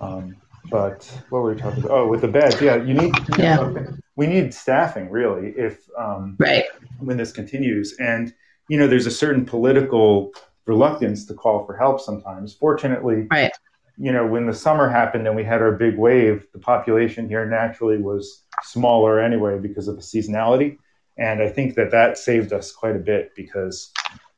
um, 0.00 0.36
but 0.70 1.10
what 1.30 1.42
were 1.42 1.54
we 1.54 1.60
talking 1.60 1.84
about? 1.84 1.96
Oh, 1.96 2.06
with 2.08 2.20
the 2.20 2.28
beds, 2.28 2.60
yeah, 2.60 2.76
you 2.76 2.94
need, 2.94 3.16
you 3.16 3.34
yeah. 3.38 3.56
Know, 3.56 3.86
we 4.16 4.26
need 4.26 4.52
staffing 4.52 5.10
really 5.10 5.50
if 5.56 5.88
um, 5.96 6.36
right 6.38 6.64
when 6.98 7.16
this 7.16 7.32
continues. 7.32 7.96
And 7.98 8.34
you 8.68 8.76
know, 8.76 8.86
there's 8.86 9.06
a 9.06 9.10
certain 9.10 9.44
political 9.44 10.32
reluctance 10.66 11.24
to 11.26 11.34
call 11.34 11.64
for 11.64 11.76
help 11.76 12.00
sometimes. 12.00 12.52
Fortunately, 12.54 13.26
right 13.30 13.52
you 13.98 14.12
know, 14.12 14.24
when 14.24 14.46
the 14.46 14.54
summer 14.54 14.88
happened 14.88 15.26
and 15.26 15.34
we 15.34 15.42
had 15.42 15.60
our 15.60 15.72
big 15.72 15.98
wave, 15.98 16.46
the 16.52 16.58
population 16.58 17.28
here 17.28 17.44
naturally 17.44 17.98
was 17.98 18.44
smaller 18.62 19.18
anyway 19.20 19.58
because 19.58 19.88
of 19.88 19.96
the 19.96 20.02
seasonality. 20.02 20.78
And 21.18 21.42
I 21.42 21.48
think 21.48 21.74
that 21.74 21.90
that 21.90 22.16
saved 22.16 22.52
us 22.52 22.72
quite 22.72 22.96
a 22.96 23.00
bit 23.00 23.34
because 23.34 23.92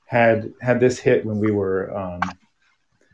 had 0.07 0.53
had 0.61 0.81
this 0.81 0.99
hit 0.99 1.25
when 1.25 1.39
we 1.39 1.53
were 1.53 1.97
um, 1.97 2.21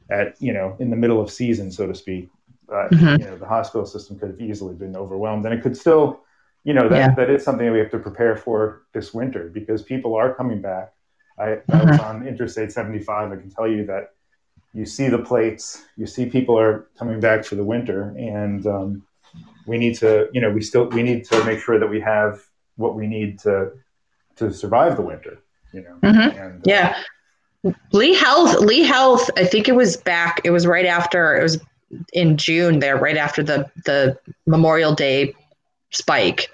at 0.08 0.40
you 0.40 0.52
know 0.52 0.76
in 0.78 0.90
the 0.90 0.96
middle 0.96 1.20
of 1.20 1.30
season, 1.30 1.70
so 1.70 1.86
to 1.86 1.94
speak, 1.94 2.30
uh, 2.68 2.88
mm-hmm. 2.88 3.20
you 3.20 3.28
know, 3.28 3.36
the 3.36 3.46
hospital 3.46 3.86
system 3.86 4.18
could 4.18 4.30
have 4.30 4.40
easily 4.40 4.74
been 4.74 4.96
overwhelmed, 4.96 5.44
and 5.44 5.54
it 5.54 5.62
could 5.62 5.76
still, 5.76 6.20
you 6.64 6.74
know, 6.74 6.88
that, 6.88 6.96
yeah. 6.96 7.14
that 7.14 7.30
is 7.30 7.44
something 7.44 7.66
that 7.66 7.72
we 7.72 7.78
have 7.78 7.90
to 7.90 7.98
prepare 7.98 8.36
for 8.36 8.82
this 8.92 9.14
winter 9.14 9.50
because 9.52 9.82
people 9.82 10.14
are 10.14 10.34
coming 10.34 10.60
back. 10.60 10.92
I, 11.38 11.44
mm-hmm. 11.44 11.72
I 11.72 11.90
was 11.90 12.00
on 12.00 12.26
Interstate 12.26 12.72
75. 12.72 13.32
I 13.32 13.36
can 13.36 13.50
tell 13.50 13.68
you 13.68 13.86
that 13.86 14.14
you 14.72 14.84
see 14.84 15.08
the 15.08 15.18
plates, 15.18 15.84
you 15.96 16.06
see 16.06 16.26
people 16.26 16.58
are 16.58 16.88
coming 16.98 17.20
back 17.20 17.44
for 17.44 17.54
the 17.54 17.64
winter, 17.64 18.14
and 18.18 18.66
um, 18.66 19.06
we 19.66 19.78
need 19.78 19.96
to, 19.98 20.28
you 20.32 20.40
know, 20.40 20.50
we 20.50 20.60
still 20.60 20.88
we 20.88 21.02
need 21.02 21.24
to 21.26 21.44
make 21.44 21.60
sure 21.60 21.78
that 21.78 21.88
we 21.88 22.00
have 22.00 22.42
what 22.76 22.94
we 22.94 23.06
need 23.06 23.38
to 23.40 23.72
to 24.36 24.52
survive 24.52 24.96
the 24.96 25.02
winter. 25.02 25.38
You 25.72 25.82
know, 25.82 25.98
mm-hmm. 26.02 26.38
and, 26.38 26.58
uh, 26.58 26.62
yeah. 26.64 27.02
Lee 27.92 28.14
Health, 28.14 28.60
Lee 28.60 28.84
Health. 28.84 29.28
I 29.36 29.44
think 29.44 29.68
it 29.68 29.74
was 29.74 29.96
back. 29.96 30.40
It 30.44 30.50
was 30.50 30.66
right 30.66 30.86
after. 30.86 31.36
It 31.36 31.42
was 31.42 31.58
in 32.12 32.36
June 32.36 32.78
there, 32.78 32.96
right 32.96 33.16
after 33.16 33.42
the 33.42 33.70
the 33.84 34.18
Memorial 34.46 34.94
Day 34.94 35.34
spike 35.90 36.48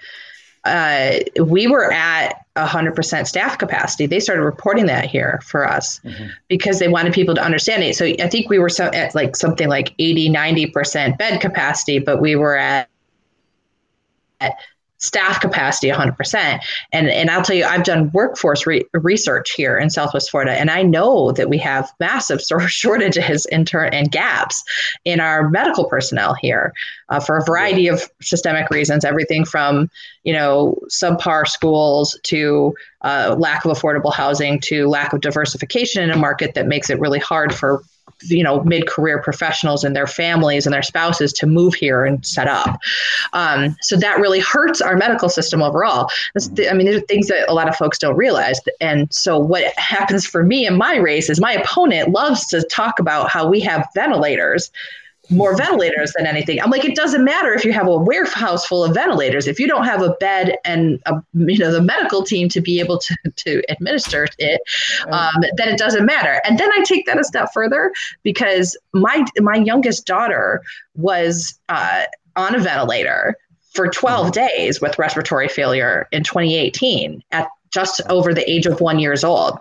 uh, 0.65 1.15
we 1.45 1.67
were 1.67 1.93
at 1.93 2.45
100% 2.57 3.27
staff 3.27 3.59
capacity. 3.59 4.07
They 4.07 4.21
started 4.21 4.43
reporting 4.43 4.87
that 4.87 5.07
here 5.07 5.41
for 5.45 5.67
us 5.67 5.99
mm-hmm. 6.01 6.27
because 6.49 6.79
they 6.79 6.89
wanted 6.89 7.13
people 7.13 7.35
to 7.35 7.43
understand 7.43 7.83
it. 7.83 7.97
So 7.97 8.05
I 8.05 8.29
think 8.29 8.49
we 8.49 8.59
were 8.59 8.69
so, 8.69 8.87
at 8.87 9.15
like 9.15 9.35
something 9.35 9.69
like 9.69 9.95
80, 9.99 10.31
90% 10.31 11.19
bed 11.19 11.41
capacity, 11.41 11.99
but 11.99 12.21
we 12.21 12.37
were 12.37 12.57
at, 12.57 12.89
at 14.41 14.55
staff 15.03 15.41
capacity 15.41 15.91
100% 15.91 16.61
and 16.93 17.09
and 17.09 17.29
i'll 17.29 17.43
tell 17.43 17.57
you 17.57 17.65
i've 17.65 17.83
done 17.83 18.09
workforce 18.13 18.67
re- 18.67 18.85
research 18.95 19.51
here 19.51 19.77
in 19.77 19.91
southwest 19.91 20.31
florida 20.31 20.53
and 20.53 20.71
i 20.71 20.81
know 20.81 21.33
that 21.33 21.49
we 21.49 21.59
have 21.59 21.91
massive 21.99 22.41
sort 22.41 22.63
of 22.63 22.71
shortages 22.71 23.45
in 23.47 23.65
turn 23.65 23.93
and 23.93 24.13
gaps 24.13 24.63
in 25.05 25.19
our 25.21 25.51
medical 25.51 25.85
personnel 25.85 26.35
here 26.35 26.73
uh, 27.09 27.19
for 27.19 27.37
a 27.37 27.45
variety 27.45 27.89
of 27.89 28.09
systemic 28.23 28.71
reasons 28.71 29.05
everything 29.05 29.45
from 29.45 29.91
you 30.23 30.33
know 30.33 30.79
subpar 30.89 31.47
schools 31.49 32.19
to 32.23 32.73
uh, 33.03 33.35
lack 33.37 33.65
of 33.65 33.77
affordable 33.77 34.15
housing 34.15 34.61
to 34.61 34.87
lack 34.87 35.13
of 35.13 35.21
diversification 35.21 36.03
in 36.03 36.11
a 36.11 36.17
market 36.17 36.55
that 36.55 36.69
makes 36.69 36.91
it 36.91 37.01
really 37.01 37.19
hard 37.19 37.53
for 37.53 37.83
you 38.25 38.43
know 38.43 38.63
mid-career 38.65 39.23
professionals 39.23 39.85
and 39.85 39.95
their 39.95 40.07
families 40.07 40.67
and 40.67 40.73
their 40.73 40.83
spouses 40.83 41.33
to 41.35 41.47
move 41.47 41.75
here 41.75 42.05
and 42.05 42.25
set 42.25 42.49
up. 42.49 42.79
Um, 43.33 43.77
so 43.81 43.97
that 43.97 44.19
really 44.19 44.41
hurts 44.41 44.81
our 44.81 44.97
medical 44.97 45.29
system 45.29 45.63
overall. 45.63 46.09
I 46.37 46.73
mean 46.73 46.87
these 46.87 46.97
are 46.97 47.01
things 47.01 47.29
that 47.29 47.49
a 47.49 47.55
lot 47.55 47.69
of 47.69 47.77
folks 47.77 47.99
don't 47.99 48.17
realize. 48.17 48.61
And 48.81 49.13
so 49.13 49.39
what 49.39 49.77
happens 49.79 50.27
for 50.27 50.43
me 50.43 50.67
in 50.67 50.77
my 50.77 50.97
race 50.97 51.31
is 51.31 51.41
my 51.41 51.53
opponent 51.53 52.11
loves 52.11 52.47
to 52.47 52.63
talk 52.63 52.99
about 52.99 53.29
how 53.29 53.49
we 53.49 53.61
have 53.61 53.89
ventilators 53.95 54.71
more 55.33 55.57
ventilators 55.57 56.13
than 56.17 56.27
anything. 56.27 56.61
I'm 56.61 56.71
like, 56.71 56.85
it 56.85 56.95
doesn't 56.95 57.25
matter 57.25 57.53
if 57.53 57.65
you 57.65 57.73
have 57.73 57.87
a 57.87 57.97
warehouse 57.97 58.67
full 58.67 58.85
of 58.85 58.95
ventilators. 58.95 59.47
If 59.47 59.59
you 59.59 59.67
don't 59.67 59.85
have 59.85 60.03
a 60.03 60.11
bed 60.21 60.57
and 60.65 61.01
a, 61.07 61.23
you 61.35 61.59
know 61.59 61.73
the 61.73 61.83
medical 61.83 62.23
team 62.23 62.49
to 62.51 62.61
be 62.61 62.81
able 62.81 62.99
to, 62.99 63.17
to 63.37 63.63
administer 63.69 64.29
it, 64.39 64.61
um, 65.11 65.43
then 65.57 65.69
it 65.69 65.79
doesn't 65.79 66.07
matter. 66.07 66.41
And 66.45 66.59
then 66.59 66.71
I 66.73 66.83
take 66.85 67.07
that 67.07 67.19
a 67.19 67.25
step 67.25 67.49
further 67.53 67.93
because 68.23 68.77
my 68.93 69.25
my 69.39 69.57
youngest 69.57 70.07
daughter 70.07 70.63
was 70.95 71.59
uh, 71.69 72.05
on 72.37 72.55
a 72.55 72.59
ventilator 72.59 73.37
for 73.73 73.89
12 73.89 74.27
mm-hmm. 74.27 74.33
days 74.33 74.81
with 74.81 74.99
respiratory 74.99 75.49
failure 75.49 76.07
in 76.13 76.23
2018 76.23 77.23
at 77.33 77.49
just 77.71 78.03
over 78.11 78.35
the 78.35 78.49
age 78.51 78.67
of 78.67 78.81
one 78.81 78.99
years 78.99 79.25
old, 79.25 79.59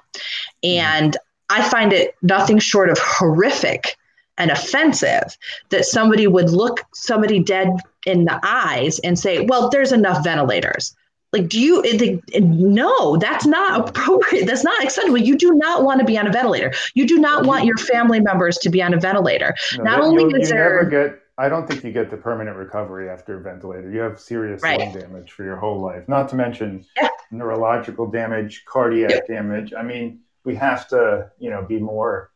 and 0.64 1.16
I 1.50 1.68
find 1.68 1.94
it 1.94 2.16
nothing 2.22 2.60
short 2.60 2.90
of 2.90 2.98
horrific 3.00 3.96
and 4.42 4.50
offensive 4.50 5.38
that 5.70 5.86
somebody 5.86 6.26
would 6.26 6.50
look 6.50 6.82
somebody 6.94 7.40
dead 7.40 7.70
in 8.08 8.26
the 8.26 8.40
eyes 8.44 8.98
and 9.00 9.18
say, 9.18 9.46
well, 9.46 9.70
there's 9.70 9.92
enough 9.92 10.24
ventilators. 10.24 10.96
Like, 11.32 11.48
do 11.48 11.62
you, 11.62 12.20
no, 12.40 13.16
that's 13.18 13.46
not 13.46 13.90
appropriate. 13.90 14.48
That's 14.48 14.64
not 14.64 14.84
acceptable. 14.84 15.20
You 15.20 15.38
do 15.38 15.54
not 15.54 15.84
want 15.84 16.00
to 16.00 16.06
be 16.06 16.18
on 16.18 16.28
a 16.28 16.32
ventilator. 16.32 16.74
You 16.96 17.08
do 17.08 17.20
not 17.20 17.46
want 17.46 17.66
your 17.66 17.78
family 17.78 18.20
members 18.20 18.58
to 18.58 18.70
be 18.70 18.82
on 18.82 18.94
a 18.94 19.00
ventilator. 19.00 19.54
No, 19.78 19.84
not 19.84 20.02
only 20.02 20.24
you, 20.24 20.42
is 20.42 20.50
you 20.50 20.56
there. 20.56 20.84
Never 20.84 20.90
get, 20.90 21.22
I 21.38 21.48
don't 21.48 21.68
think 21.68 21.84
you 21.84 21.94
get 21.94 22.10
the 22.10 22.18
permanent 22.18 22.58
recovery 22.58 23.10
after 23.10 23.38
a 23.38 23.42
ventilator. 23.42 23.90
You 23.92 24.00
have 24.00 24.20
serious 24.20 24.62
right. 24.64 24.80
lung 24.80 24.94
damage 24.94 25.32
for 25.32 25.44
your 25.44 25.58
whole 25.58 25.80
life, 25.80 26.10
not 26.10 26.28
to 26.30 26.36
mention 26.36 26.84
yeah. 26.98 27.08
neurological 27.30 28.08
damage, 28.08 28.66
cardiac 28.66 29.28
damage. 29.28 29.74
I 29.78 29.84
mean, 29.84 30.20
we 30.44 30.56
have 30.56 30.88
to, 30.90 31.32
you 31.38 31.52
know, 31.52 31.62
be 31.62 31.80
more. 31.80 32.32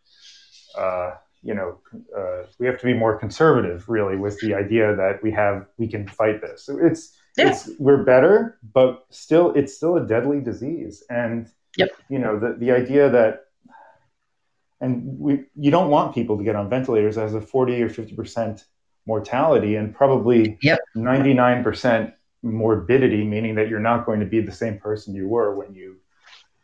Uh, 0.78 1.16
you 1.46 1.54
know, 1.54 1.80
uh, 2.18 2.48
we 2.58 2.66
have 2.66 2.80
to 2.80 2.86
be 2.86 2.94
more 2.96 3.18
conservative, 3.20 3.88
really, 3.88 4.18
with 4.18 4.40
the 4.40 4.56
idea 4.56 4.96
that 4.96 5.22
we 5.22 5.32
have 5.32 5.68
we 5.78 5.88
can 5.88 6.08
fight 6.08 6.42
this. 6.42 6.66
So 6.66 6.80
it's 6.84 7.16
yeah. 7.38 7.50
it's 7.50 7.70
we're 7.78 8.04
better, 8.04 8.58
but 8.74 9.06
still, 9.12 9.54
it's 9.54 9.78
still 9.78 9.96
a 9.96 10.06
deadly 10.06 10.42
disease, 10.42 11.04
and 11.08 11.48
yep. 11.78 11.90
you 12.10 12.18
know, 12.18 12.40
the 12.40 12.56
the 12.58 12.72
idea 12.72 13.12
that 13.12 13.44
and 14.82 15.20
we 15.20 15.44
you 15.56 15.70
don't 15.70 15.92
want 15.92 16.16
people 16.16 16.36
to 16.36 16.44
get 16.44 16.56
on 16.56 16.68
ventilators 16.68 17.16
as 17.18 17.36
a 17.36 17.42
forty 17.42 17.80
or 17.80 17.90
fifty 17.90 18.16
percent 18.16 18.66
mortality, 19.06 19.76
and 19.76 19.94
probably 19.94 20.58
ninety 20.96 21.36
nine 21.36 21.64
percent 21.64 22.16
morbidity, 22.42 23.24
meaning 23.24 23.54
that 23.54 23.70
you're 23.70 23.80
not 23.80 24.08
going 24.08 24.20
to 24.20 24.26
be 24.26 24.42
the 24.42 24.52
same 24.52 24.80
person 24.80 25.14
you 25.14 25.28
were 25.28 25.56
when 25.56 25.76
you 25.76 25.98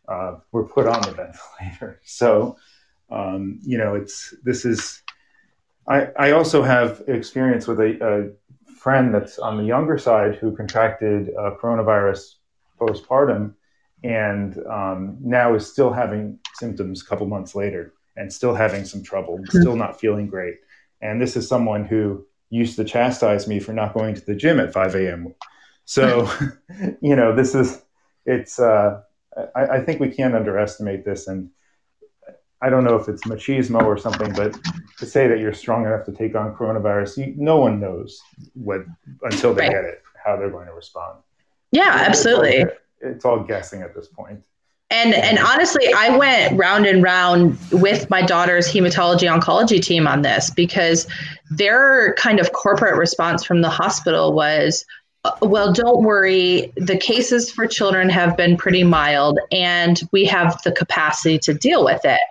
uh, 0.08 0.38
were 0.52 0.68
put 0.68 0.88
on 0.88 1.02
the 1.04 1.12
ventilator. 1.12 2.02
So 2.06 2.58
um, 3.12 3.60
you 3.64 3.78
know, 3.78 3.96
it's 3.96 4.34
this 4.44 4.66
is. 4.66 5.02
I 5.88 6.08
I 6.18 6.32
also 6.32 6.62
have 6.64 7.04
experience 7.08 7.68
with 7.68 7.80
a, 7.80 7.98
a 8.06 8.74
friend 8.82 9.14
that's 9.14 9.38
on 9.40 9.58
the 9.58 9.64
younger 9.64 9.98
side 9.98 10.36
who 10.36 10.56
contracted 10.56 11.30
uh, 11.38 11.52
coronavirus 11.62 12.36
postpartum, 12.80 13.54
and 14.04 14.58
um, 14.68 15.18
now 15.22 15.54
is 15.54 15.72
still 15.72 15.92
having 15.92 16.40
symptoms 16.56 17.04
a 17.04 17.06
couple 17.06 17.28
months 17.28 17.56
later, 17.56 17.94
and 18.16 18.32
still 18.32 18.56
having 18.56 18.86
some 18.86 19.04
trouble, 19.04 19.38
mm-hmm. 19.38 19.62
still 19.62 19.76
not 19.76 20.00
feeling 20.00 20.28
great. 20.28 20.56
And 21.02 21.22
this 21.22 21.36
is 21.36 21.48
someone 21.48 21.86
who 21.86 22.26
used 22.50 22.76
to 22.76 22.84
chastise 22.84 23.48
me 23.48 23.60
for 23.60 23.74
not 23.74 23.94
going 23.94 24.16
to 24.16 24.26
the 24.26 24.36
gym 24.36 24.60
at 24.60 24.74
5 24.74 24.96
a.m. 24.96 25.34
So, 25.86 26.30
you 27.02 27.16
know, 27.16 27.36
this 27.36 27.56
is 27.56 27.82
it's. 28.26 28.60
Uh, 28.60 29.02
I, 29.56 29.62
I 29.78 29.82
think 29.82 30.00
we 30.00 30.10
can't 30.10 30.36
underestimate 30.36 31.06
this, 31.06 31.28
and 31.28 31.50
I 32.62 32.70
don't 32.70 32.84
know 32.84 32.96
if 32.96 33.08
it's 33.10 33.24
machismo 33.24 33.84
or 33.84 33.98
something, 33.98 34.34
but 34.34 34.58
to 35.00 35.06
say 35.06 35.28
that 35.28 35.40
you're 35.40 35.54
strong 35.54 35.86
enough 35.86 36.06
to 36.06 36.12
take 36.12 36.36
on 36.36 36.56
coronavirus, 36.56 37.18
you, 37.18 37.34
no 37.38 37.58
one 37.58 37.80
knows 37.80 38.22
what 38.54 38.82
until 39.24 39.54
they 39.54 39.64
right. 39.64 39.72
get 39.72 39.84
it 39.84 40.04
how 40.24 40.36
they're 40.36 40.52
going 40.52 40.68
to 40.68 40.74
respond. 40.74 41.18
Yeah, 41.72 42.00
it's 42.00 42.10
absolutely. 42.10 42.64
All, 42.64 42.70
it's 43.02 43.26
all 43.26 43.40
guessing 43.40 43.82
at 43.82 43.96
this 43.96 44.08
point. 44.08 44.42
And 44.92 45.14
and 45.14 45.40
honestly, 45.40 45.86
I 45.96 46.18
went 46.18 46.60
round 46.60 46.86
and 46.86 47.02
round 47.02 47.58
with 47.72 48.10
my 48.10 48.22
daughter's 48.22 48.68
hematology 48.68 49.28
oncology 49.34 49.82
team 49.82 50.06
on 50.06 50.22
this 50.22 50.52
because 50.52 51.08
their 51.50 52.14
kind 52.16 52.42
of 52.42 52.52
corporate 52.52 52.98
response 52.98 53.46
from 53.46 53.62
the 53.62 53.70
hospital 53.70 54.34
was, 54.34 54.86
Uh, 55.24 55.32
well, 55.42 55.72
don't 55.72 56.04
worry. 56.04 56.74
The 56.78 56.98
cases 56.98 57.52
for 57.52 57.68
children 57.68 58.10
have 58.10 58.36
been 58.36 58.58
pretty 58.58 58.84
mild, 58.84 59.40
and 59.52 60.02
we 60.12 60.26
have 60.26 60.62
the 60.64 60.72
capacity 60.72 61.38
to 61.40 61.54
deal 61.54 61.86
with 61.86 62.04
it. 62.06 62.22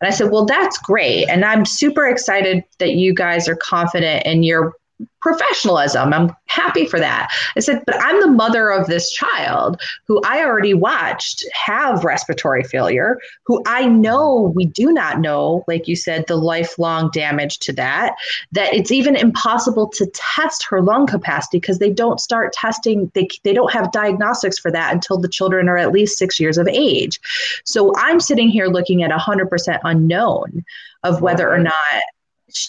And 0.00 0.08
I 0.08 0.10
said, 0.10 0.30
well, 0.30 0.44
that's 0.44 0.78
great. 0.78 1.28
And 1.28 1.44
I'm 1.44 1.64
super 1.64 2.06
excited 2.06 2.62
that 2.78 2.92
you 2.92 3.14
guys 3.14 3.48
are 3.48 3.56
confident 3.56 4.26
in 4.26 4.42
your 4.42 4.74
professionalism. 5.20 6.12
I'm 6.12 6.34
happy 6.46 6.86
for 6.86 6.98
that. 7.00 7.28
I 7.56 7.60
said, 7.60 7.82
but 7.84 7.96
I'm 8.00 8.20
the 8.20 8.28
mother 8.28 8.70
of 8.70 8.86
this 8.86 9.10
child 9.10 9.80
who 10.06 10.20
I 10.24 10.44
already 10.44 10.72
watched 10.72 11.44
have 11.52 12.04
respiratory 12.04 12.62
failure, 12.62 13.18
who 13.44 13.62
I 13.66 13.86
know 13.86 14.52
we 14.54 14.66
do 14.66 14.92
not 14.92 15.20
know, 15.20 15.64
like 15.66 15.88
you 15.88 15.96
said, 15.96 16.26
the 16.26 16.36
lifelong 16.36 17.10
damage 17.12 17.58
to 17.60 17.72
that, 17.74 18.14
that 18.52 18.72
it's 18.72 18.92
even 18.92 19.16
impossible 19.16 19.88
to 19.88 20.06
test 20.14 20.64
her 20.70 20.80
lung 20.80 21.06
capacity 21.06 21.58
because 21.58 21.78
they 21.78 21.90
don't 21.90 22.20
start 22.20 22.52
testing, 22.52 23.10
they, 23.14 23.28
they 23.42 23.52
don't 23.52 23.72
have 23.72 23.92
diagnostics 23.92 24.58
for 24.58 24.70
that 24.70 24.94
until 24.94 25.18
the 25.18 25.28
children 25.28 25.68
are 25.68 25.76
at 25.76 25.92
least 25.92 26.18
six 26.18 26.38
years 26.38 26.56
of 26.56 26.68
age. 26.68 27.20
So 27.64 27.92
I'm 27.96 28.20
sitting 28.20 28.48
here 28.48 28.68
looking 28.68 29.02
at 29.02 29.10
100% 29.10 29.80
unknown 29.82 30.64
of 31.02 31.20
whether 31.20 31.52
or 31.52 31.58
not 31.58 31.74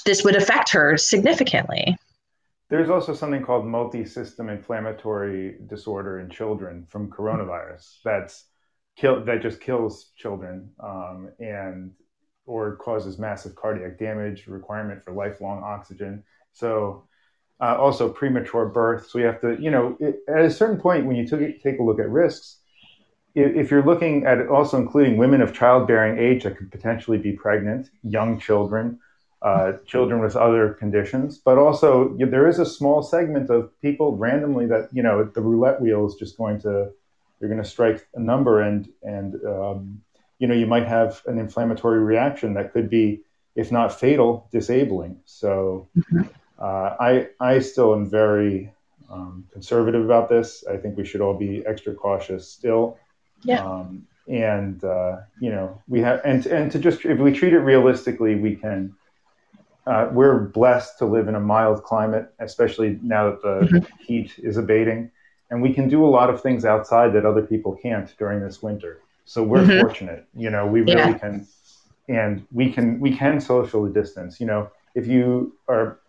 this 0.06 0.24
would 0.24 0.36
affect 0.36 0.72
her 0.72 0.98
significantly. 0.98 1.98
There's 2.70 2.90
also 2.90 3.14
something 3.14 3.44
called 3.44 3.66
multi-system 3.66 4.50
inflammatory 4.50 5.58
disorder 5.68 6.20
in 6.20 6.30
children 6.30 6.86
from 6.90 7.10
coronavirus. 7.10 8.00
That's 8.04 8.46
kill 8.98 9.24
that 9.26 9.42
just 9.42 9.62
kills 9.62 10.12
children 10.18 10.72
um, 10.82 11.30
and 11.40 11.92
or 12.46 12.78
causes 12.78 13.20
massive 13.20 13.56
cardiac 13.56 14.00
damage, 14.00 14.48
requirement 14.48 15.04
for 15.04 15.12
lifelong 15.12 15.64
oxygen. 15.64 16.24
So 16.54 17.08
uh, 17.62 17.76
also 17.76 18.10
premature 18.10 18.66
birth. 18.68 19.10
So 19.10 19.20
you 19.20 19.26
have 19.26 19.42
to, 19.42 19.58
you 19.60 19.70
know, 19.70 19.98
it, 20.00 20.20
at 20.28 20.46
a 20.46 20.52
certain 20.52 20.80
point 20.80 21.06
when 21.06 21.16
you 21.16 21.28
took, 21.28 21.40
take 21.62 21.80
a 21.80 21.84
look 21.84 22.00
at 22.00 22.10
risks, 22.10 22.60
if, 23.36 23.56
if 23.56 23.72
you're 23.72 23.84
looking 23.84 24.26
at 24.26 24.48
also 24.48 24.78
including 24.78 25.18
women 25.18 25.42
of 25.42 25.54
childbearing 25.54 26.18
age 26.18 26.44
that 26.44 26.58
could 26.58 26.72
potentially 26.72 27.18
be 27.18 27.34
pregnant, 27.34 27.90
young 28.02 28.40
children, 28.40 29.00
uh, 29.42 29.74
children 29.86 30.22
with 30.22 30.36
other 30.36 30.74
conditions, 30.74 31.38
but 31.38 31.58
also 31.58 32.10
you 32.18 32.26
know, 32.26 32.32
there 32.32 32.48
is 32.48 32.60
a 32.60 32.66
small 32.66 33.04
segment 33.04 33.50
of 33.50 33.70
people 33.82 34.18
randomly 34.18 34.66
that 34.66 34.90
you 34.92 35.04
know 35.04 35.24
the 35.24 35.42
roulette 35.42 35.80
wheel 35.80 36.08
is 36.08 36.16
just 36.16 36.38
going 36.38 36.60
to 36.62 36.92
you're 37.40 37.50
going 37.50 37.62
to 37.62 37.70
strike 37.70 38.08
a 38.16 38.20
number 38.20 38.62
and 38.62 38.90
and 39.04 39.36
um, 39.46 40.02
you 40.40 40.48
know 40.48 40.56
you 40.56 40.66
might 40.66 40.88
have 40.88 41.22
an 41.28 41.38
inflammatory 41.38 42.00
reaction 42.00 42.56
that 42.56 42.74
could 42.74 42.90
be 42.90 43.22
if 43.56 43.72
not 43.72 44.00
fatal 44.00 44.48
disabling. 44.52 45.20
So 45.26 45.90
mm-hmm. 45.98 46.22
uh, 46.60 46.96
I 47.00 47.28
I 47.40 47.60
still 47.60 47.94
am 47.94 48.10
very 48.10 48.74
um, 49.10 49.46
conservative 49.52 50.04
about 50.04 50.30
this. 50.30 50.64
I 50.70 50.78
think 50.78 50.98
we 50.98 51.06
should 51.06 51.22
all 51.22 51.34
be 51.34 51.64
extra 51.66 51.94
cautious 51.94 52.48
still. 52.50 52.98
Yeah. 53.44 53.64
Um, 53.64 54.08
and 54.28 54.84
uh, 54.84 55.18
you 55.40 55.52
know 55.52 55.82
we 55.88 56.02
have 56.02 56.22
and 56.26 56.46
and 56.48 56.72
to 56.72 56.80
just 56.80 57.06
if 57.06 57.20
we 57.20 57.32
treat 57.34 57.54
it 57.54 57.60
realistically, 57.60 58.36
we 58.36 58.56
can 58.56 58.96
uh, 59.88 60.10
we're 60.12 60.40
blessed 60.40 60.98
to 61.00 61.06
live 61.06 61.30
in 61.30 61.36
a 61.36 61.40
mild 61.40 61.82
climate, 61.82 62.34
especially 62.40 63.00
now 63.02 63.30
that 63.30 63.42
the 63.42 63.68
mm-hmm. 63.68 64.04
heat 64.04 64.34
is 64.38 64.58
abating, 64.58 65.10
and 65.50 65.62
we 65.62 65.74
can 65.74 65.88
do 65.88 66.06
a 66.06 66.12
lot 66.18 66.30
of 66.30 66.42
things 66.42 66.66
outside 66.66 67.14
that 67.14 67.26
other 67.26 67.42
people 67.42 67.74
can't 67.82 68.14
during 68.18 68.42
this 68.42 68.62
winter. 68.62 69.00
So 69.24 69.42
we're 69.44 69.60
mm-hmm. 69.60 69.80
fortunate, 69.80 70.28
you 70.36 70.50
know, 70.50 70.68
we 70.68 70.82
really 70.82 70.94
yeah. 70.96 71.18
can, 71.18 71.48
and 72.10 72.46
we 72.52 72.70
can 72.70 73.00
we 73.00 73.16
can 73.16 73.40
socially 73.40 73.92
distance. 73.94 74.42
You 74.42 74.48
know, 74.48 74.70
if 74.94 75.08
you 75.08 75.54
are, 75.70 76.00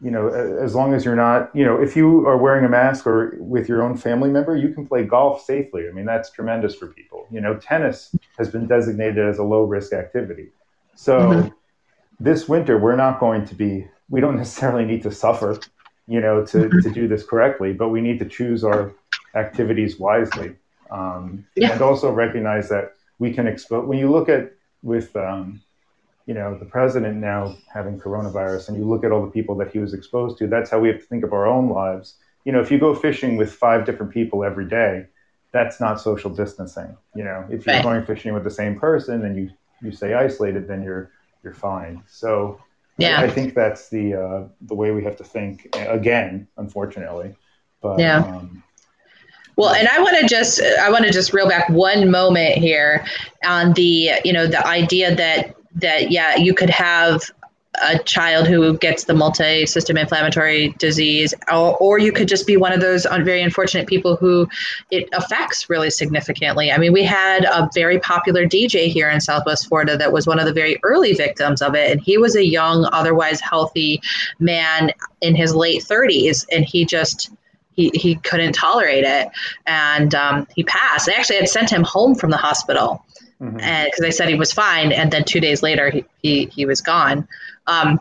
you 0.00 0.10
know, 0.10 0.26
as 0.28 0.74
long 0.74 0.92
as 0.92 1.04
you're 1.04 1.14
not, 1.14 1.54
you 1.54 1.64
know, 1.64 1.80
if 1.80 1.94
you 1.94 2.26
are 2.26 2.36
wearing 2.36 2.64
a 2.64 2.68
mask 2.68 3.06
or 3.06 3.36
with 3.38 3.68
your 3.68 3.84
own 3.84 3.96
family 3.96 4.30
member, 4.30 4.56
you 4.56 4.74
can 4.74 4.84
play 4.84 5.04
golf 5.04 5.44
safely. 5.44 5.88
I 5.88 5.92
mean, 5.92 6.06
that's 6.06 6.30
tremendous 6.30 6.74
for 6.74 6.88
people. 6.88 7.28
You 7.30 7.40
know, 7.40 7.54
tennis 7.56 8.16
has 8.36 8.50
been 8.50 8.66
designated 8.66 9.24
as 9.28 9.38
a 9.38 9.44
low 9.44 9.62
risk 9.62 9.92
activity, 9.92 10.48
so. 10.96 11.20
Mm-hmm 11.20 11.48
this 12.20 12.48
winter 12.48 12.78
we're 12.78 12.96
not 12.96 13.18
going 13.18 13.44
to 13.46 13.54
be 13.54 13.88
we 14.10 14.20
don't 14.20 14.36
necessarily 14.36 14.84
need 14.84 15.02
to 15.02 15.10
suffer 15.10 15.58
you 16.06 16.20
know 16.20 16.44
to, 16.44 16.68
to 16.68 16.90
do 16.90 17.08
this 17.08 17.24
correctly 17.24 17.72
but 17.72 17.88
we 17.88 18.00
need 18.00 18.18
to 18.18 18.26
choose 18.26 18.62
our 18.62 18.92
activities 19.34 19.98
wisely 19.98 20.54
um, 20.90 21.46
yeah. 21.56 21.72
and 21.72 21.80
also 21.82 22.12
recognize 22.12 22.68
that 22.68 22.94
we 23.18 23.32
can 23.32 23.46
expose 23.46 23.86
when 23.86 23.98
you 23.98 24.10
look 24.10 24.28
at 24.28 24.52
with 24.82 25.14
um, 25.16 25.60
you 26.26 26.34
know 26.34 26.56
the 26.58 26.64
president 26.64 27.16
now 27.16 27.56
having 27.72 27.98
coronavirus 27.98 28.68
and 28.68 28.76
you 28.76 28.84
look 28.84 29.04
at 29.04 29.10
all 29.10 29.24
the 29.24 29.30
people 29.30 29.56
that 29.56 29.70
he 29.70 29.78
was 29.78 29.94
exposed 29.94 30.36
to 30.38 30.46
that's 30.46 30.70
how 30.70 30.78
we 30.78 30.88
have 30.88 30.98
to 30.98 31.06
think 31.06 31.24
of 31.24 31.32
our 31.32 31.46
own 31.46 31.70
lives 31.70 32.16
you 32.44 32.52
know 32.52 32.60
if 32.60 32.70
you 32.70 32.78
go 32.78 32.94
fishing 32.94 33.36
with 33.36 33.52
five 33.52 33.86
different 33.86 34.12
people 34.12 34.44
every 34.44 34.68
day 34.68 35.06
that's 35.52 35.80
not 35.80 36.00
social 36.00 36.30
distancing 36.30 36.96
you 37.14 37.24
know 37.24 37.44
if 37.50 37.66
you're 37.66 37.76
right. 37.76 37.82
going 37.84 38.04
fishing 38.04 38.34
with 38.34 38.44
the 38.44 38.50
same 38.50 38.78
person 38.78 39.24
and 39.24 39.36
you 39.36 39.50
you 39.82 39.90
stay 39.90 40.12
isolated 40.14 40.68
then 40.68 40.82
you're 40.82 41.10
you're 41.42 41.54
fine. 41.54 42.02
So 42.08 42.60
yeah, 42.98 43.20
I 43.20 43.28
think 43.28 43.54
that's 43.54 43.88
the 43.88 44.14
uh, 44.14 44.48
the 44.62 44.74
way 44.74 44.90
we 44.90 45.04
have 45.04 45.16
to 45.16 45.24
think 45.24 45.68
again, 45.74 46.48
unfortunately. 46.56 47.34
But 47.80 47.98
yeah. 47.98 48.18
Um, 48.18 48.62
well, 49.56 49.74
and 49.74 49.88
I 49.88 50.00
want 50.00 50.16
to 50.18 50.26
just 50.26 50.62
I 50.62 50.90
want 50.90 51.04
to 51.04 51.10
just 51.10 51.32
reel 51.32 51.48
back 51.48 51.68
one 51.68 52.10
moment 52.10 52.54
here 52.54 53.04
on 53.44 53.72
the 53.74 54.12
you 54.24 54.32
know 54.32 54.46
the 54.46 54.66
idea 54.66 55.14
that 55.14 55.54
that 55.76 56.10
yeah 56.10 56.36
you 56.36 56.54
could 56.54 56.70
have 56.70 57.30
a 57.82 57.98
child 58.00 58.46
who 58.46 58.76
gets 58.78 59.04
the 59.04 59.14
multi-system 59.14 59.96
inflammatory 59.96 60.74
disease 60.78 61.34
or, 61.50 61.76
or, 61.78 61.98
you 61.98 62.12
could 62.12 62.28
just 62.28 62.46
be 62.46 62.56
one 62.56 62.72
of 62.72 62.80
those 62.80 63.06
very 63.22 63.42
unfortunate 63.42 63.86
people 63.86 64.16
who 64.16 64.48
it 64.90 65.08
affects 65.12 65.68
really 65.68 65.90
significantly. 65.90 66.70
I 66.72 66.78
mean 66.78 66.92
we 66.92 67.02
had 67.02 67.44
a 67.44 67.68
very 67.74 67.98
popular 68.00 68.46
dj 68.46 68.88
here 68.88 69.10
in 69.10 69.20
southwest 69.20 69.68
florida 69.68 69.96
that 69.96 70.12
was 70.12 70.26
one 70.26 70.38
of 70.38 70.46
the 70.46 70.52
very 70.52 70.78
early 70.82 71.12
victims 71.12 71.60
of 71.60 71.74
it 71.74 71.90
and 71.90 72.00
he 72.00 72.16
was 72.16 72.36
a 72.36 72.44
young 72.44 72.88
otherwise 72.92 73.40
healthy 73.40 74.00
man 74.38 74.92
in 75.20 75.34
his 75.34 75.54
late 75.54 75.82
30s 75.82 76.46
and 76.50 76.64
he 76.64 76.84
just 76.84 77.30
he, 77.72 77.90
he 77.94 78.16
couldn't 78.16 78.52
tolerate 78.52 79.04
it. 79.04 79.28
And 79.66 80.14
um, 80.14 80.46
he 80.54 80.64
passed. 80.64 81.06
They 81.06 81.14
actually 81.14 81.36
had 81.36 81.48
sent 81.48 81.70
him 81.70 81.82
home 81.82 82.14
from 82.14 82.30
the 82.30 82.36
hospital 82.36 83.04
mm-hmm. 83.40 83.56
because 83.56 84.00
they 84.00 84.10
said 84.10 84.28
he 84.28 84.34
was 84.34 84.52
fine 84.52 84.92
and 84.92 85.10
then 85.10 85.24
two 85.24 85.40
days 85.40 85.62
later 85.62 85.90
he, 85.90 86.04
he, 86.22 86.46
he 86.46 86.66
was 86.66 86.80
gone 86.80 87.26
um, 87.66 88.00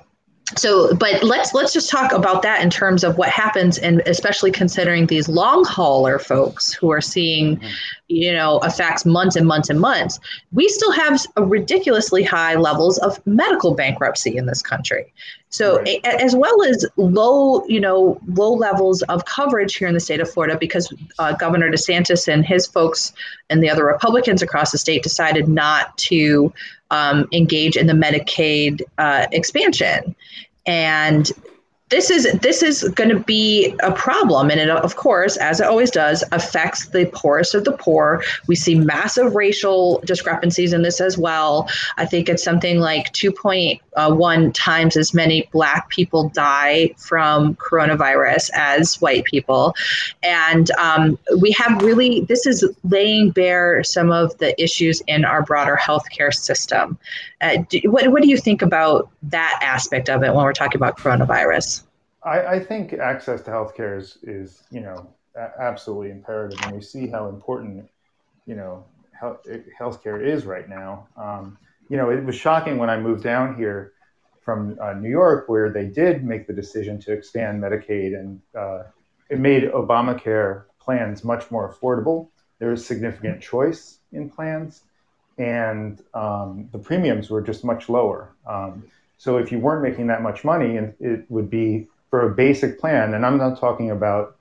so 0.57 0.95
but 0.95 1.23
let's 1.23 1.53
let's 1.53 1.73
just 1.73 1.89
talk 1.89 2.11
about 2.11 2.41
that 2.41 2.63
in 2.63 2.69
terms 2.69 3.03
of 3.03 3.17
what 3.17 3.29
happens 3.29 3.77
and 3.77 4.01
especially 4.07 4.51
considering 4.51 5.05
these 5.05 5.29
long 5.29 5.63
hauler 5.63 6.17
folks 6.17 6.73
who 6.73 6.91
are 6.91 7.01
seeing 7.01 7.57
mm-hmm. 7.57 7.67
you 8.07 8.33
know 8.33 8.59
effects 8.61 9.05
months 9.05 9.35
and 9.35 9.45
months 9.45 9.69
and 9.69 9.79
months 9.79 10.19
we 10.51 10.67
still 10.67 10.91
have 10.91 11.23
ridiculously 11.37 12.23
high 12.23 12.55
levels 12.55 12.97
of 12.99 13.25
medical 13.27 13.75
bankruptcy 13.75 14.37
in 14.37 14.47
this 14.47 14.61
country 14.61 15.13
so 15.49 15.77
right. 15.77 15.99
a, 16.03 16.21
as 16.21 16.35
well 16.35 16.63
as 16.63 16.83
low 16.97 17.63
you 17.67 17.79
know 17.79 18.19
low 18.27 18.53
levels 18.53 19.03
of 19.03 19.25
coverage 19.25 19.75
here 19.75 19.87
in 19.87 19.93
the 19.93 19.99
state 19.99 20.19
of 20.19 20.29
florida 20.29 20.57
because 20.59 20.91
uh, 21.19 21.31
governor 21.33 21.69
desantis 21.69 22.27
and 22.27 22.43
his 22.43 22.65
folks 22.65 23.13
and 23.51 23.61
the 23.61 23.69
other 23.69 23.85
republicans 23.85 24.41
across 24.41 24.71
the 24.71 24.79
state 24.79 25.03
decided 25.03 25.47
not 25.47 25.95
to 25.97 26.51
um, 26.91 27.27
engage 27.31 27.77
in 27.77 27.87
the 27.87 27.93
Medicaid 27.93 28.81
uh, 28.97 29.27
expansion. 29.31 30.15
And 30.65 31.31
this 31.89 32.11
is 32.11 32.31
this 32.41 32.61
is 32.61 32.83
going 32.89 33.09
to 33.09 33.19
be 33.19 33.75
a 33.81 33.91
problem 33.91 34.51
and 34.51 34.59
it 34.59 34.69
of 34.69 34.95
course 34.95 35.37
as 35.37 35.59
it 35.59 35.65
always 35.65 35.89
does 35.89 36.23
affects 36.31 36.87
the 36.89 37.09
poorest 37.13 37.55
of 37.55 37.63
the 37.63 37.71
poor. 37.71 38.23
We 38.47 38.55
see 38.55 38.75
massive 38.75 39.35
racial 39.35 40.01
discrepancies 40.05 40.73
in 40.73 40.83
this 40.83 41.01
as 41.01 41.17
well. 41.17 41.67
I 41.97 42.05
think 42.05 42.29
it's 42.29 42.43
something 42.43 42.79
like 42.79 43.11
2.1 43.13 44.53
times 44.53 44.97
as 44.97 45.13
many 45.13 45.49
black 45.51 45.89
people 45.89 46.29
die 46.29 46.93
from 46.97 47.55
coronavirus 47.55 48.51
as 48.53 49.01
white 49.01 49.23
people. 49.25 49.75
And 50.21 50.69
um, 50.71 51.17
we 51.39 51.51
have 51.51 51.81
really 51.81 52.21
this 52.21 52.45
is 52.45 52.63
laying 52.83 53.31
bare 53.31 53.83
some 53.83 54.11
of 54.11 54.37
the 54.37 54.59
issues 54.61 55.01
in 55.07 55.25
our 55.25 55.41
broader 55.41 55.77
healthcare 55.81 56.33
system 56.33 56.99
uh, 57.41 57.57
do, 57.69 57.79
what, 57.85 58.07
what 58.11 58.21
do 58.21 58.29
you 58.29 58.37
think 58.37 58.61
about 58.61 59.09
that 59.23 59.59
aspect 59.61 60.09
of 60.09 60.23
it 60.23 60.33
when 60.33 60.43
we're 60.43 60.53
talking 60.53 60.77
about 60.77 60.97
coronavirus 60.97 61.83
I, 62.23 62.45
I 62.45 62.59
think 62.59 62.93
access 62.93 63.41
to 63.43 63.51
healthcare 63.51 63.97
is, 63.97 64.17
is, 64.23 64.63
you 64.71 64.81
know, 64.81 65.09
absolutely 65.59 66.11
imperative, 66.11 66.59
and 66.63 66.75
we 66.75 66.81
see 66.81 67.07
how 67.07 67.29
important 67.29 67.87
you 68.45 68.55
know 68.55 68.83
health, 69.17 69.45
healthcare 69.79 70.23
is 70.25 70.45
right 70.45 70.67
now. 70.67 71.07
Um, 71.15 71.57
you 71.89 71.97
know, 71.97 72.09
it 72.09 72.23
was 72.23 72.35
shocking 72.35 72.77
when 72.77 72.89
I 72.89 72.99
moved 72.99 73.23
down 73.23 73.55
here 73.55 73.93
from 74.41 74.77
uh, 74.81 74.93
New 74.93 75.09
York, 75.09 75.47
where 75.47 75.69
they 75.71 75.85
did 75.85 76.23
make 76.23 76.47
the 76.47 76.53
decision 76.53 76.99
to 77.01 77.13
expand 77.13 77.61
Medicaid, 77.61 78.19
and 78.19 78.41
uh, 78.57 78.83
it 79.29 79.39
made 79.39 79.63
Obamacare 79.63 80.63
plans 80.79 81.23
much 81.23 81.49
more 81.51 81.71
affordable. 81.71 82.29
There 82.59 82.71
is 82.73 82.85
significant 82.85 83.41
choice 83.41 83.99
in 84.11 84.29
plans, 84.29 84.83
and 85.39 86.03
um, 86.13 86.67
the 86.71 86.77
premiums 86.77 87.29
were 87.29 87.41
just 87.41 87.63
much 87.63 87.89
lower. 87.89 88.35
Um, 88.45 88.83
so 89.17 89.37
if 89.37 89.51
you 89.51 89.59
weren't 89.59 89.81
making 89.81 90.07
that 90.07 90.21
much 90.21 90.43
money, 90.43 90.77
and 90.77 90.93
it 90.99 91.25
would 91.29 91.49
be 91.49 91.87
for 92.09 92.29
a 92.29 92.35
basic 92.35 92.79
plan, 92.79 93.13
and 93.13 93.25
I'm 93.25 93.37
not 93.37 93.59
talking 93.59 93.89
about 93.89 94.35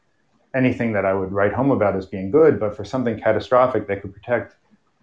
anything 0.55 0.93
that 0.93 1.05
I 1.05 1.15
would 1.15 1.33
write 1.33 1.53
home 1.53 1.71
about 1.71 1.95
as 1.95 2.05
being 2.05 2.31
good, 2.31 2.59
but 2.59 2.77
for 2.77 2.85
something 2.85 3.21
catastrophic 3.21 3.87
that 3.87 4.03
could 4.03 4.13
protect, 4.13 4.57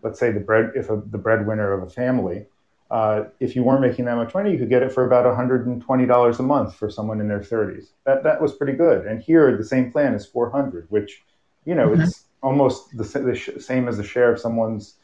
let's 0.03 0.19
say, 0.19 0.31
the 0.31 0.39
bread 0.39 0.71
if 0.75 0.89
a, 0.89 1.01
the 1.11 1.17
breadwinner 1.17 1.71
of 1.71 1.83
a 1.83 1.89
family, 1.89 2.45
uh, 2.91 3.25
if 3.39 3.55
you 3.55 3.63
weren't 3.63 3.81
making 3.81 4.05
that 4.05 4.15
much 4.15 4.33
money, 4.33 4.51
you 4.51 4.57
could 4.57 4.69
get 4.69 4.83
it 4.83 4.91
for 4.91 5.05
about 5.05 5.25
$120 5.25 6.39
a 6.39 6.43
month 6.43 6.75
for 6.75 6.89
someone 6.89 7.21
in 7.21 7.27
their 7.27 7.39
30s. 7.39 7.87
That 8.05 8.23
that 8.23 8.41
was 8.41 8.53
pretty 8.53 8.73
good. 8.73 9.05
And 9.05 9.21
here, 9.21 9.55
the 9.55 9.63
same 9.63 9.91
plan 9.91 10.13
is 10.13 10.25
400, 10.25 10.87
which, 10.89 11.23
you 11.63 11.73
know, 11.73 11.89
mm-hmm. 11.89 12.01
it's 12.01 12.25
almost 12.43 12.95
the, 12.97 13.03
the, 13.03 13.61
same 13.61 13.87
as 13.87 13.97
the 13.97 14.03
share 14.03 14.31
of 14.31 14.39
someone's 14.39 14.95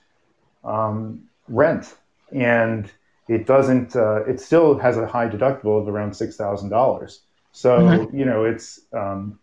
um, 0.64 1.30
rent, 1.48 1.96
and 2.32 2.90
it 3.28 3.46
doesn't. 3.46 3.96
Uh, 3.96 4.24
it 4.26 4.40
still 4.40 4.78
has 4.78 4.98
a 4.98 5.08
high 5.08 5.28
deductible 5.28 5.82
of 5.82 5.88
around 5.88 6.16
six 6.16 6.36
thousand 6.36 6.70
dollars. 6.70 7.22
So 7.52 7.80
mm-hmm. 7.80 8.18
you 8.18 8.26
know, 8.26 8.46
it's 8.46 8.82
um, 8.94 9.40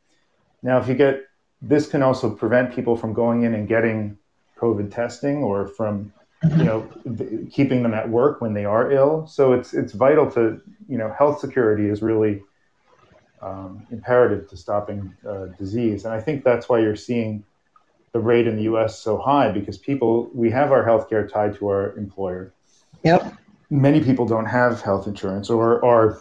now 0.62 0.79
if 0.79 0.89
you 0.89 0.95
get 0.95 1.25
this 1.61 1.89
can 1.89 2.03
also 2.03 2.31
prevent 2.31 2.75
people 2.75 2.97
from 2.97 3.12
going 3.12 3.43
in 3.43 3.55
and 3.55 3.66
getting 3.66 4.19
COVID 4.59 4.93
testing 4.93 5.39
or 5.39 5.66
from 5.66 6.12
you 6.57 6.64
know 6.64 6.89
th- 7.16 7.53
keeping 7.53 7.83
them 7.83 7.95
at 7.95 8.09
work 8.09 8.41
when 8.41 8.55
they 8.55 8.64
are 8.64 8.93
ill. 8.93 9.27
So 9.27 9.53
it's 9.53 9.75
it's 9.75 9.93
vital 9.93 10.31
to 10.33 10.61
you 10.89 10.99
know 10.99 11.14
health 11.16 11.41
security 11.41 11.89
is 11.89 12.03
really 12.03 12.43
um, 13.43 13.87
imperative 13.91 14.49
to 14.51 14.57
stopping 14.57 15.14
uh, 15.29 15.47
disease, 15.59 16.05
and 16.05 16.14
I 16.14 16.21
think 16.21 16.45
that's 16.45 16.69
why 16.69 16.81
you're 16.81 16.97
seeing 16.97 17.45
the 18.13 18.21
rate 18.21 18.47
in 18.47 18.57
the 18.57 18.63
U.S. 18.63 18.99
so 18.99 19.19
high 19.19 19.51
because 19.51 19.79
people 19.79 20.31
we 20.35 20.51
have 20.51 20.73
our 20.73 20.85
health 20.85 21.09
care 21.09 21.27
tied 21.27 21.55
to 21.57 21.69
our 21.69 21.97
employer. 21.97 22.53
Yep. 23.05 23.35
Many 23.71 24.03
people 24.03 24.27
don't 24.27 24.47
have 24.47 24.81
health 24.81 25.07
insurance 25.07 25.51
or 25.51 25.85
are 25.85 26.21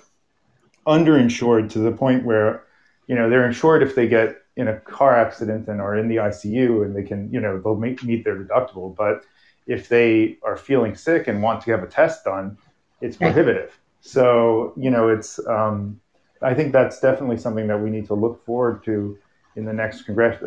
underinsured 0.86 1.70
to 1.72 1.80
the 1.80 1.92
point 1.92 2.26
where 2.26 2.64
you 3.08 3.16
know 3.16 3.30
they're 3.30 3.46
insured 3.46 3.84
if 3.84 3.96
they 3.96 4.08
get 4.08 4.42
in 4.56 4.68
a 4.68 4.80
car 4.82 5.16
accident 5.16 5.68
and 5.68 5.80
are 5.80 5.96
in 5.96 6.08
the 6.08 6.18
ICU 6.18 6.84
and 6.84 6.96
they 6.96 7.04
can 7.04 7.32
you 7.32 7.40
know 7.40 7.60
they'll 7.60 7.76
meet, 7.76 8.04
meet 8.04 8.24
their 8.24 8.38
deductible, 8.38 8.96
but 8.96 9.24
if 9.66 9.90
they 9.90 10.38
are 10.44 10.56
feeling 10.56 10.96
sick 10.96 11.28
and 11.28 11.42
want 11.42 11.62
to 11.62 11.72
have 11.72 11.84
a 11.84 11.88
test 11.88 12.24
done, 12.24 12.58
it's 13.02 13.18
prohibitive. 13.18 13.78
So 14.02 14.74
you 14.78 14.90
know 14.90 15.10
it's 15.10 15.40
um, 15.48 16.00
I 16.42 16.54
think 16.54 16.72
that's 16.74 17.00
definitely 17.00 17.38
something 17.38 17.68
that 17.68 17.82
we 17.82 17.90
need 17.90 18.08
to 18.08 18.14
look 18.14 18.46
forward 18.46 18.84
to 18.86 19.18
in 19.56 19.66
the 19.66 19.74
next 19.74 20.04
congress 20.04 20.38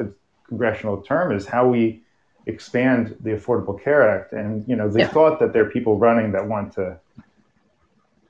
congressional 0.51 0.99
term 1.01 1.33
is 1.33 1.47
how 1.47 1.67
we 1.67 2.03
expand 2.47 3.17
the 3.21 3.31
Affordable 3.31 3.83
Care 3.83 4.03
Act. 4.09 4.33
And 4.33 4.69
you 4.69 4.77
know, 4.77 4.89
the 4.91 5.01
yeah. 5.01 5.09
thought 5.09 5.39
that 5.41 5.53
there 5.53 5.65
are 5.65 5.71
people 5.71 5.97
running 5.97 6.33
that 6.33 6.47
want 6.47 6.75
to 6.75 6.99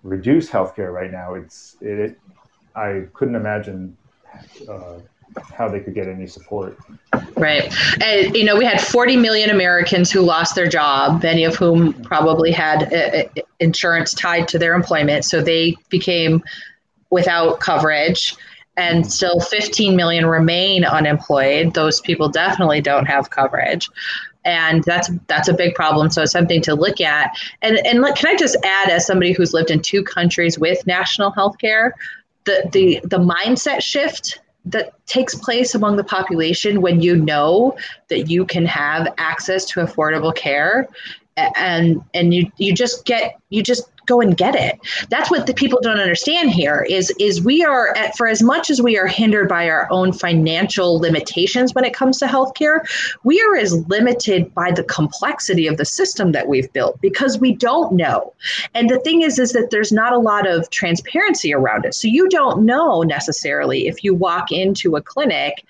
reduce 0.03 0.49
healthcare 0.49 0.93
right 0.93 1.11
now, 1.11 1.35
it's 1.35 1.77
it. 1.81 2.19
I 2.77 3.07
couldn't 3.15 3.35
imagine 3.35 3.97
uh, 4.69 4.99
how 5.53 5.69
they 5.69 5.81
could 5.81 5.95
get 5.95 6.07
any 6.07 6.27
support. 6.27 6.79
Right. 7.37 7.73
And, 8.01 8.35
you 8.37 8.45
know, 8.45 8.57
we 8.57 8.65
had 8.65 8.81
40 8.81 9.17
million 9.17 9.51
Americans 9.51 10.11
who 10.11 10.21
lost 10.21 10.55
their 10.55 10.69
job, 10.69 11.23
many 11.23 11.45
of 11.45 11.57
whom 11.57 11.93
probably 12.05 12.53
had 12.53 12.93
uh, 12.93 13.41
uh 13.41 13.43
insurance 13.59 14.15
tied 14.15 14.47
to 14.49 14.59
their 14.59 14.75
employment. 14.75 15.25
So 15.25 15.43
they 15.43 15.77
became 15.89 16.43
without 17.11 17.61
coverage 17.61 18.37
and 18.81 19.13
still 19.13 19.41
15 19.41 19.95
million 19.95 20.25
remain 20.25 20.85
unemployed 20.85 21.75
those 21.75 22.01
people 22.01 22.31
definitely 22.31 22.81
don't 22.81 23.05
have 23.05 23.29
coverage. 23.29 23.91
And 24.47 24.83
that's 24.85 25.11
that's 25.27 25.49
a 25.49 25.53
big 25.53 25.75
problem. 25.75 26.09
So 26.09 26.23
it's 26.23 26.33
something 26.33 26.63
to 26.63 26.75
look 26.75 27.01
at. 27.01 27.37
And 27.61 27.79
and 27.87 28.01
look, 28.01 28.17
can 28.17 28.31
i 28.31 28.37
just 28.37 28.57
add 28.65 28.89
as 28.89 29.07
somebody 29.07 29.33
who's 29.33 29.53
lived 29.53 29.71
in 29.71 29.81
two 29.81 30.03
countries 30.03 30.59
with 30.59 30.87
national 30.87 31.31
health 31.31 31.59
care 31.59 31.95
the 32.45 32.69
the 32.73 33.01
the 33.05 33.19
mindset 33.19 33.83
shift 33.83 34.41
that 34.65 34.93
takes 35.07 35.35
place 35.35 35.75
among 35.75 35.97
the 35.97 36.05
population 36.05 36.81
when 36.81 37.01
you 37.01 37.17
know 37.17 37.77
that 38.09 38.31
you 38.31 38.47
can 38.47 38.65
have 38.65 39.13
access 39.19 39.65
to 39.67 39.81
affordable 39.81 40.35
care 40.35 40.89
and 41.37 42.03
and 42.15 42.35
you 42.35 42.51
you 42.57 42.75
just 42.75 43.05
get 43.05 43.39
you 43.51 43.63
just 43.63 43.91
go 44.11 44.21
and 44.21 44.37
get 44.37 44.55
it. 44.55 44.79
That's 45.09 45.31
what 45.31 45.47
the 45.47 45.55
people 45.55 45.79
don't 45.81 46.01
understand 46.01 46.51
here 46.51 46.85
is 46.89 47.11
is 47.19 47.41
we 47.43 47.65
are 47.65 47.97
at, 47.97 48.17
for 48.17 48.27
as 48.27 48.43
much 48.43 48.69
as 48.69 48.83
we 48.83 48.99
are 48.99 49.07
hindered 49.07 49.49
by 49.49 49.69
our 49.69 49.87
own 49.91 50.13
financial 50.13 50.99
limitations 50.99 51.75
when 51.75 51.85
it 51.85 51.95
comes 51.95 52.19
to 52.19 52.27
healthcare, 52.27 52.81
we 53.23 53.41
are 53.41 53.57
as 53.57 53.73
limited 53.89 54.53
by 54.53 54.73
the 54.73 54.85
complexity 54.85 55.67
of 55.67 55.77
the 55.77 55.85
system 55.85 56.33
that 56.33 56.49
we've 56.49 56.73
built 56.73 57.01
because 57.01 57.39
we 57.39 57.53
don't 57.53 57.93
know. 57.93 58.35
And 58.75 58.91
the 58.91 58.99
thing 59.01 59.23
is 59.23 59.39
is 59.39 59.53
that 59.53 59.71
there's 59.71 59.93
not 59.93 60.13
a 60.13 60.19
lot 60.19 60.49
of 60.49 60.69
transparency 60.71 61.55
around 61.55 61.85
it. 61.85 61.95
So 61.95 62.09
you 62.09 62.29
don't 62.29 62.65
know 62.65 63.03
necessarily 63.03 63.87
if 63.87 64.03
you 64.03 64.15
walk 64.15 64.51
into 64.51 64.97
a 64.97 65.03
clinic 65.03 65.65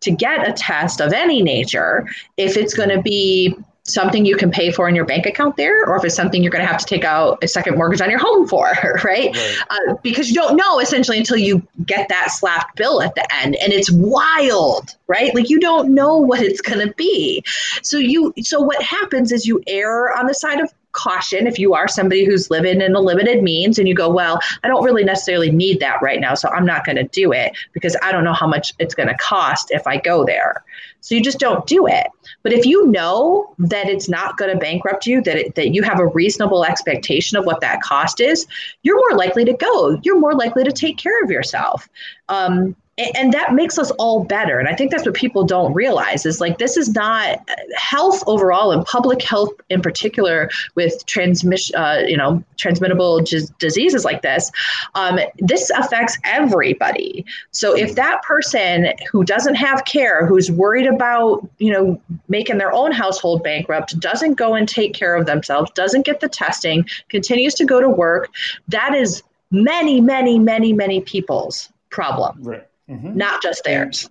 to 0.00 0.10
get 0.10 0.48
a 0.48 0.52
test 0.52 1.00
of 1.00 1.12
any 1.12 1.42
nature 1.42 2.08
if 2.36 2.56
it's 2.56 2.74
going 2.74 2.88
to 2.88 3.00
be 3.00 3.56
something 3.84 4.24
you 4.24 4.36
can 4.36 4.50
pay 4.50 4.70
for 4.70 4.88
in 4.88 4.94
your 4.94 5.04
bank 5.04 5.26
account 5.26 5.56
there, 5.56 5.84
or 5.86 5.96
if 5.96 6.04
it's 6.04 6.14
something 6.14 6.42
you're 6.42 6.52
going 6.52 6.64
to 6.64 6.70
have 6.70 6.80
to 6.80 6.86
take 6.86 7.04
out 7.04 7.42
a 7.42 7.48
second 7.48 7.76
mortgage 7.76 8.00
on 8.00 8.10
your 8.10 8.18
home 8.18 8.46
for, 8.46 8.66
right? 8.84 9.34
right. 9.34 9.58
Uh, 9.70 9.94
because 10.02 10.28
you 10.28 10.34
don't 10.34 10.56
know 10.56 10.78
essentially 10.78 11.18
until 11.18 11.36
you 11.36 11.66
get 11.84 12.08
that 12.08 12.30
slapped 12.30 12.76
bill 12.76 13.02
at 13.02 13.14
the 13.14 13.34
end, 13.34 13.56
and 13.56 13.72
it's 13.72 13.90
wild, 13.90 14.96
right? 15.08 15.34
Like 15.34 15.50
you 15.50 15.58
don't 15.58 15.94
know 15.94 16.16
what 16.18 16.40
it's 16.40 16.60
going 16.60 16.86
to 16.86 16.94
be. 16.94 17.42
So 17.82 17.98
you, 17.98 18.32
so 18.42 18.60
what 18.60 18.80
happens 18.82 19.32
is 19.32 19.46
you 19.46 19.62
err 19.66 20.16
on 20.16 20.26
the 20.26 20.34
side 20.34 20.60
of 20.60 20.72
caution 20.92 21.46
if 21.46 21.58
you 21.58 21.74
are 21.74 21.88
somebody 21.88 22.24
who's 22.24 22.50
living 22.50 22.80
in 22.80 22.94
a 22.94 23.00
limited 23.00 23.42
means 23.42 23.78
and 23.78 23.88
you 23.88 23.94
go 23.94 24.10
well 24.10 24.38
i 24.62 24.68
don't 24.68 24.84
really 24.84 25.04
necessarily 25.04 25.50
need 25.50 25.80
that 25.80 26.00
right 26.02 26.20
now 26.20 26.34
so 26.34 26.48
i'm 26.50 26.66
not 26.66 26.84
going 26.84 26.96
to 26.96 27.04
do 27.04 27.32
it 27.32 27.52
because 27.72 27.96
i 28.02 28.12
don't 28.12 28.24
know 28.24 28.32
how 28.32 28.46
much 28.46 28.72
it's 28.78 28.94
going 28.94 29.08
to 29.08 29.16
cost 29.16 29.70
if 29.70 29.86
i 29.86 29.96
go 29.96 30.24
there 30.24 30.64
so 31.00 31.14
you 31.14 31.22
just 31.22 31.38
don't 31.38 31.66
do 31.66 31.86
it 31.86 32.06
but 32.42 32.52
if 32.52 32.66
you 32.66 32.86
know 32.88 33.54
that 33.58 33.88
it's 33.88 34.08
not 34.08 34.36
going 34.36 34.52
to 34.52 34.58
bankrupt 34.58 35.06
you, 35.06 35.22
that 35.22 35.36
it, 35.36 35.54
that 35.54 35.74
you 35.74 35.82
have 35.82 35.98
a 35.98 36.06
reasonable 36.06 36.64
expectation 36.64 37.36
of 37.38 37.44
what 37.44 37.60
that 37.60 37.80
cost 37.82 38.20
is, 38.20 38.46
you're 38.82 38.96
more 38.96 39.16
likely 39.16 39.44
to 39.44 39.52
go. 39.52 39.98
You're 40.02 40.18
more 40.18 40.34
likely 40.34 40.64
to 40.64 40.72
take 40.72 40.98
care 40.98 41.22
of 41.22 41.30
yourself. 41.30 41.88
Um, 42.28 42.74
and 42.98 43.32
that 43.32 43.54
makes 43.54 43.78
us 43.78 43.90
all 43.92 44.24
better. 44.24 44.58
And 44.58 44.68
i 44.68 44.74
think 44.74 44.90
that's 44.90 45.06
what 45.06 45.14
people 45.14 45.44
don't 45.44 45.72
realize 45.72 46.26
is 46.26 46.40
like 46.40 46.58
this 46.58 46.76
is 46.76 46.90
not 46.90 47.40
health 47.74 48.22
overall 48.26 48.70
and 48.70 48.84
public 48.84 49.22
health 49.22 49.50
in 49.70 49.80
particular 49.80 50.50
with 50.74 51.04
transmission 51.06 51.74
uh, 51.76 52.02
you 52.06 52.16
know 52.16 52.42
transmittable 52.58 53.20
diseases 53.58 54.04
like 54.04 54.22
this 54.22 54.50
um, 54.94 55.18
this 55.38 55.70
affects 55.70 56.18
everybody. 56.24 57.24
So 57.50 57.74
if 57.74 57.94
that 57.94 58.22
person 58.22 58.92
who 59.10 59.24
doesn't 59.24 59.54
have 59.54 59.84
care 59.84 60.26
who's 60.26 60.50
worried 60.50 60.86
about 60.86 61.48
you 61.58 61.72
know 61.72 62.00
making 62.28 62.58
their 62.58 62.72
own 62.72 62.92
household 62.92 63.42
bankrupt 63.42 63.98
doesn't 64.00 64.34
go 64.34 64.54
and 64.54 64.68
take 64.68 64.92
care 64.92 65.16
of 65.16 65.26
themselves 65.26 65.70
doesn't 65.72 66.04
get 66.04 66.20
the 66.20 66.28
testing 66.28 66.84
continues 67.08 67.54
to 67.54 67.64
go 67.64 67.80
to 67.80 67.88
work 67.88 68.28
that 68.68 68.94
is 68.94 69.22
many 69.50 70.00
many 70.00 70.38
many 70.38 70.72
many 70.72 71.00
people's 71.00 71.70
problem. 71.90 72.42
Right 72.42 72.66
mm-hmm. 72.88 73.16
not 73.16 73.42
just 73.42 73.64
theirs. 73.64 74.08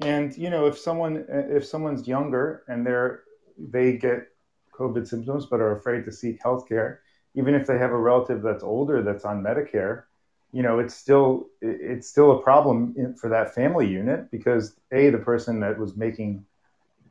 And, 0.00 0.30
and 0.30 0.36
you 0.36 0.50
know, 0.50 0.66
if 0.66 0.78
someone 0.78 1.24
if 1.28 1.64
someone's 1.64 2.06
younger 2.06 2.64
and 2.68 2.86
they're 2.86 3.22
they 3.58 3.96
get 3.96 4.28
COVID 4.72 5.06
symptoms 5.06 5.46
but 5.46 5.60
are 5.60 5.76
afraid 5.76 6.04
to 6.04 6.12
seek 6.12 6.42
health 6.42 6.68
care, 6.68 7.00
even 7.34 7.54
if 7.54 7.66
they 7.66 7.78
have 7.78 7.90
a 7.90 7.98
relative 7.98 8.42
that's 8.42 8.64
older 8.64 9.02
that's 9.02 9.24
on 9.24 9.42
Medicare, 9.42 10.04
you 10.52 10.62
know, 10.62 10.78
it's 10.78 10.94
still 10.94 11.48
it's 11.60 12.08
still 12.08 12.32
a 12.32 12.42
problem 12.42 12.94
in, 12.96 13.14
for 13.14 13.28
that 13.28 13.54
family 13.54 13.88
unit 13.88 14.30
because 14.30 14.76
a 14.92 15.10
the 15.10 15.18
person 15.18 15.60
that 15.60 15.78
was 15.78 15.96
making, 15.96 16.44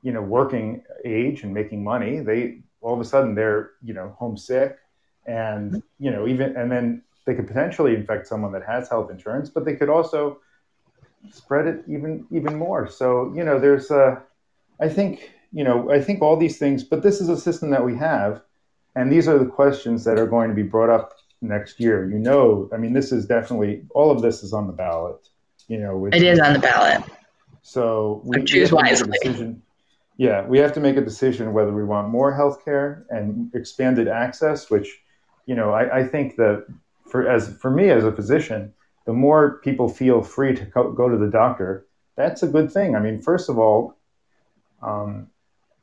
you 0.01 0.11
know, 0.11 0.21
working 0.21 0.83
age 1.05 1.43
and 1.43 1.53
making 1.53 1.83
money, 1.83 2.19
they 2.19 2.59
all 2.81 2.93
of 2.93 3.01
a 3.01 3.05
sudden 3.05 3.35
they're 3.35 3.71
you 3.83 3.93
know 3.93 4.15
homesick, 4.17 4.77
and 5.25 5.83
you 5.99 6.11
know 6.11 6.27
even 6.27 6.55
and 6.55 6.71
then 6.71 7.01
they 7.25 7.35
could 7.35 7.47
potentially 7.47 7.95
infect 7.95 8.27
someone 8.27 8.51
that 8.53 8.65
has 8.65 8.89
health 8.89 9.11
insurance, 9.11 9.49
but 9.49 9.65
they 9.65 9.75
could 9.75 9.89
also 9.89 10.39
spread 11.31 11.67
it 11.67 11.83
even 11.87 12.25
even 12.31 12.57
more. 12.57 12.87
So 12.87 13.33
you 13.35 13.43
know, 13.43 13.59
there's 13.59 13.91
a, 13.91 14.21
I 14.79 14.89
think 14.89 15.31
you 15.51 15.63
know, 15.63 15.91
I 15.91 16.01
think 16.01 16.21
all 16.21 16.35
these 16.35 16.57
things, 16.57 16.83
but 16.83 17.03
this 17.03 17.21
is 17.21 17.29
a 17.29 17.37
system 17.37 17.69
that 17.69 17.85
we 17.85 17.95
have, 17.97 18.41
and 18.95 19.11
these 19.11 19.27
are 19.27 19.37
the 19.37 19.45
questions 19.45 20.03
that 20.05 20.17
are 20.17 20.27
going 20.27 20.49
to 20.49 20.55
be 20.55 20.63
brought 20.63 20.89
up 20.89 21.13
next 21.41 21.79
year. 21.79 22.09
You 22.09 22.17
know, 22.17 22.69
I 22.73 22.77
mean, 22.77 22.93
this 22.93 23.11
is 23.11 23.25
definitely 23.25 23.83
all 23.91 24.09
of 24.09 24.21
this 24.21 24.43
is 24.43 24.53
on 24.53 24.67
the 24.67 24.73
ballot. 24.73 25.27
You 25.67 25.77
know, 25.77 26.05
it 26.07 26.23
is 26.23 26.39
on 26.39 26.53
the 26.53 26.59
ballot. 26.59 27.03
So 27.61 28.21
we, 28.25 28.43
choose 28.43 28.71
wisely. 28.71 29.17
Yeah, 30.17 30.45
we 30.45 30.59
have 30.59 30.73
to 30.73 30.79
make 30.79 30.97
a 30.97 31.01
decision 31.01 31.53
whether 31.53 31.73
we 31.73 31.83
want 31.83 32.09
more 32.09 32.31
healthcare 32.33 33.03
and 33.09 33.53
expanded 33.55 34.07
access, 34.07 34.69
which, 34.69 34.99
you 35.45 35.55
know, 35.55 35.71
I, 35.71 35.99
I 35.99 36.07
think 36.07 36.35
that 36.35 36.65
for 37.05 37.27
as 37.27 37.55
for 37.57 37.71
me 37.71 37.89
as 37.89 38.03
a 38.03 38.11
physician, 38.11 38.73
the 39.05 39.13
more 39.13 39.59
people 39.63 39.89
feel 39.89 40.21
free 40.21 40.55
to 40.55 40.65
co- 40.65 40.91
go 40.91 41.09
to 41.09 41.17
the 41.17 41.29
doctor, 41.29 41.85
that's 42.15 42.43
a 42.43 42.47
good 42.47 42.71
thing. 42.71 42.95
I 42.95 42.99
mean, 42.99 43.21
first 43.21 43.49
of 43.49 43.57
all, 43.59 43.97
um, 44.81 45.27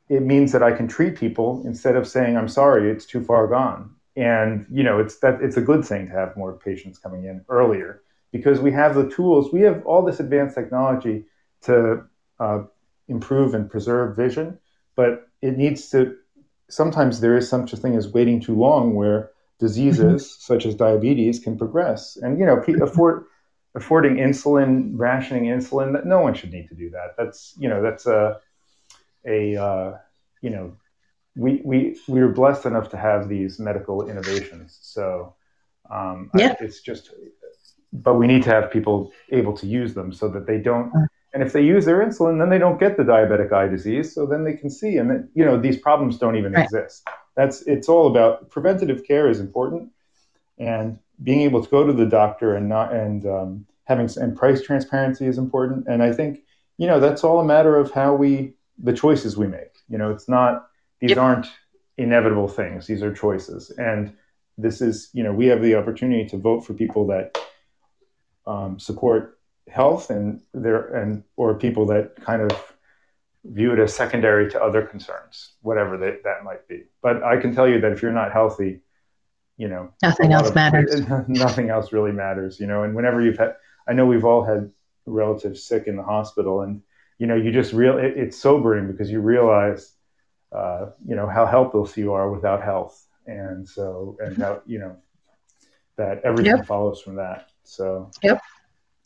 it 0.09 0.21
means 0.21 0.51
that 0.51 0.63
I 0.63 0.71
can 0.71 0.87
treat 0.87 1.17
people 1.17 1.61
instead 1.65 1.95
of 1.95 2.07
saying, 2.07 2.37
"I'm 2.37 2.47
sorry, 2.47 2.89
it's 2.91 3.05
too 3.05 3.23
far 3.23 3.47
gone." 3.47 3.95
And 4.15 4.65
you 4.69 4.83
know, 4.83 4.99
it's 4.99 5.19
that 5.19 5.41
it's 5.41 5.57
a 5.57 5.61
good 5.61 5.85
thing 5.85 6.07
to 6.07 6.13
have 6.13 6.35
more 6.35 6.53
patients 6.53 6.97
coming 6.99 7.25
in 7.25 7.45
earlier 7.49 8.01
because 8.31 8.59
we 8.59 8.71
have 8.71 8.95
the 8.95 9.09
tools. 9.09 9.53
We 9.53 9.61
have 9.61 9.85
all 9.85 10.03
this 10.03 10.19
advanced 10.19 10.55
technology 10.55 11.25
to 11.63 12.03
uh, 12.39 12.63
improve 13.07 13.53
and 13.53 13.69
preserve 13.69 14.15
vision, 14.15 14.59
but 14.95 15.27
it 15.41 15.57
needs 15.57 15.89
to. 15.91 16.15
Sometimes 16.69 17.19
there 17.19 17.37
is 17.37 17.49
such 17.49 17.73
a 17.73 17.77
thing 17.77 17.95
as 17.95 18.07
waiting 18.07 18.39
too 18.39 18.55
long, 18.55 18.95
where 18.95 19.30
diseases 19.61 20.23
mm-hmm. 20.23 20.53
such 20.53 20.65
as 20.65 20.75
diabetes 20.75 21.39
can 21.39 21.57
progress. 21.57 22.17
And 22.17 22.37
you 22.39 22.45
know, 22.45 22.57
afford, 22.81 23.25
affording 23.75 24.15
insulin, 24.15 24.91
rationing 24.95 25.45
insulin, 25.45 25.93
that 25.93 26.05
no 26.05 26.19
one 26.19 26.33
should 26.33 26.51
need 26.51 26.67
to 26.67 26.75
do 26.75 26.89
that. 26.89 27.15
That's 27.17 27.55
you 27.57 27.69
know, 27.69 27.81
that's 27.81 28.05
a 28.05 28.41
a 29.25 29.55
uh, 29.55 29.97
you 30.41 30.49
know, 30.49 30.73
we 31.35 31.61
we 31.63 31.97
we 32.09 32.19
were 32.19 32.33
blessed 32.33 32.65
enough 32.65 32.89
to 32.89 32.97
have 32.97 33.29
these 33.29 33.59
medical 33.59 34.09
innovations. 34.09 34.77
So 34.81 35.35
um, 35.89 36.31
yeah. 36.35 36.55
I, 36.59 36.63
it's 36.65 36.81
just, 36.81 37.11
but 37.93 38.15
we 38.15 38.27
need 38.27 38.43
to 38.43 38.49
have 38.49 38.71
people 38.71 39.11
able 39.31 39.55
to 39.57 39.67
use 39.67 39.93
them 39.93 40.11
so 40.11 40.27
that 40.29 40.47
they 40.47 40.57
don't. 40.57 40.91
Mm. 40.93 41.07
And 41.33 41.43
if 41.43 41.53
they 41.53 41.61
use 41.63 41.85
their 41.85 42.05
insulin, 42.05 42.39
then 42.39 42.49
they 42.49 42.57
don't 42.57 42.77
get 42.77 42.97
the 42.97 43.03
diabetic 43.03 43.53
eye 43.53 43.69
disease. 43.69 44.13
So 44.13 44.25
then 44.25 44.43
they 44.43 44.53
can 44.53 44.69
see, 44.69 44.97
and 44.97 45.09
then, 45.09 45.29
you 45.33 45.45
know 45.45 45.57
these 45.57 45.77
problems 45.77 46.17
don't 46.17 46.35
even 46.35 46.51
right. 46.51 46.65
exist 46.65 47.07
that's 47.35 47.61
it's 47.63 47.89
all 47.89 48.07
about 48.07 48.49
preventative 48.49 49.05
care 49.05 49.29
is 49.29 49.39
important, 49.39 49.91
and 50.57 50.99
being 51.23 51.41
able 51.41 51.63
to 51.63 51.69
go 51.69 51.85
to 51.85 51.93
the 51.93 52.05
doctor 52.05 52.55
and 52.55 52.67
not 52.67 52.93
and 52.93 53.25
um, 53.25 53.65
having 53.85 54.09
and 54.17 54.35
price 54.35 54.61
transparency 54.61 55.25
is 55.25 55.37
important. 55.37 55.87
And 55.87 56.03
I 56.03 56.11
think 56.11 56.41
you 56.77 56.87
know 56.87 56.99
that's 56.99 57.23
all 57.23 57.39
a 57.39 57.45
matter 57.45 57.77
of 57.77 57.91
how 57.91 58.13
we 58.13 58.53
the 58.77 58.93
choices 58.93 59.37
we 59.37 59.47
make. 59.47 59.75
You 59.89 59.97
know, 59.97 60.11
it's 60.11 60.27
not 60.27 60.67
these 60.99 61.11
yep. 61.11 61.19
aren't 61.19 61.47
inevitable 61.97 62.47
things; 62.47 62.87
these 62.87 63.03
are 63.03 63.13
choices, 63.13 63.71
and 63.77 64.13
this 64.57 64.81
is 64.81 65.09
you 65.13 65.23
know 65.23 65.33
we 65.33 65.47
have 65.47 65.61
the 65.61 65.75
opportunity 65.75 66.27
to 66.29 66.37
vote 66.37 66.61
for 66.61 66.73
people 66.73 67.07
that 67.07 67.37
um, 68.45 68.79
support 68.79 69.39
health 69.69 70.09
and 70.09 70.41
there 70.53 70.93
and 70.95 71.23
or 71.37 71.53
people 71.55 71.85
that 71.85 72.15
kind 72.21 72.41
of 72.41 72.70
view 73.43 73.73
it 73.73 73.79
as 73.79 73.93
secondary 73.93 74.49
to 74.51 74.61
other 74.61 74.83
concerns, 74.83 75.53
whatever 75.61 75.97
they, 75.97 76.17
that 76.23 76.43
might 76.43 76.67
be. 76.67 76.83
But 77.01 77.23
I 77.23 77.37
can 77.37 77.53
tell 77.55 77.67
you 77.67 77.81
that 77.81 77.91
if 77.91 78.01
you're 78.01 78.11
not 78.11 78.31
healthy, 78.31 78.81
you 79.57 79.67
know, 79.67 79.91
nothing 80.01 80.33
else 80.33 80.49
of, 80.49 80.55
matters. 80.55 81.01
Nothing 81.27 81.69
else 81.69 81.93
really 81.93 82.11
matters, 82.11 82.59
you 82.59 82.67
know. 82.67 82.83
And 82.83 82.95
whenever 82.95 83.21
you've 83.21 83.37
had, 83.37 83.55
I 83.87 83.93
know 83.93 84.05
we've 84.05 84.25
all 84.25 84.43
had 84.43 84.71
relatives 85.05 85.63
sick 85.63 85.85
in 85.87 85.95
the 85.95 86.03
hospital, 86.03 86.61
and 86.61 86.81
you 87.19 87.27
know, 87.27 87.35
you 87.35 87.51
just 87.51 87.73
real 87.73 87.97
it, 87.97 88.17
it's 88.17 88.37
sobering 88.37 88.87
because 88.91 89.11
you 89.11 89.19
realize, 89.19 89.93
uh, 90.51 90.87
you 91.05 91.15
know, 91.15 91.27
how 91.27 91.45
helpless 91.45 91.95
you 91.95 92.13
are 92.13 92.31
without 92.31 92.63
health, 92.63 93.05
and 93.27 93.67
so 93.67 94.17
and 94.19 94.37
how 94.37 94.61
you 94.65 94.79
know 94.79 94.95
that 95.97 96.21
everything 96.23 96.57
yep. 96.57 96.65
follows 96.65 97.01
from 97.01 97.15
that. 97.17 97.49
So 97.63 98.09
yep. 98.23 98.41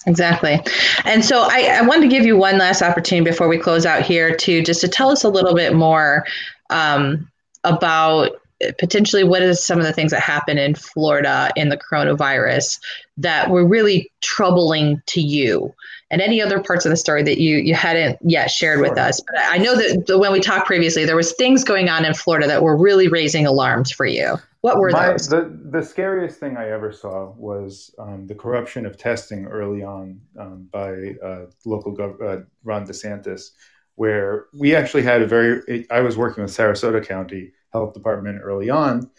Exactly. 0.08 0.60
And 1.04 1.26
so 1.26 1.42
I, 1.42 1.78
I 1.80 1.82
wanted 1.82 2.02
to 2.02 2.08
give 2.08 2.26
you 2.26 2.38
one 2.38 2.58
last 2.58 2.82
opportunity 2.82 3.30
before 3.30 3.48
we 3.48 3.58
close 3.58 3.86
out 3.86 4.04
here 4.04 4.36
to 4.36 4.62
just 4.62 4.82
to 4.82 4.88
tell 4.88 5.10
us 5.10 5.24
a 5.24 5.30
little 5.30 5.56
bit 5.56 5.74
more 5.74 6.26
um, 6.70 7.30
about 7.64 8.40
potentially 8.80 9.24
what 9.24 9.42
is 9.42 9.64
some 9.64 9.80
of 9.80 9.86
the 9.86 9.92
things 9.92 10.12
that 10.12 10.22
happened 10.22 10.60
in 10.60 10.76
Florida 10.76 11.50
in 11.56 11.70
the 11.70 11.78
coronavirus 11.78 12.80
that 13.18 13.50
were 13.50 13.66
really 13.66 14.12
troubling 14.22 15.02
to 15.08 15.22
you 15.22 15.74
and 16.10 16.22
any 16.22 16.42
other 16.42 16.62
parts 16.62 16.86
of 16.86 16.90
the 16.90 16.96
story 16.96 17.22
that 17.22 17.38
you 17.38 17.58
you 17.58 17.74
hadn't 17.74 18.18
yet 18.22 18.50
shared 18.50 18.78
sure. 18.78 18.90
with 18.90 18.98
us 18.98 19.20
but 19.28 19.36
I 19.38 19.58
know 19.58 19.76
that 19.76 20.18
when 20.20 20.32
we 20.32 20.40
talked 20.40 20.68
previously 20.68 21.04
there 21.06 21.18
was 21.18 21.34
things 21.34 21.66
going 21.66 21.90
on 21.90 22.06
in 22.06 22.14
Florida 22.14 22.48
that 22.48 22.64
were 22.64 22.78
really 22.78 23.10
raising 23.10 23.46
alarms 23.46 23.92
for 23.92 24.06
you. 24.06 24.38
What 24.66 24.80
were 24.80 24.90
My, 24.90 25.12
those? 25.12 25.28
The, 25.28 25.56
the 25.70 25.84
scariest 25.84 26.40
thing 26.40 26.58
I 26.58 26.72
ever 26.72 26.92
saw 26.92 27.32
was 27.38 27.94
um, 28.00 28.26
the 28.26 28.34
corruption 28.34 28.88
of 28.88 28.98
testing 28.98 29.46
early 29.46 29.84
on 29.84 30.20
um, 30.40 30.68
by 30.72 31.14
uh, 31.24 31.46
local 31.66 31.96
gov- 31.96 32.20
uh, 32.20 32.46
Ron 32.64 32.88
DeSantis, 32.88 33.52
where 33.94 34.48
we 34.56 34.76
actually 34.76 35.04
had 35.04 35.22
a 35.22 35.28
very, 35.28 35.86
I 35.92 36.00
was 36.00 36.18
working 36.18 36.42
with 36.42 36.52
Sarasota 36.52 37.06
County 37.06 37.52
Health 37.74 37.94
Department 37.94 38.42
early 38.42 38.72
on 38.72 39.12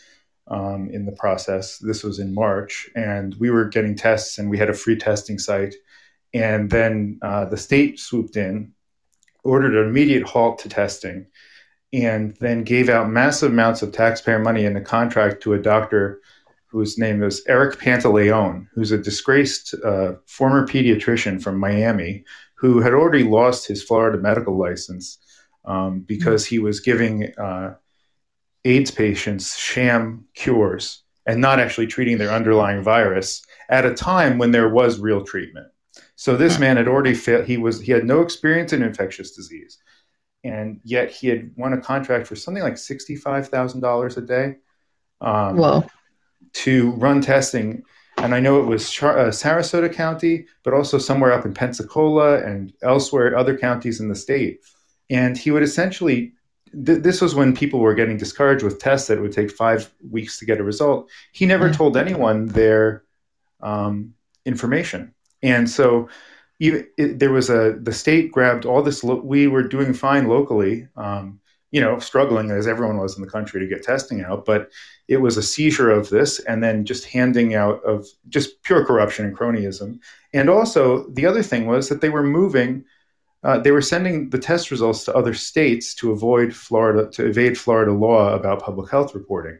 um, 0.49 0.91
in 0.91 1.07
the 1.07 1.13
process. 1.13 1.79
This 1.79 2.03
was 2.03 2.19
in 2.19 2.35
March, 2.35 2.91
and 2.97 3.33
we 3.39 3.51
were 3.51 3.67
getting 3.67 3.95
tests, 3.95 4.39
and 4.39 4.51
we 4.51 4.59
had 4.59 4.69
a 4.69 4.75
free 4.75 4.97
testing 4.97 5.39
site. 5.39 5.77
And 6.35 6.69
then 6.69 7.21
uh, 7.23 7.45
the 7.45 7.57
state 7.57 8.01
swooped 8.01 8.37
in, 8.37 8.73
ordered 9.45 9.77
an 9.77 9.89
immediate 9.89 10.25
halt 10.25 10.59
to 10.59 10.69
testing 10.69 11.29
and 11.93 12.37
then 12.41 12.65
gave 12.65 12.89
out 12.89 13.11
massive 13.11 13.53
amounts 13.53 13.83
of 13.83 13.93
taxpayer 13.93 14.39
money 14.39 14.65
in 14.65 14.77
a 14.77 14.81
contract 14.81 15.43
to 15.43 15.55
a 15.55 15.59
doctor 15.59 16.21
whose 16.67 16.99
name 16.99 17.23
is 17.23 17.43
Eric 17.49 17.79
Pantaleone, 17.79 18.67
who's 18.75 18.93
a 18.93 18.99
disgraced 18.99 19.75
uh, 19.85 20.15
former 20.27 20.67
pediatrician 20.67 21.43
from 21.43 21.59
Miami 21.59 22.25
who 22.57 22.81
had 22.81 22.93
already 22.93 23.23
lost 23.23 23.67
his 23.67 23.83
Florida 23.83 24.19
medical 24.19 24.59
license 24.59 25.19
um, 25.65 26.01
because 26.01 26.45
he 26.45 26.59
was 26.59 26.81
giving 26.81 27.33
uh, 27.39 27.75
AIDS 28.65 28.91
patients 28.91 29.57
sham 29.57 30.25
cures 30.35 31.03
and 31.27 31.41
not 31.41 31.61
actually 31.61 31.87
treating 31.87 32.19
their 32.19 32.31
underlying 32.31 32.83
virus 32.83 33.43
at 33.69 33.87
a 33.87 33.95
time 33.95 34.39
when 34.39 34.53
there 34.53 34.69
was 34.69 35.01
real 35.01 35.25
treatment. 35.25 35.67
So 36.15 36.37
this 36.37 36.59
man 36.59 36.77
had 36.77 36.89
already 36.89 37.15
failed. 37.15 37.47
He 37.47 37.57
was 37.59 37.81
he 37.81 37.93
had 37.93 38.05
no 38.05 38.23
experience 38.23 38.73
in 38.73 38.83
infectious 38.83 39.33
disease 39.33 39.79
and 40.47 40.81
yet 40.85 41.11
he 41.11 41.29
had 41.29 41.51
won 41.57 41.73
a 41.73 41.81
contract 41.81 42.27
for 42.27 42.37
something 42.37 42.63
like 42.63 42.79
sixty-five 42.79 43.49
thousand 43.49 43.81
dollars 43.81 44.17
a 44.17 44.23
day 44.23 44.57
um, 45.21 45.57
to 46.53 46.91
run 46.93 47.21
testing. 47.21 47.83
And 48.19 48.35
I 48.35 48.41
know 48.41 48.61
it 48.61 48.67
was 48.67 48.91
Char- 48.91 49.19
uh, 49.19 49.29
Sarasota 49.29 49.93
County, 49.93 50.47
but 50.63 50.73
also 50.73 50.97
somewhere 50.99 51.33
up 51.33 51.45
in 51.45 51.53
Pensacola 51.53 52.43
and 52.43 52.73
elsewhere, 52.83 53.37
other 53.37 53.59
counties 53.59 54.01
in 54.01 54.09
the 54.09 54.15
state. 54.15 54.61
And 55.11 55.37
he 55.37 55.51
would 55.51 55.63
essentially, 55.63 56.33
th- 56.73 57.03
this 57.03 57.21
was 57.21 57.35
when 57.35 57.55
people 57.55 57.81
were 57.81 57.95
getting 57.95 58.17
discouraged 58.17 58.65
with 58.65 58.79
tests 58.79 59.09
that 59.09 59.21
would 59.21 59.33
take 59.33 59.51
five 59.51 59.93
weeks 60.11 60.39
to 60.39 60.47
get 60.47 60.61
a 60.61 60.65
result. 60.65 61.11
He 61.33 61.45
never 61.45 61.69
mm. 61.69 61.77
told 61.77 61.97
anyone 61.97 62.47
their 62.47 63.05
um, 63.61 64.15
information. 64.47 65.15
And 65.43 65.69
so 65.69 66.09
even 66.59 66.87
it, 66.97 67.19
there 67.19 67.33
was 67.33 67.51
a 67.51 67.79
the 67.81 67.93
state 67.93 68.33
grabbed 68.33 68.65
all 68.65 68.83
this. 68.83 69.05
Lo- 69.05 69.21
we 69.23 69.47
were 69.47 69.63
doing 69.63 69.93
fine 69.93 70.29
locally, 70.29 70.89
um, 70.97 71.41
you 71.71 71.81
know, 71.81 71.99
struggling 71.99 72.51
as 72.51 72.67
everyone 72.67 72.99
was 72.99 73.17
in 73.17 73.23
the 73.23 73.31
country 73.31 73.61
to 73.61 73.67
get 73.67 73.83
testing 73.83 74.23
out, 74.23 74.45
but 74.45 74.71
it 75.09 75.19
was 75.19 75.37
a 75.37 75.43
seizure 75.43 75.91
of 75.91 76.09
this, 76.09 76.39
and 76.41 76.63
then 76.63 76.85
just 76.85 77.05
handing 77.05 77.55
out 77.55 77.83
of 77.85 78.07
just 78.29 78.63
pure 78.63 78.85
corruption 78.85 79.27
and 79.27 79.37
cronyism. 79.37 79.99
And 80.33 80.49
also, 80.49 81.09
the 81.11 81.27
other 81.27 81.43
thing 81.43 81.67
was 81.67 81.89
that 81.89 82.01
they 82.01 82.09
were 82.09 82.23
moving. 82.23 82.85
Uh, 83.45 83.59
they 83.59 83.71
were 83.71 83.83
sending 83.83 84.31
the 84.31 84.39
test 84.39 84.71
results 84.71 85.05
to 85.05 85.15
other 85.15 85.35
states 85.35 85.95
to 85.95 86.11
avoid 86.11 86.55
Florida 86.55 87.09
to 87.13 87.27
evade 87.27 87.57
Florida 87.57 87.93
law 87.93 88.35
about 88.35 88.63
public 88.63 88.91
health 88.91 89.15
reporting. 89.15 89.59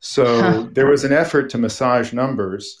So 0.00 0.62
there 0.72 0.86
was 0.86 1.04
an 1.04 1.12
effort 1.12 1.50
to 1.50 1.58
massage 1.58 2.12
numbers 2.12 2.78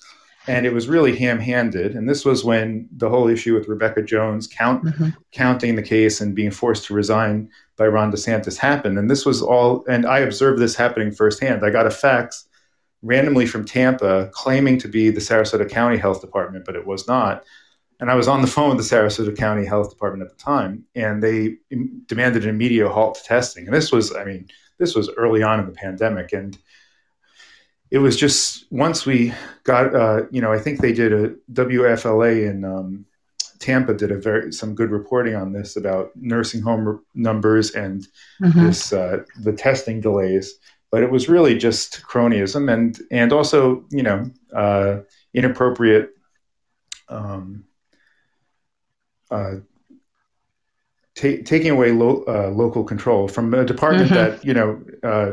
and 0.48 0.66
it 0.66 0.72
was 0.72 0.88
really 0.88 1.14
ham-handed. 1.16 1.94
And 1.94 2.08
this 2.08 2.24
was 2.24 2.44
when 2.44 2.88
the 2.96 3.08
whole 3.08 3.28
issue 3.28 3.54
with 3.54 3.68
Rebekah 3.68 4.02
Jones 4.02 4.46
count, 4.46 4.84
mm-hmm. 4.84 5.10
counting 5.32 5.76
the 5.76 5.82
case 5.82 6.20
and 6.20 6.34
being 6.34 6.50
forced 6.50 6.86
to 6.86 6.94
resign 6.94 7.50
by 7.76 7.86
Ron 7.86 8.10
DeSantis 8.10 8.56
happened. 8.56 8.98
And 8.98 9.10
this 9.10 9.24
was 9.24 9.42
all, 9.42 9.84
and 9.88 10.06
I 10.06 10.20
observed 10.20 10.60
this 10.60 10.74
happening 10.74 11.12
firsthand. 11.12 11.64
I 11.64 11.70
got 11.70 11.86
a 11.86 11.90
fax 11.90 12.46
randomly 13.02 13.46
from 13.46 13.64
Tampa 13.64 14.30
claiming 14.32 14.78
to 14.78 14.88
be 14.88 15.10
the 15.10 15.20
Sarasota 15.20 15.68
County 15.68 15.96
Health 15.96 16.20
Department, 16.20 16.64
but 16.64 16.74
it 16.74 16.86
was 16.86 17.06
not. 17.06 17.44
And 18.00 18.10
I 18.10 18.14
was 18.14 18.28
on 18.28 18.42
the 18.42 18.48
phone 18.48 18.76
with 18.76 18.88
the 18.88 18.96
Sarasota 18.96 19.36
County 19.36 19.64
Health 19.64 19.90
Department 19.90 20.28
at 20.28 20.36
the 20.36 20.42
time, 20.42 20.84
and 20.94 21.22
they 21.22 21.58
demanded 22.06 22.44
an 22.44 22.50
immediate 22.50 22.88
halt 22.88 23.16
to 23.16 23.24
testing. 23.24 23.66
And 23.66 23.74
this 23.74 23.92
was, 23.92 24.14
I 24.14 24.24
mean, 24.24 24.48
this 24.78 24.94
was 24.94 25.10
early 25.16 25.42
on 25.42 25.60
in 25.60 25.66
the 25.66 25.72
pandemic. 25.72 26.32
And 26.32 26.56
it 27.90 27.98
was 27.98 28.16
just 28.16 28.70
once 28.70 29.06
we 29.06 29.32
got, 29.64 29.94
uh, 29.94 30.22
you 30.30 30.40
know, 30.40 30.52
I 30.52 30.58
think 30.58 30.80
they 30.80 30.92
did 30.92 31.12
a 31.12 31.34
WFLA 31.52 32.50
in 32.50 32.64
um, 32.64 33.06
Tampa 33.58 33.94
did 33.94 34.10
a 34.10 34.18
very 34.18 34.52
some 34.52 34.74
good 34.74 34.90
reporting 34.90 35.34
on 35.34 35.52
this 35.52 35.76
about 35.76 36.10
nursing 36.14 36.62
home 36.62 37.04
numbers 37.14 37.72
and 37.72 38.06
mm-hmm. 38.40 38.66
this 38.66 38.92
uh, 38.92 39.24
the 39.40 39.52
testing 39.52 40.00
delays. 40.00 40.54
But 40.90 41.02
it 41.02 41.10
was 41.10 41.28
really 41.28 41.56
just 41.58 42.02
cronyism 42.02 42.72
and 42.72 42.98
and 43.10 43.32
also 43.32 43.84
you 43.90 44.02
know 44.02 44.30
uh, 44.54 44.98
inappropriate 45.34 46.10
um, 47.08 47.64
uh, 49.30 49.56
ta- 51.14 51.42
taking 51.44 51.70
away 51.70 51.92
lo- 51.92 52.24
uh, 52.26 52.50
local 52.50 52.84
control 52.84 53.28
from 53.28 53.52
a 53.54 53.64
department 53.64 54.10
mm-hmm. 54.10 54.36
that 54.36 54.44
you 54.44 54.54
know 54.54 54.82
uh, 55.02 55.32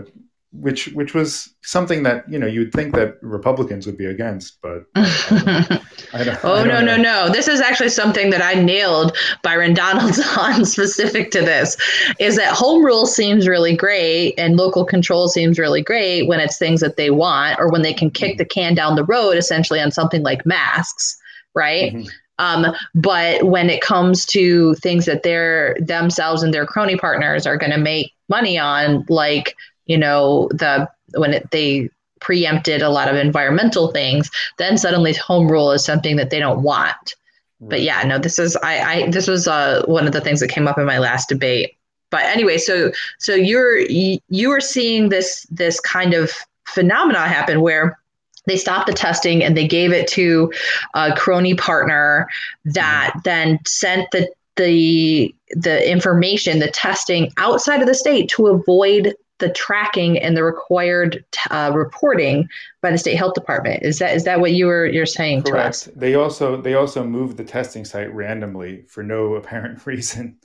which 0.60 0.88
which 0.89 1.14
was 1.14 1.53
something 1.62 2.03
that 2.03 2.30
you 2.30 2.39
know 2.39 2.47
you'd 2.47 2.72
think 2.72 2.93
that 2.95 3.18
Republicans 3.22 3.86
would 3.86 3.97
be 3.97 4.06
against, 4.06 4.58
but 4.62 4.86
I 4.95 6.24
don't, 6.24 6.39
oh 6.43 6.64
no 6.64 6.82
no 6.82 6.97
no! 6.97 7.30
This 7.30 7.47
is 7.47 7.62
actually 7.62 7.89
something 7.89 8.30
that 8.30 8.41
I 8.41 8.60
nailed 8.60 9.16
Byron 9.43 9.74
Donalds 9.74 10.20
on 10.38 10.66
specific 10.66 11.32
to 11.32 11.41
this. 11.41 11.78
Is 12.20 12.36
that 12.38 12.53
home 12.53 12.84
rule 12.84 13.06
seems 13.06 13.47
really 13.47 13.76
great 13.76 14.34
and 14.38 14.58
local 14.58 14.86
control 14.86 15.28
seems 15.28 15.60
really 15.60 15.82
great 15.82 16.28
when 16.28 16.39
it's 16.39 16.58
things 16.58 16.82
that 16.82 16.97
they 16.97 17.10
want 17.10 17.60
or 17.60 17.70
when 17.70 17.82
they 17.82 17.93
can 17.93 18.10
kick 18.10 18.38
the 18.38 18.45
can 18.45 18.76
down 18.76 18.95
the 18.95 19.06
road, 19.06 19.38
essentially 19.38 19.80
on 19.80 19.91
something 19.91 20.24
like 20.24 20.45
masks, 20.45 21.18
right? 21.53 21.93
Mm-hmm. 21.93 22.08
Um, 22.38 22.74
but 22.93 23.43
when 23.43 23.70
it 23.70 23.82
comes 23.82 24.26
to 24.28 24.76
things 24.76 25.06
that 25.06 25.24
they're 25.24 25.78
themselves 25.80 26.43
and 26.43 26.53
their 26.53 26.66
crony 26.66 26.97
partners 26.97 27.47
are 27.47 27.58
going 27.58 27.72
to 27.72 27.78
make 27.78 28.12
money 28.28 28.58
on, 28.58 29.06
like 29.08 29.56
you 29.86 29.98
know 29.98 30.50
the 30.52 30.90
when 31.14 31.34
it, 31.34 31.52
they 31.52 31.90
preempted 32.20 32.82
a 32.82 32.90
lot 32.90 33.08
of 33.08 33.16
environmental 33.16 33.92
things, 33.92 34.32
then 34.58 34.78
suddenly 34.78 35.14
home 35.14 35.48
rule 35.48 35.72
is 35.72 35.86
something 35.86 36.16
that 36.16 36.30
they 36.30 36.40
don't 36.40 36.64
want. 36.64 37.16
But 37.62 37.82
yeah, 37.82 38.02
no, 38.04 38.18
this 38.18 38.40
is 38.40 38.56
I, 38.58 38.80
I 38.80 39.10
this 39.10 39.28
was 39.28 39.48
uh, 39.48 39.84
one 39.86 40.08
of 40.08 40.14
the 40.14 40.22
things 40.22 40.40
that 40.40 40.50
came 40.50 40.68
up 40.68 40.78
in 40.78 40.86
my 40.86 40.98
last 40.98 41.30
debate. 41.30 41.78
But 42.10 42.24
anyway, 42.24 42.58
so 42.58 42.92
so 43.20 43.34
you're 43.34 43.80
you 43.80 44.52
are 44.52 44.62
seeing 44.62 45.10
this 45.10 45.46
this 45.50 45.80
kind 45.80 46.14
of 46.14 46.32
phenomena 46.66 47.20
happen 47.28 47.62
where 47.62 47.98
they 48.46 48.58
stopped 48.58 48.88
the 48.88 48.94
testing 48.94 49.44
and 49.44 49.58
they 49.58 49.68
gave 49.68 49.92
it 49.92 50.08
to 50.10 50.52
a 50.94 51.16
crony 51.16 51.56
partner 51.56 52.28
that 52.66 53.10
mm-hmm. 53.12 53.20
then 53.24 53.60
sent 53.66 54.10
the 54.12 54.30
the 54.56 55.34
the 55.52 55.92
information 55.92 56.60
the 56.60 56.72
testing 56.72 57.32
outside 57.38 57.82
of 57.82 57.88
the 57.88 57.94
state 57.94 58.30
to 58.30 58.48
avoid 58.48 59.14
the 59.40 59.52
tracking 59.52 60.18
and 60.18 60.38
the 60.38 60.44
required 60.44 61.26
uh, 61.52 61.72
reporting 61.74 62.48
by 62.82 62.92
the 62.92 62.98
state 62.98 63.16
health 63.16 63.34
department. 63.34 63.84
Is 63.84 64.00
that 64.00 64.16
is 64.16 64.24
that 64.24 64.40
what 64.40 64.54
you 64.54 64.68
were 64.68 64.86
you're 64.86 65.06
saying? 65.06 65.44
Correct. 65.44 65.90
They 65.96 66.16
also 66.16 66.62
they 66.62 66.74
also 66.74 67.04
moved 67.04 67.38
the 67.38 67.44
testing 67.44 67.86
site 67.86 68.14
randomly 68.14 68.84
for 68.88 69.04
no 69.04 69.36
apparent 69.36 69.86
reason 69.86 70.38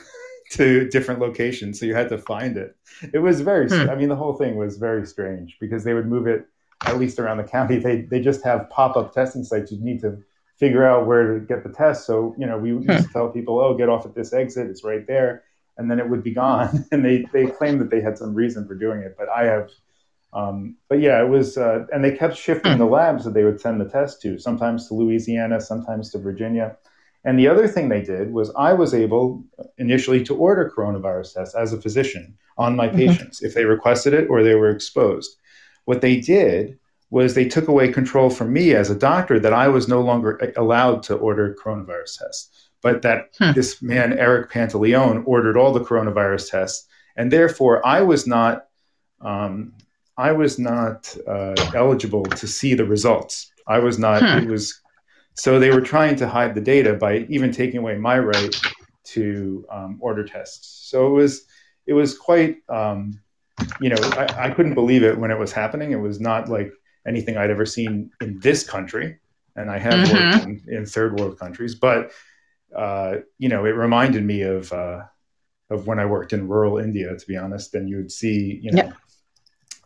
to 0.50 0.88
different 0.90 1.20
locations, 1.20 1.80
so 1.80 1.86
you 1.86 1.94
had 1.94 2.08
to 2.10 2.18
find 2.18 2.56
it. 2.56 2.76
It 3.12 3.18
was 3.18 3.40
very. 3.40 3.68
Hmm. 3.68 3.90
I 3.90 3.94
mean, 3.94 4.08
the 4.08 4.16
whole 4.16 4.34
thing 4.34 4.56
was 4.56 4.76
very 4.76 5.06
strange 5.06 5.56
because 5.60 5.84
they 5.84 5.94
would 5.94 6.06
move 6.06 6.26
it 6.26 6.46
at 6.84 6.98
least 6.98 7.18
around 7.18 7.38
the 7.38 7.44
county. 7.44 7.78
They 7.78 8.02
they 8.02 8.20
just 8.20 8.44
have 8.44 8.68
pop 8.68 8.96
up 8.96 9.14
testing 9.14 9.44
sites. 9.44 9.72
You 9.72 9.80
need 9.80 10.00
to 10.02 10.18
figure 10.58 10.84
out 10.84 11.06
where 11.06 11.34
to 11.34 11.40
get 11.40 11.64
the 11.64 11.70
test. 11.70 12.06
So 12.06 12.34
you 12.38 12.46
know, 12.46 12.58
we 12.58 12.70
used 12.70 12.90
hmm. 12.90 12.96
to 12.96 13.08
tell 13.12 13.28
people, 13.30 13.58
"Oh, 13.58 13.74
get 13.74 13.88
off 13.88 14.04
at 14.04 14.14
this 14.14 14.34
exit. 14.34 14.68
It's 14.68 14.84
right 14.84 15.06
there." 15.06 15.44
And 15.76 15.90
then 15.90 15.98
it 15.98 16.08
would 16.08 16.22
be 16.22 16.32
gone. 16.32 16.86
And 16.92 17.04
they 17.04 17.24
they 17.32 17.46
claimed 17.46 17.80
that 17.80 17.90
they 17.90 18.00
had 18.00 18.18
some 18.18 18.34
reason 18.34 18.66
for 18.66 18.74
doing 18.74 19.00
it, 19.00 19.16
but 19.18 19.28
I 19.28 19.44
have. 19.44 19.70
Um, 20.32 20.76
but 20.88 20.98
yeah, 20.98 21.22
it 21.22 21.28
was, 21.28 21.56
uh, 21.56 21.86
and 21.92 22.02
they 22.04 22.10
kept 22.10 22.36
shifting 22.36 22.76
the 22.76 22.84
labs 22.84 23.24
that 23.24 23.34
they 23.34 23.44
would 23.44 23.60
send 23.60 23.80
the 23.80 23.88
test 23.88 24.20
to, 24.22 24.36
sometimes 24.36 24.88
to 24.88 24.94
Louisiana, 24.94 25.60
sometimes 25.60 26.10
to 26.10 26.18
Virginia. 26.18 26.76
And 27.24 27.38
the 27.38 27.46
other 27.46 27.68
thing 27.68 27.88
they 27.88 28.02
did 28.02 28.32
was 28.32 28.50
I 28.56 28.72
was 28.72 28.94
able 28.94 29.44
initially 29.78 30.24
to 30.24 30.34
order 30.34 30.72
coronavirus 30.76 31.34
tests 31.34 31.54
as 31.54 31.72
a 31.72 31.80
physician 31.80 32.36
on 32.58 32.74
my 32.74 32.88
mm-hmm. 32.88 32.96
patients 32.96 33.42
if 33.42 33.54
they 33.54 33.64
requested 33.64 34.12
it 34.12 34.28
or 34.28 34.42
they 34.42 34.56
were 34.56 34.70
exposed. 34.70 35.36
What 35.84 36.00
they 36.00 36.20
did 36.20 36.78
was 37.10 37.34
they 37.34 37.48
took 37.48 37.68
away 37.68 37.92
control 37.92 38.28
from 38.28 38.52
me 38.52 38.74
as 38.74 38.90
a 38.90 38.98
doctor 38.98 39.38
that 39.38 39.52
I 39.52 39.68
was 39.68 39.86
no 39.88 40.00
longer 40.00 40.52
allowed 40.56 41.04
to 41.04 41.14
order 41.14 41.56
coronavirus 41.64 42.18
tests 42.18 42.63
but 42.84 43.00
that 43.02 43.30
hmm. 43.38 43.52
this 43.52 43.80
man, 43.82 44.16
Eric 44.16 44.50
Pantaleone, 44.52 45.24
ordered 45.26 45.56
all 45.56 45.72
the 45.72 45.80
coronavirus 45.80 46.50
tests. 46.50 46.86
And 47.16 47.32
therefore, 47.32 47.84
I 47.84 48.02
was 48.02 48.26
not. 48.26 48.66
Um, 49.20 49.72
I 50.16 50.30
was 50.30 50.60
not 50.60 51.16
uh, 51.26 51.54
eligible 51.74 52.22
to 52.24 52.46
see 52.46 52.74
the 52.74 52.84
results. 52.84 53.50
I 53.66 53.78
was 53.78 53.98
not. 53.98 54.20
Hmm. 54.22 54.44
It 54.44 54.48
was 54.48 54.80
so 55.32 55.58
they 55.58 55.70
were 55.70 55.80
trying 55.80 56.14
to 56.16 56.28
hide 56.28 56.54
the 56.54 56.60
data 56.60 56.94
by 56.94 57.26
even 57.28 57.50
taking 57.50 57.78
away 57.78 57.96
my 57.96 58.18
right 58.18 58.54
to 59.04 59.64
um, 59.70 59.98
order 60.00 60.24
tests. 60.24 60.88
So 60.88 61.06
it 61.08 61.10
was 61.10 61.46
it 61.86 61.94
was 61.94 62.16
quite 62.16 62.58
um, 62.68 63.18
you 63.80 63.88
know 63.88 63.98
I, 64.00 64.46
I, 64.46 64.50
couldn't 64.50 64.74
believe 64.74 65.02
it 65.02 65.18
when 65.18 65.30
it 65.30 65.38
was 65.38 65.52
happening. 65.52 65.92
It 65.92 66.00
was 66.00 66.20
not 66.20 66.48
like 66.48 66.72
anything 67.06 67.36
I'd 67.36 67.50
ever 67.50 67.66
seen 67.66 68.10
in 68.20 68.38
this 68.40 68.62
country, 68.62 69.18
and 69.56 69.70
I 69.70 69.78
have 69.78 69.94
mm-hmm. 69.94 70.32
worked 70.32 70.44
in, 70.68 70.74
in, 70.76 70.86
third 70.86 71.18
world 71.18 71.38
countries, 71.38 71.74
but 71.74 72.12
uh, 72.74 73.16
you 73.38 73.48
know, 73.48 73.64
it 73.64 73.70
reminded 73.70 74.24
me 74.24 74.42
of 74.42 74.72
uh, 74.72 75.02
of 75.70 75.86
when 75.86 75.98
I 75.98 76.06
worked 76.06 76.32
in 76.32 76.48
rural 76.48 76.78
India. 76.78 77.16
To 77.16 77.26
be 77.26 77.36
honest, 77.36 77.74
and 77.74 77.88
you 77.88 77.96
would 77.96 78.12
see, 78.12 78.58
you 78.62 78.72
know, 78.72 78.92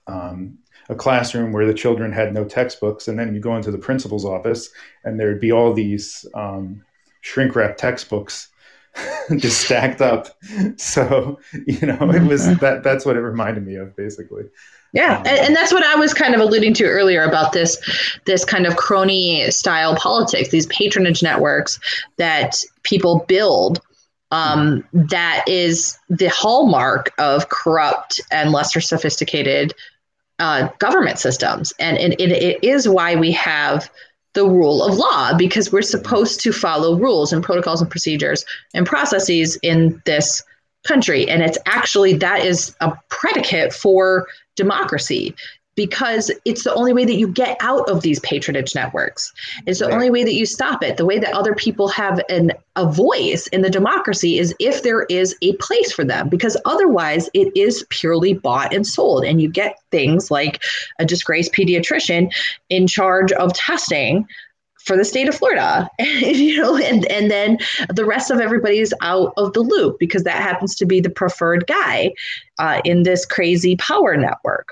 um, 0.07 0.59
a 0.89 0.95
classroom 0.95 1.53
where 1.53 1.66
the 1.66 1.74
children 1.74 2.12
had 2.12 2.32
no 2.32 2.45
textbooks, 2.45 3.09
and 3.09 3.18
then 3.18 3.34
you 3.34 3.41
go 3.41 3.57
into 3.57 3.70
the 3.70 3.78
principal's 3.78 4.24
office, 4.24 4.70
and 5.05 5.18
there'd 5.18 5.41
be 5.41 5.53
all 5.53 5.72
these 5.72 6.26
um, 6.34 6.84
shrink 7.20 7.55
wrap 7.55 7.76
textbooks 7.76 8.49
just 9.37 9.61
stacked 9.63 10.01
up. 10.01 10.29
So 10.77 11.39
you 11.67 11.87
know, 11.87 12.11
it 12.11 12.23
was 12.23 12.47
that. 12.59 12.83
That's 12.83 13.05
what 13.05 13.17
it 13.17 13.21
reminded 13.21 13.67
me 13.67 13.77
of, 13.77 13.97
basically. 13.97 14.45
Yeah, 14.93 15.19
and, 15.19 15.39
and, 15.39 15.57
that's 15.57 15.71
what 15.71 15.85
I 15.85 15.97
was 15.97 16.15
kind 16.15 16.35
of 16.35 16.41
alluding 16.41 16.73
to 16.75 16.85
earlier 16.85 17.23
about 17.23 17.53
this 17.53 17.79
this 18.25 18.45
kind 18.45 18.67
of 18.67 18.77
crony 18.77 19.51
style 19.51 19.95
politics, 19.97 20.49
these 20.49 20.67
patronage 20.67 21.23
networks 21.23 21.79
that 22.17 22.63
people 22.83 23.25
build. 23.29 23.81
Um, 24.31 24.85
that 24.93 25.45
is 25.47 25.99
the 26.11 26.29
hallmark 26.29 27.13
of 27.19 27.49
corrupt 27.49 28.21
and 28.31 28.53
lesser 28.53 28.81
sophisticated 28.81 29.73
uh, 30.39 30.69
government 30.79 31.19
systems, 31.19 31.73
and, 31.79 31.97
and 31.97 32.13
it, 32.15 32.31
it 32.31 32.63
is 32.63 32.87
why 32.87 33.17
we 33.17 33.33
have 33.33 33.91
the 34.35 34.47
rule 34.47 34.83
of 34.83 34.97
law 34.97 35.37
because 35.37 35.72
we're 35.72 35.81
mm-hmm. 35.81 35.87
supposed 35.87 36.41
to 36.41 36.53
follow 36.53 36.97
rules 36.97 37.33
and 37.33 37.43
protocols 37.43 37.81
and 37.81 37.91
procedures 37.91 38.45
and 38.74 38.87
processes 38.87 39.59
in 39.62 40.01
this 40.05 40.43
country, 40.87 41.29
and 41.29 41.43
it's 41.43 41.59
actually 41.66 42.14
that 42.14 42.45
is 42.45 42.74
a 42.81 42.93
predicate 43.09 43.72
for 43.72 44.26
democracy 44.57 45.35
because 45.79 46.29
it's 46.45 46.64
the 46.64 46.74
only 46.74 46.93
way 46.93 47.05
that 47.05 47.14
you 47.14 47.29
get 47.29 47.57
out 47.61 47.89
of 47.89 48.03
these 48.03 48.18
patronage 48.18 48.74
networks. 48.74 49.33
It's 49.64 49.79
the 49.79 49.87
right. 49.87 49.95
only 49.95 50.11
way 50.11 50.24
that 50.24 50.35
you 50.35 50.45
stop 50.45 50.83
it. 50.83 50.97
The 50.97 51.05
way 51.05 51.20
that 51.20 51.33
other 51.33 51.55
people 51.55 51.87
have 51.87 52.20
an, 52.29 52.51
a 52.74 52.91
voice 52.91 53.47
in 53.47 53.62
the 53.62 53.70
democracy 53.70 54.41
is 54.41 54.53
if 54.59 54.83
there 54.83 55.05
is 55.05 55.37
a 55.41 55.53
place 55.59 55.93
for 55.93 56.05
them, 56.05 56.29
because 56.29 56.57
otherwise 56.64 57.31
it 57.33 57.57
is 57.57 57.87
purely 57.91 58.35
bought 58.35 58.74
and 58.74 58.85
sold. 58.85 59.24
And 59.24 59.41
you 59.41 59.49
get 59.49 59.79
things 59.93 60.33
like 60.33 60.64
a 60.99 61.05
disgraced 61.05 61.53
pediatrician 61.53 62.33
in 62.70 62.89
charge 62.89 63.31
of 63.31 63.53
testing 63.53 64.26
for 64.79 64.97
the 64.97 65.05
state 65.05 65.29
of 65.29 65.37
Florida, 65.37 65.89
you 66.01 66.57
know, 66.57 66.76
and, 66.76 67.07
and 67.07 67.31
then 67.31 67.59
the 67.89 68.05
rest 68.05 68.33
of 68.33 68.41
everybody's 68.41 68.93
out 69.01 69.33
of 69.37 69.53
the 69.53 69.61
loop 69.61 70.01
because 70.01 70.24
that 70.24 70.43
happens 70.43 70.74
to 70.74 70.87
be 70.87 71.01
the 71.01 71.09
preferred 71.09 71.68
guy 71.68 72.12
uh, 72.59 72.81
in 72.85 73.05
this 73.05 73.24
crazy 73.24 73.76
power 73.76 74.16
network. 74.16 74.70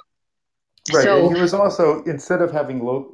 Right. 0.93 1.05
So, 1.05 1.26
and 1.26 1.37
he 1.37 1.43
was 1.43 1.55
also 1.55 2.03
instead 2.05 2.43
of 2.43 2.51
having 2.53 2.84
lo- 2.84 3.12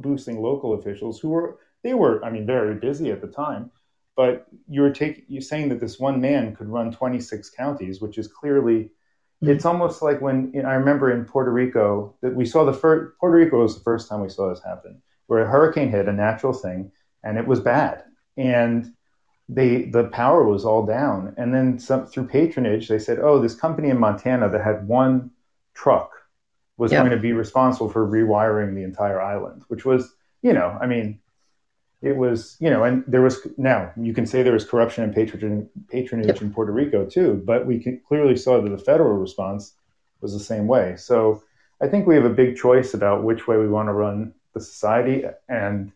boosting 0.00 0.40
local 0.40 0.74
officials 0.74 1.20
who 1.20 1.30
were 1.30 1.58
they 1.82 1.94
were 1.94 2.24
I 2.24 2.30
mean 2.30 2.46
very 2.46 2.74
busy 2.74 3.10
at 3.10 3.20
the 3.20 3.28
time, 3.28 3.70
but 4.16 4.46
you 4.68 4.82
were 4.82 4.90
taking 4.90 5.24
you're 5.28 5.42
saying 5.42 5.68
that 5.70 5.80
this 5.80 5.98
one 5.98 6.20
man 6.20 6.54
could 6.54 6.68
run 6.68 6.92
26 6.92 7.50
counties, 7.50 8.00
which 8.00 8.18
is 8.18 8.28
clearly 8.28 8.84
mm-hmm. 8.84 9.50
it's 9.50 9.64
almost 9.64 10.02
like 10.02 10.20
when 10.20 10.50
you 10.52 10.62
know, 10.62 10.68
I 10.68 10.74
remember 10.74 11.10
in 11.12 11.24
Puerto 11.24 11.52
Rico 11.52 12.14
that 12.20 12.34
we 12.34 12.44
saw 12.44 12.64
the 12.64 12.72
first 12.72 13.18
Puerto 13.18 13.36
Rico 13.36 13.62
was 13.62 13.76
the 13.76 13.84
first 13.84 14.08
time 14.08 14.20
we 14.20 14.28
saw 14.28 14.48
this 14.48 14.62
happen, 14.62 15.00
where 15.28 15.42
a 15.42 15.48
hurricane 15.48 15.90
hit, 15.90 16.08
a 16.08 16.12
natural 16.12 16.52
thing, 16.52 16.90
and 17.22 17.38
it 17.38 17.46
was 17.46 17.60
bad, 17.60 18.04
and 18.36 18.92
they 19.48 19.84
the 19.84 20.04
power 20.08 20.44
was 20.44 20.64
all 20.64 20.84
down, 20.84 21.34
and 21.38 21.54
then 21.54 21.78
some, 21.78 22.06
through 22.06 22.26
patronage 22.26 22.88
they 22.88 22.98
said, 22.98 23.18
oh, 23.18 23.40
this 23.40 23.54
company 23.54 23.88
in 23.88 23.98
Montana 23.98 24.48
that 24.50 24.62
had 24.62 24.86
one 24.86 25.30
truck 25.74 26.17
was 26.78 26.92
going 26.92 27.10
to 27.10 27.16
be 27.16 27.32
responsible 27.32 27.90
for 27.90 28.06
rewiring 28.06 28.74
the 28.74 28.84
entire 28.84 29.20
island, 29.20 29.64
which 29.66 29.84
was, 29.84 30.14
you 30.42 30.52
know, 30.52 30.78
I 30.80 30.86
mean, 30.86 31.18
it 32.00 32.16
was, 32.16 32.56
you 32.60 32.70
know, 32.70 32.84
and 32.84 33.02
there 33.08 33.20
was 33.20 33.46
now 33.56 33.92
you 33.96 34.14
can 34.14 34.24
say 34.24 34.42
there 34.44 34.52
was 34.52 34.64
corruption 34.64 35.02
and 35.02 35.12
patronage, 35.12 35.66
patronage 35.88 36.28
yep. 36.28 36.40
in 36.40 36.54
Puerto 36.54 36.70
Rico 36.70 37.04
too, 37.04 37.42
but 37.44 37.66
we 37.66 38.00
clearly 38.06 38.36
saw 38.36 38.60
that 38.60 38.70
the 38.70 38.78
federal 38.78 39.18
response 39.18 39.74
was 40.20 40.32
the 40.32 40.38
same 40.38 40.68
way. 40.68 40.94
So 40.96 41.42
I 41.82 41.88
think 41.88 42.06
we 42.06 42.14
have 42.14 42.24
a 42.24 42.30
big 42.30 42.56
choice 42.56 42.94
about 42.94 43.24
which 43.24 43.48
way 43.48 43.56
we 43.56 43.68
want 43.68 43.88
to 43.88 43.92
run 43.92 44.32
the 44.54 44.60
society, 44.60 45.24
and 45.48 45.90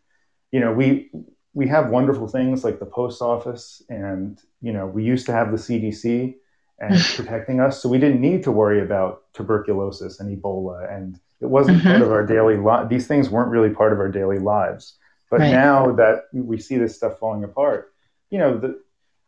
you 0.51 0.59
know, 0.59 0.73
we 0.73 1.11
we 1.55 1.69
have 1.69 1.91
wonderful 1.91 2.27
things 2.27 2.65
like 2.65 2.81
the 2.81 2.87
post 2.87 3.23
office, 3.23 3.83
and 3.89 4.41
you 4.61 4.73
know, 4.73 4.87
we 4.89 5.05
used 5.05 5.27
to 5.27 5.33
have 5.33 5.53
the 5.53 5.57
CDC 5.57 6.35
and 6.83 7.01
protecting 7.17 7.61
us. 7.61 7.81
So 7.81 7.89
we 7.89 7.99
didn't 7.99 8.21
need 8.21 8.43
to 8.43 8.53
worry 8.53 8.83
about 8.83 9.23
tuberculosis 9.33 10.21
and 10.21 10.37
Ebola. 10.37 10.93
And 10.95 11.19
it 11.41 11.47
wasn't 11.47 11.79
mm-hmm. 11.79 11.89
part 11.89 12.03
of 12.03 12.11
our 12.11 12.27
daily 12.27 12.57
life. 12.57 12.89
These 12.89 13.07
things 13.07 13.31
weren't 13.31 13.51
really 13.51 13.71
part 13.71 13.93
of 13.93 14.01
our 14.01 14.11
daily 14.11 14.39
lives. 14.39 14.97
But 15.31 15.41
right. 15.41 15.51
now 15.51 15.93
that 15.93 16.25
we 16.33 16.59
see 16.59 16.77
this 16.77 16.95
stuff 16.95 17.19
falling 17.19 17.45
apart, 17.45 17.95
you 18.31 18.39
know, 18.39 18.59
the, 18.59 18.83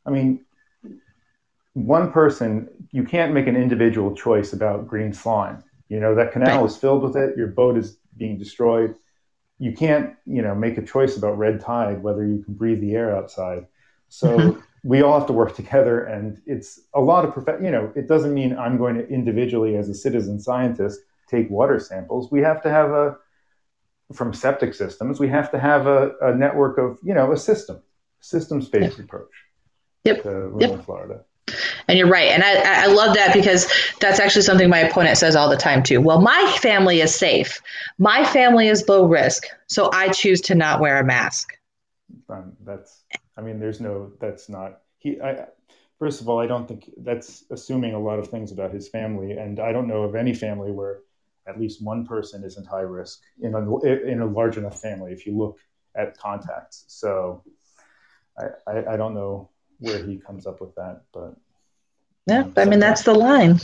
I 0.04 0.10
mean, 0.10 0.44
one 1.72 2.12
person, 2.12 2.68
you 2.90 3.04
can't 3.04 3.32
make 3.32 3.46
an 3.46 3.56
individual 3.56 4.14
choice 4.14 4.52
about 4.52 4.86
green 4.86 5.12
slime. 5.12 5.64
You 5.88 6.00
know, 6.00 6.14
that 6.14 6.32
canal 6.32 6.60
right. 6.60 6.70
is 6.70 6.76
filled 6.76 7.02
with 7.02 7.16
it, 7.16 7.36
your 7.36 7.48
boat 7.48 7.78
is 7.78 7.96
being 8.16 8.38
destroyed. 8.38 8.96
You 9.58 9.72
can't, 9.72 10.14
you 10.26 10.42
know, 10.42 10.54
make 10.54 10.76
a 10.76 10.82
choice 10.82 11.16
about 11.16 11.38
red 11.38 11.60
tide, 11.60 12.02
whether 12.02 12.26
you 12.26 12.42
can 12.42 12.54
breathe 12.54 12.80
the 12.80 12.94
air 12.94 13.16
outside. 13.16 13.66
So. 14.08 14.60
we 14.84 15.02
all 15.02 15.18
have 15.18 15.26
to 15.26 15.32
work 15.32 15.56
together 15.56 16.04
and 16.04 16.40
it's 16.46 16.78
a 16.94 17.00
lot 17.00 17.24
of 17.24 17.32
prof- 17.32 17.60
you 17.60 17.70
know, 17.70 17.90
it 17.96 18.06
doesn't 18.06 18.34
mean 18.34 18.56
I'm 18.56 18.76
going 18.76 18.94
to 18.96 19.08
individually 19.08 19.76
as 19.76 19.88
a 19.88 19.94
citizen 19.94 20.38
scientist 20.38 21.00
take 21.28 21.50
water 21.50 21.80
samples. 21.80 22.30
We 22.30 22.40
have 22.42 22.62
to 22.62 22.70
have 22.70 22.90
a 22.90 23.16
from 24.12 24.34
septic 24.34 24.74
systems, 24.74 25.18
we 25.18 25.28
have 25.28 25.50
to 25.50 25.58
have 25.58 25.86
a, 25.86 26.12
a 26.20 26.34
network 26.34 26.76
of, 26.76 26.98
you 27.02 27.14
know, 27.14 27.32
a 27.32 27.36
system, 27.36 27.82
systems 28.20 28.68
based 28.68 28.98
yep. 28.98 29.06
approach 29.06 29.30
yep. 30.04 30.22
to 30.22 30.54
yep. 30.60 30.84
Florida. 30.84 31.24
And 31.88 31.98
you're 31.98 32.08
right. 32.08 32.28
And 32.28 32.42
I, 32.42 32.84
I 32.84 32.86
love 32.86 33.14
that 33.16 33.34
because 33.34 33.66
that's 34.00 34.20
actually 34.20 34.42
something 34.42 34.68
my 34.68 34.80
opponent 34.80 35.18
says 35.18 35.36
all 35.36 35.48
the 35.48 35.56
time 35.56 35.82
too. 35.82 36.00
Well, 36.00 36.20
my 36.20 36.56
family 36.60 37.00
is 37.00 37.14
safe. 37.14 37.60
My 37.98 38.24
family 38.24 38.68
is 38.68 38.88
low 38.88 39.06
risk. 39.06 39.44
So 39.66 39.90
I 39.92 40.08
choose 40.08 40.40
to 40.42 40.54
not 40.54 40.80
wear 40.80 40.98
a 40.98 41.04
mask. 41.04 41.58
Um, 42.28 42.52
that's, 42.64 43.03
I 43.36 43.40
mean, 43.40 43.58
there's 43.58 43.80
no, 43.80 44.12
that's 44.20 44.48
not, 44.48 44.80
he, 44.98 45.20
I, 45.20 45.46
first 45.98 46.20
of 46.20 46.28
all, 46.28 46.38
I 46.38 46.46
don't 46.46 46.66
think 46.68 46.90
that's 46.98 47.44
assuming 47.50 47.94
a 47.94 48.00
lot 48.00 48.18
of 48.18 48.28
things 48.28 48.52
about 48.52 48.72
his 48.72 48.88
family. 48.88 49.32
And 49.32 49.60
I 49.60 49.72
don't 49.72 49.88
know 49.88 50.02
of 50.02 50.14
any 50.14 50.34
family 50.34 50.70
where 50.70 51.00
at 51.46 51.60
least 51.60 51.84
one 51.84 52.06
person 52.06 52.44
isn't 52.44 52.66
high 52.66 52.80
risk 52.80 53.20
in 53.40 53.54
a, 53.54 53.84
in 53.86 54.20
a 54.20 54.26
large 54.26 54.56
enough 54.56 54.80
family 54.80 55.12
if 55.12 55.26
you 55.26 55.36
look 55.36 55.58
at 55.94 56.16
contacts. 56.16 56.84
So 56.88 57.42
I, 58.38 58.44
I, 58.66 58.94
I 58.94 58.96
don't 58.96 59.14
know 59.14 59.50
where 59.78 60.02
he 60.02 60.16
comes 60.16 60.46
up 60.46 60.60
with 60.60 60.74
that, 60.76 61.02
but 61.12 61.34
yeah, 62.26 62.44
I 62.56 62.64
mean 62.64 62.78
that's 62.78 63.02
the 63.02 63.12
line, 63.12 63.60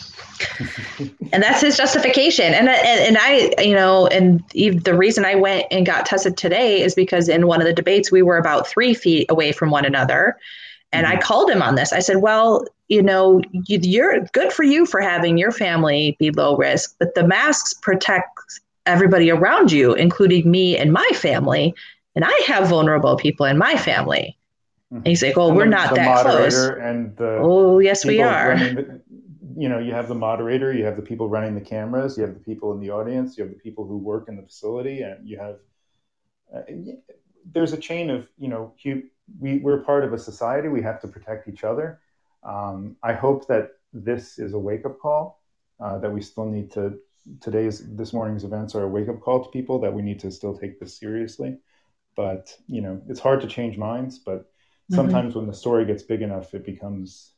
and 1.32 1.42
that's 1.42 1.62
his 1.62 1.78
justification. 1.78 2.52
And, 2.52 2.68
and 2.68 3.00
and 3.00 3.18
I, 3.18 3.54
you 3.62 3.74
know, 3.74 4.06
and 4.08 4.46
the 4.50 4.94
reason 4.94 5.24
I 5.24 5.34
went 5.34 5.66
and 5.70 5.86
got 5.86 6.04
tested 6.04 6.36
today 6.36 6.82
is 6.82 6.94
because 6.94 7.28
in 7.28 7.46
one 7.46 7.62
of 7.62 7.66
the 7.66 7.72
debates 7.72 8.12
we 8.12 8.20
were 8.20 8.36
about 8.36 8.66
three 8.66 8.92
feet 8.92 9.30
away 9.30 9.52
from 9.52 9.70
one 9.70 9.86
another, 9.86 10.36
and 10.92 11.06
mm-hmm. 11.06 11.16
I 11.16 11.20
called 11.22 11.50
him 11.50 11.62
on 11.62 11.74
this. 11.74 11.90
I 11.94 12.00
said, 12.00 12.18
"Well, 12.18 12.66
you 12.88 13.02
know, 13.02 13.40
you, 13.50 14.04
are 14.04 14.20
good 14.32 14.52
for 14.52 14.62
you 14.62 14.84
for 14.84 15.00
having 15.00 15.38
your 15.38 15.52
family 15.52 16.16
be 16.18 16.30
low 16.30 16.54
risk, 16.54 16.94
but 16.98 17.14
the 17.14 17.26
masks 17.26 17.72
protect 17.72 18.28
everybody 18.84 19.30
around 19.30 19.72
you, 19.72 19.94
including 19.94 20.50
me 20.50 20.76
and 20.76 20.92
my 20.92 21.08
family, 21.14 21.74
and 22.14 22.26
I 22.26 22.40
have 22.46 22.68
vulnerable 22.68 23.16
people 23.16 23.46
in 23.46 23.56
my 23.56 23.76
family." 23.76 24.36
And 24.90 25.06
he's 25.06 25.22
like, 25.22 25.38
"Oh, 25.38 25.48
and 25.48 25.56
we're 25.56 25.64
the, 25.64 25.70
not 25.70 25.90
the 25.90 25.96
that 25.96 26.22
close." 26.22 26.56
And 26.56 27.16
the 27.16 27.38
oh, 27.40 27.78
yes, 27.78 28.04
we 28.04 28.20
are. 28.20 28.58
The, 28.58 29.00
you 29.56 29.68
know, 29.68 29.78
you 29.78 29.92
have 29.92 30.08
the 30.08 30.14
moderator, 30.14 30.72
you 30.72 30.84
have 30.84 30.96
the 30.96 31.02
people 31.02 31.28
running 31.28 31.54
the 31.54 31.60
cameras, 31.60 32.16
you 32.16 32.24
have 32.24 32.34
the 32.34 32.40
people 32.40 32.72
in 32.72 32.80
the 32.80 32.90
audience, 32.90 33.36
you 33.36 33.44
have 33.44 33.52
the 33.52 33.58
people 33.58 33.86
who 33.86 33.98
work 33.98 34.28
in 34.28 34.36
the 34.36 34.42
facility, 34.42 35.02
and 35.02 35.28
you 35.28 35.38
have. 35.38 35.56
Uh, 36.54 36.62
there's 37.52 37.72
a 37.72 37.76
chain 37.76 38.10
of 38.10 38.26
you 38.36 38.48
know, 38.48 38.74
we 39.38 39.58
we're 39.58 39.78
part 39.84 40.02
of 40.02 40.12
a 40.12 40.18
society. 40.18 40.66
We 40.68 40.82
have 40.82 41.00
to 41.02 41.08
protect 41.08 41.48
each 41.48 41.62
other. 41.62 42.00
Um, 42.42 42.96
I 43.02 43.12
hope 43.12 43.46
that 43.46 43.72
this 43.92 44.38
is 44.40 44.54
a 44.54 44.58
wake 44.58 44.84
up 44.84 44.98
call. 44.98 45.40
Uh, 45.78 45.98
that 45.98 46.12
we 46.12 46.20
still 46.20 46.46
need 46.46 46.70
to. 46.72 46.98
Today's 47.40 47.84
this 47.96 48.12
morning's 48.12 48.42
events 48.42 48.74
are 48.74 48.82
a 48.82 48.88
wake 48.88 49.08
up 49.08 49.20
call 49.20 49.44
to 49.44 49.50
people 49.50 49.78
that 49.80 49.94
we 49.94 50.02
need 50.02 50.18
to 50.20 50.32
still 50.32 50.56
take 50.56 50.80
this 50.80 50.98
seriously. 50.98 51.58
But 52.16 52.56
you 52.66 52.80
know, 52.80 53.00
it's 53.08 53.20
hard 53.20 53.40
to 53.42 53.46
change 53.46 53.78
minds, 53.78 54.18
but 54.18 54.50
Mm-hmm. 54.59 54.59
Sometimes 54.90 55.30
mm-hmm. 55.30 55.40
when 55.40 55.48
the 55.48 55.54
story 55.54 55.84
gets 55.86 56.02
big 56.02 56.22
enough, 56.22 56.54
it 56.54 56.64
becomes 56.64 57.32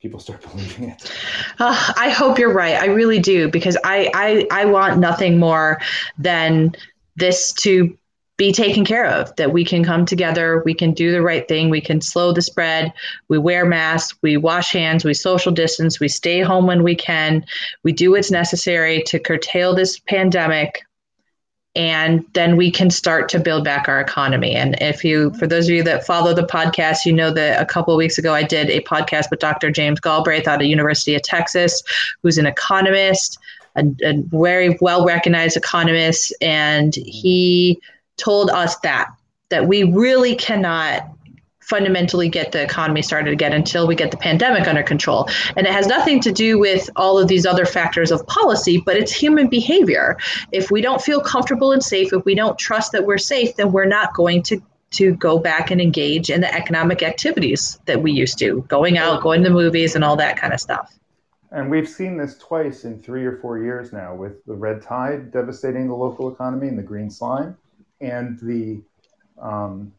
people 0.00 0.20
start 0.20 0.42
believing 0.50 0.90
it. 0.90 1.12
Uh, 1.58 1.92
I 1.96 2.10
hope 2.10 2.38
you're 2.38 2.52
right. 2.52 2.74
I 2.74 2.86
really 2.86 3.20
do 3.20 3.50
because 3.50 3.76
I, 3.84 4.10
I 4.14 4.62
I 4.62 4.64
want 4.66 4.98
nothing 4.98 5.38
more 5.38 5.80
than 6.18 6.72
this 7.16 7.52
to 7.52 7.96
be 8.36 8.52
taken 8.52 8.84
care 8.84 9.04
of 9.04 9.34
that 9.34 9.52
we 9.52 9.64
can 9.64 9.84
come 9.84 10.06
together 10.06 10.62
we 10.64 10.72
can 10.72 10.92
do 10.92 11.10
the 11.10 11.20
right 11.20 11.48
thing 11.48 11.68
we 11.68 11.80
can 11.80 12.00
slow 12.00 12.32
the 12.32 12.40
spread 12.40 12.92
we 13.26 13.36
wear 13.36 13.66
masks 13.66 14.16
we 14.22 14.36
wash 14.36 14.72
hands 14.72 15.04
we 15.04 15.12
social 15.12 15.50
distance 15.50 15.98
we 15.98 16.06
stay 16.06 16.40
home 16.40 16.64
when 16.64 16.84
we 16.84 16.94
can 16.94 17.44
we 17.82 17.92
do 17.92 18.12
what's 18.12 18.30
necessary 18.30 19.02
to 19.02 19.18
curtail 19.18 19.74
this 19.74 19.98
pandemic 19.98 20.84
and 21.78 22.26
then 22.32 22.56
we 22.56 22.72
can 22.72 22.90
start 22.90 23.28
to 23.28 23.38
build 23.38 23.62
back 23.62 23.88
our 23.88 24.00
economy. 24.00 24.52
And 24.56 24.74
if 24.80 25.04
you, 25.04 25.30
for 25.34 25.46
those 25.46 25.68
of 25.68 25.70
you 25.70 25.84
that 25.84 26.04
follow 26.04 26.34
the 26.34 26.42
podcast, 26.42 27.06
you 27.06 27.12
know 27.12 27.30
that 27.30 27.62
a 27.62 27.64
couple 27.64 27.94
of 27.94 27.98
weeks 27.98 28.18
ago 28.18 28.34
I 28.34 28.42
did 28.42 28.68
a 28.68 28.80
podcast 28.80 29.30
with 29.30 29.38
Dr. 29.38 29.70
James 29.70 30.00
Galbraith 30.00 30.48
out 30.48 30.60
of 30.60 30.66
University 30.66 31.14
of 31.14 31.22
Texas, 31.22 31.84
who's 32.20 32.36
an 32.36 32.46
economist, 32.46 33.38
a, 33.76 33.84
a 34.02 34.20
very 34.22 34.76
well 34.80 35.06
recognized 35.06 35.56
economist, 35.56 36.34
and 36.40 36.96
he 36.96 37.80
told 38.16 38.50
us 38.50 38.76
that 38.80 39.10
that 39.50 39.68
we 39.68 39.84
really 39.84 40.34
cannot 40.34 41.08
fundamentally 41.68 42.28
get 42.28 42.52
the 42.52 42.62
economy 42.62 43.02
started 43.02 43.32
again 43.32 43.52
until 43.52 43.86
we 43.86 43.94
get 43.94 44.10
the 44.10 44.16
pandemic 44.16 44.66
under 44.66 44.82
control. 44.82 45.28
And 45.56 45.66
it 45.66 45.72
has 45.72 45.86
nothing 45.86 46.20
to 46.20 46.32
do 46.32 46.58
with 46.58 46.88
all 46.96 47.18
of 47.18 47.28
these 47.28 47.44
other 47.44 47.66
factors 47.66 48.10
of 48.10 48.26
policy, 48.26 48.78
but 48.78 48.96
it's 48.96 49.12
human 49.12 49.48
behavior. 49.48 50.16
If 50.50 50.70
we 50.70 50.80
don't 50.80 51.02
feel 51.02 51.20
comfortable 51.20 51.72
and 51.72 51.82
safe, 51.82 52.12
if 52.12 52.24
we 52.24 52.34
don't 52.34 52.58
trust 52.58 52.92
that 52.92 53.04
we're 53.04 53.18
safe, 53.18 53.56
then 53.56 53.72
we're 53.72 53.84
not 53.84 54.14
going 54.14 54.42
to 54.44 54.62
to 54.90 55.14
go 55.16 55.38
back 55.38 55.70
and 55.70 55.82
engage 55.82 56.30
in 56.30 56.40
the 56.40 56.54
economic 56.54 57.02
activities 57.02 57.78
that 57.84 58.02
we 58.02 58.10
used 58.10 58.38
to, 58.38 58.64
going 58.68 58.96
out, 58.96 59.20
going 59.20 59.44
to 59.44 59.50
movies 59.50 59.94
and 59.94 60.02
all 60.02 60.16
that 60.16 60.38
kind 60.38 60.54
of 60.54 60.60
stuff. 60.60 60.98
And 61.50 61.70
we've 61.70 61.88
seen 61.88 62.16
this 62.16 62.38
twice 62.38 62.84
in 62.84 63.02
three 63.02 63.26
or 63.26 63.36
four 63.36 63.58
years 63.58 63.92
now 63.92 64.14
with 64.14 64.42
the 64.46 64.54
red 64.54 64.80
tide 64.80 65.30
devastating 65.30 65.88
the 65.88 65.94
local 65.94 66.32
economy 66.32 66.68
and 66.68 66.78
the 66.78 66.82
green 66.82 67.10
slime 67.10 67.54
and 68.00 68.38
the 68.40 68.80
um, 69.40 69.92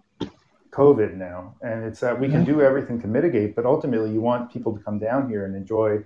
COVID 0.71 1.15
now, 1.15 1.55
and 1.61 1.83
it's 1.83 1.99
that 2.01 2.19
we 2.19 2.29
can 2.29 2.43
do 2.43 2.61
everything 2.61 3.01
to 3.01 3.07
mitigate, 3.07 3.55
but 3.55 3.65
ultimately 3.65 4.11
you 4.11 4.21
want 4.21 4.51
people 4.51 4.77
to 4.77 4.83
come 4.83 4.99
down 4.99 5.27
here 5.27 5.45
and 5.45 5.55
enjoy 5.55 6.03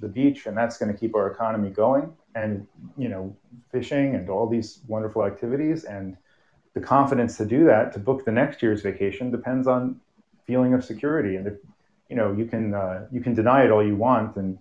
the 0.00 0.08
beach, 0.08 0.46
and 0.46 0.56
that's 0.56 0.76
going 0.76 0.92
to 0.92 0.98
keep 0.98 1.14
our 1.14 1.30
economy 1.30 1.70
going. 1.70 2.12
And 2.34 2.66
you 2.96 3.08
know, 3.08 3.36
fishing 3.70 4.14
and 4.14 4.28
all 4.28 4.46
these 4.48 4.80
wonderful 4.86 5.24
activities, 5.24 5.84
and 5.84 6.16
the 6.74 6.80
confidence 6.80 7.36
to 7.38 7.46
do 7.46 7.64
that 7.64 7.92
to 7.94 7.98
book 7.98 8.24
the 8.24 8.32
next 8.32 8.62
year's 8.62 8.82
vacation 8.82 9.30
depends 9.30 9.66
on 9.66 10.00
feeling 10.46 10.74
of 10.74 10.84
security. 10.84 11.36
And 11.36 11.46
if 11.46 11.54
you 12.10 12.16
know, 12.16 12.32
you 12.32 12.44
can 12.44 12.74
uh, 12.74 13.06
you 13.10 13.22
can 13.22 13.34
deny 13.34 13.64
it 13.64 13.70
all 13.70 13.86
you 13.86 13.96
want, 13.96 14.36
and 14.36 14.58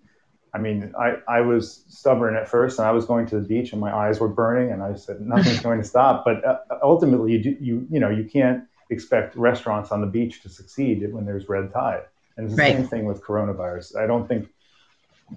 I 0.53 0.57
mean, 0.57 0.93
I, 0.97 1.15
I 1.27 1.41
was 1.41 1.85
stubborn 1.87 2.35
at 2.35 2.47
first, 2.47 2.79
and 2.79 2.87
I 2.87 2.91
was 2.91 3.05
going 3.05 3.25
to 3.27 3.39
the 3.39 3.47
beach, 3.47 3.71
and 3.71 3.79
my 3.79 3.93
eyes 3.93 4.19
were 4.19 4.27
burning, 4.27 4.71
and 4.71 4.83
I 4.83 4.95
said 4.95 5.21
nothing's 5.21 5.59
going 5.67 5.81
to 5.81 5.87
stop. 5.87 6.23
But 6.25 6.45
uh, 6.45 6.59
ultimately, 6.83 7.33
you 7.33 7.43
do, 7.43 7.57
you 7.59 7.87
you 7.89 7.99
know 7.99 8.09
you 8.09 8.25
can't 8.25 8.63
expect 8.91 9.35
restaurants 9.35 9.91
on 9.91 10.01
the 10.01 10.07
beach 10.07 10.41
to 10.43 10.49
succeed 10.49 11.11
when 11.13 11.25
there's 11.25 11.49
red 11.49 11.71
tide. 11.73 12.03
And 12.37 12.45
it's 12.45 12.55
the 12.55 12.61
right. 12.61 12.75
same 12.75 12.87
thing 12.87 13.05
with 13.05 13.23
coronavirus. 13.23 13.95
I 13.95 14.05
don't 14.05 14.27
think 14.27 14.47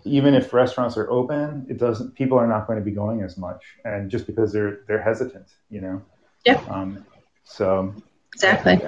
even 0.04 0.34
if 0.34 0.52
restaurants 0.52 0.96
are 0.96 1.08
open, 1.10 1.66
it 1.68 1.78
doesn't. 1.78 2.14
People 2.14 2.38
are 2.38 2.46
not 2.46 2.66
going 2.66 2.78
to 2.78 2.84
be 2.84 2.90
going 2.90 3.22
as 3.22 3.36
much, 3.38 3.62
and 3.84 4.10
just 4.10 4.26
because 4.26 4.52
they're 4.52 4.80
they're 4.88 5.02
hesitant, 5.02 5.46
you 5.70 5.80
know. 5.80 6.02
Yeah. 6.44 6.60
Um, 6.68 7.06
so. 7.44 7.94
Exactly. 8.34 8.80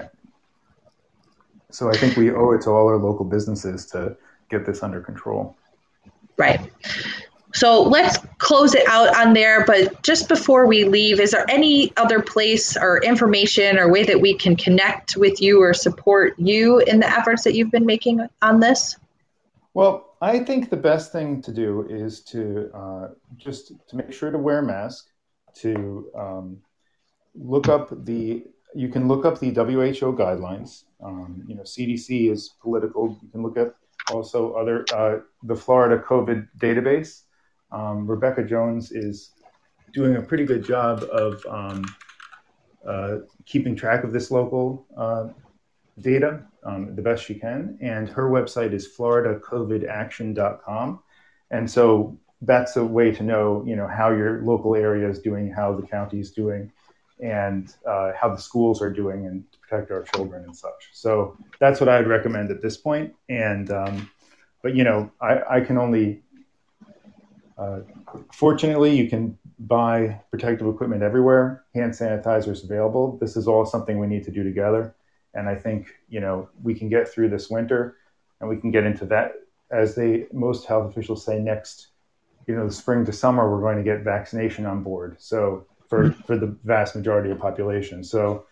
so 1.70 1.88
I 1.88 1.96
think 1.96 2.16
we 2.16 2.32
owe 2.32 2.50
it 2.50 2.62
to 2.62 2.70
all 2.70 2.88
our 2.88 2.96
local 2.96 3.24
businesses 3.24 3.86
to 3.86 4.16
get 4.50 4.66
this 4.66 4.82
under 4.82 5.00
control. 5.00 5.56
Right. 6.36 6.72
So 7.56 7.82
let's 7.82 8.18
close 8.36 8.74
it 8.74 8.86
out 8.86 9.16
on 9.16 9.32
there. 9.32 9.64
But 9.64 10.02
just 10.02 10.28
before 10.28 10.66
we 10.66 10.84
leave, 10.84 11.18
is 11.20 11.30
there 11.30 11.46
any 11.48 11.90
other 11.96 12.20
place 12.20 12.76
or 12.76 13.02
information 13.02 13.78
or 13.78 13.90
way 13.90 14.04
that 14.04 14.20
we 14.20 14.34
can 14.34 14.56
connect 14.56 15.16
with 15.16 15.40
you 15.40 15.62
or 15.62 15.72
support 15.72 16.38
you 16.38 16.80
in 16.80 17.00
the 17.00 17.08
efforts 17.08 17.44
that 17.44 17.54
you've 17.54 17.70
been 17.70 17.86
making 17.86 18.20
on 18.42 18.60
this? 18.60 18.98
Well, 19.72 20.16
I 20.20 20.40
think 20.40 20.68
the 20.68 20.76
best 20.76 21.12
thing 21.12 21.40
to 21.42 21.52
do 21.52 21.86
is 21.88 22.20
to 22.24 22.70
uh, 22.74 23.08
just 23.38 23.72
to 23.88 23.96
make 23.96 24.12
sure 24.12 24.30
to 24.30 24.38
wear 24.38 24.58
a 24.58 24.62
mask, 24.62 25.08
to 25.62 26.10
um, 26.14 26.58
look 27.34 27.68
up 27.68 28.04
the 28.04 28.44
you 28.74 28.88
can 28.90 29.08
look 29.08 29.24
up 29.24 29.40
the 29.40 29.48
WHO 29.48 30.12
guidelines. 30.12 30.84
Um, 31.02 31.42
you 31.48 31.54
know, 31.54 31.62
CDC 31.62 32.30
is 32.30 32.50
political. 32.60 33.18
You 33.22 33.28
can 33.30 33.42
look 33.42 33.56
at 33.56 33.74
also 34.12 34.52
other 34.52 34.84
uh, 34.92 35.20
the 35.42 35.56
Florida 35.56 36.02
COVID 36.06 36.48
database 36.58 37.22
um, 37.70 38.06
Rebekah 38.06 38.44
Jones 38.44 38.92
is 38.92 39.32
doing 39.92 40.16
a 40.16 40.22
pretty 40.22 40.44
good 40.44 40.64
job 40.64 41.02
of 41.04 41.44
um, 41.46 41.84
uh, 42.86 43.18
keeping 43.44 43.76
track 43.76 44.04
of 44.04 44.12
this 44.12 44.30
local 44.30 44.86
uh, 44.96 45.28
data 46.00 46.42
um, 46.64 46.94
the 46.94 47.02
best 47.02 47.24
she 47.24 47.34
can. 47.34 47.76
And 47.80 48.08
her 48.08 48.30
website 48.30 48.72
is 48.72 48.88
floridacovidaction.com. 48.96 51.00
And 51.50 51.70
so 51.70 52.18
that's 52.42 52.76
a 52.76 52.84
way 52.84 53.10
to 53.12 53.22
know, 53.22 53.64
you 53.66 53.76
know, 53.76 53.86
how 53.86 54.10
your 54.10 54.42
local 54.42 54.74
area 54.74 55.08
is 55.08 55.20
doing, 55.20 55.50
how 55.50 55.74
the 55.74 55.86
county 55.86 56.20
is 56.20 56.30
doing. 56.32 56.72
and 57.20 57.74
uh, 57.86 58.12
how 58.20 58.28
the 58.28 58.40
schools 58.40 58.82
are 58.82 58.92
doing 58.92 59.26
and 59.26 59.50
to 59.52 59.58
protect 59.58 59.90
our 59.90 60.02
children 60.02 60.44
and 60.44 60.56
such. 60.56 60.90
So 60.92 61.36
that's 61.58 61.80
what 61.80 61.88
I'd 61.88 62.06
recommend 62.06 62.50
at 62.50 62.60
this 62.60 62.76
point. 62.76 63.14
And 63.28 63.70
um, 63.70 64.10
but 64.62 64.74
you 64.74 64.84
know, 64.84 65.10
I, 65.20 65.40
I 65.48 65.60
can 65.60 65.78
only 65.78 66.22
uh, 67.58 67.80
fortunately 68.32 68.96
you 68.96 69.08
can 69.08 69.38
buy 69.58 70.20
protective 70.30 70.66
equipment 70.66 71.02
everywhere. 71.02 71.64
Hand 71.74 71.92
sanitizers 71.92 72.64
available. 72.64 73.16
This 73.18 73.36
is 73.36 73.48
all 73.48 73.64
something 73.64 73.98
we 73.98 74.06
need 74.06 74.24
to 74.24 74.30
do 74.30 74.44
together. 74.44 74.94
And 75.34 75.48
I 75.48 75.54
think 75.54 75.88
you 76.08 76.20
know 76.20 76.48
we 76.62 76.74
can 76.74 76.88
get 76.88 77.08
through 77.08 77.30
this 77.30 77.50
winter, 77.50 77.96
and 78.40 78.48
we 78.48 78.56
can 78.56 78.70
get 78.70 78.84
into 78.84 79.06
that 79.06 79.32
as 79.70 79.94
they 79.94 80.26
most 80.32 80.66
health 80.66 80.90
officials 80.90 81.24
say 81.24 81.38
next 81.38 81.88
you 82.46 82.54
know 82.54 82.66
the 82.66 82.72
spring 82.72 83.04
to 83.04 83.12
summer 83.12 83.50
we're 83.50 83.60
going 83.60 83.76
to 83.76 83.82
get 83.82 84.02
vaccination 84.02 84.66
on 84.66 84.82
board 84.82 85.16
so 85.18 85.66
for 85.88 86.12
for 86.12 86.36
the 86.36 86.46
vast 86.64 86.94
majority 86.94 87.30
of 87.30 87.38
population 87.38 88.04
so 88.04 88.46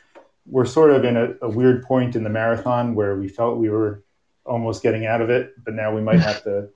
we're 0.47 0.67
sort 0.67 0.91
of 0.91 1.05
in 1.05 1.17
a, 1.17 1.35
a, 1.41 1.49
weird 1.49 1.83
point 1.85 2.17
in 2.17 2.23
the 2.23 2.29
marathon 2.29 2.95
where 2.95 3.17
we 3.17 3.29
felt 3.29 3.57
we 3.57 3.71
were 3.71 4.03
almost 4.45 4.83
getting 4.83 5.07
out 5.07 5.21
of 5.21 5.31
it 5.31 5.53
but 5.65 5.75
now 5.75 5.95
we 5.95 6.03
might 6.03 6.21
have 6.21 6.43
to 6.43 6.69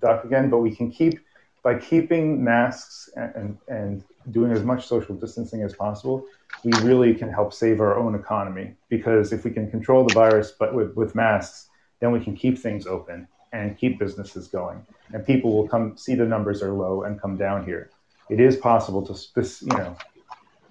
duck 0.00 0.24
again 0.24 0.48
but 0.48 0.58
we 0.58 0.74
can 0.74 0.90
keep 0.90 1.18
by 1.62 1.78
keeping 1.78 2.42
masks 2.42 3.08
and, 3.16 3.58
and, 3.68 4.04
doing 4.30 4.52
as 4.52 4.62
much 4.62 4.86
social 4.86 5.14
distancing 5.14 5.62
as 5.62 5.72
possible 5.72 6.26
we 6.62 6.70
really 6.82 7.14
can 7.14 7.32
help 7.32 7.54
save 7.54 7.80
our 7.80 7.98
own 7.98 8.14
economy 8.14 8.74
because 8.90 9.32
if 9.32 9.44
we 9.44 9.50
can 9.50 9.68
control 9.70 10.04
the 10.04 10.12
virus 10.12 10.52
but 10.56 10.74
with, 10.74 10.94
with 10.94 11.14
masks 11.14 11.70
then 12.00 12.12
we 12.12 12.20
can 12.20 12.36
keep 12.36 12.58
things 12.58 12.86
open 12.86 13.26
and 13.52 13.76
keep 13.78 13.98
businesses 13.98 14.48
going. 14.48 14.84
And 15.12 15.24
people 15.26 15.52
will 15.52 15.68
come 15.68 15.96
see 15.96 16.14
the 16.14 16.24
numbers 16.24 16.62
are 16.62 16.72
low 16.72 17.02
and 17.02 17.20
come 17.20 17.36
down 17.36 17.64
here. 17.64 17.90
It 18.28 18.40
is 18.40 18.56
possible 18.56 19.04
to, 19.06 19.42
you 19.62 19.76
know, 19.76 19.96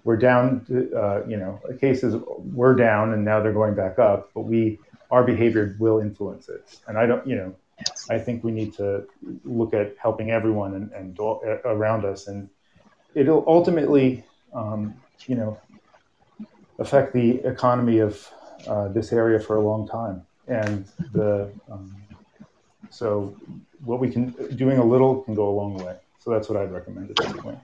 we're 0.03 0.17
down, 0.17 0.65
to, 0.65 0.95
uh, 0.95 1.23
you 1.27 1.37
know, 1.37 1.59
cases 1.79 2.15
we're 2.37 2.75
down 2.75 3.13
and 3.13 3.25
now 3.25 3.41
they're 3.41 3.53
going 3.53 3.75
back 3.75 3.99
up, 3.99 4.31
but 4.33 4.41
we, 4.41 4.79
our 5.11 5.23
behavior 5.23 5.75
will 5.79 5.99
influence 5.99 6.47
it. 6.47 6.79
And 6.87 6.97
I 6.97 7.05
don't, 7.05 7.25
you 7.27 7.35
know, 7.35 7.55
I 8.09 8.17
think 8.17 8.43
we 8.43 8.51
need 8.51 8.73
to 8.75 9.07
look 9.43 9.73
at 9.73 9.95
helping 10.01 10.32
everyone 10.32 10.73
and, 10.73 10.91
and 10.91 11.19
around 11.65 12.05
us. 12.05 12.27
And 12.27 12.49
it'll 13.13 13.43
ultimately, 13.47 14.23
um, 14.53 14.95
you 15.27 15.36
know, 15.36 15.57
affect 16.80 17.13
the 17.13 17.39
economy 17.45 17.99
of 17.99 18.30
uh, 18.67 18.88
this 18.89 19.11
area 19.11 19.39
for 19.39 19.57
a 19.57 19.61
long 19.61 19.88
time. 19.88 20.25
And 20.47 20.86
the, 21.13 21.51
um, 21.71 21.95
so 22.89 23.36
what 23.84 23.99
we 23.99 24.09
can 24.09 24.32
doing 24.55 24.77
a 24.77 24.84
little 24.84 25.21
can 25.21 25.36
go 25.36 25.47
a 25.49 25.55
long 25.55 25.77
way. 25.77 25.95
So 26.19 26.32
that's 26.32 26.49
what 26.49 26.57
I'd 26.57 26.71
recommend 26.71 27.11
at 27.11 27.15
this 27.15 27.41
point. 27.41 27.59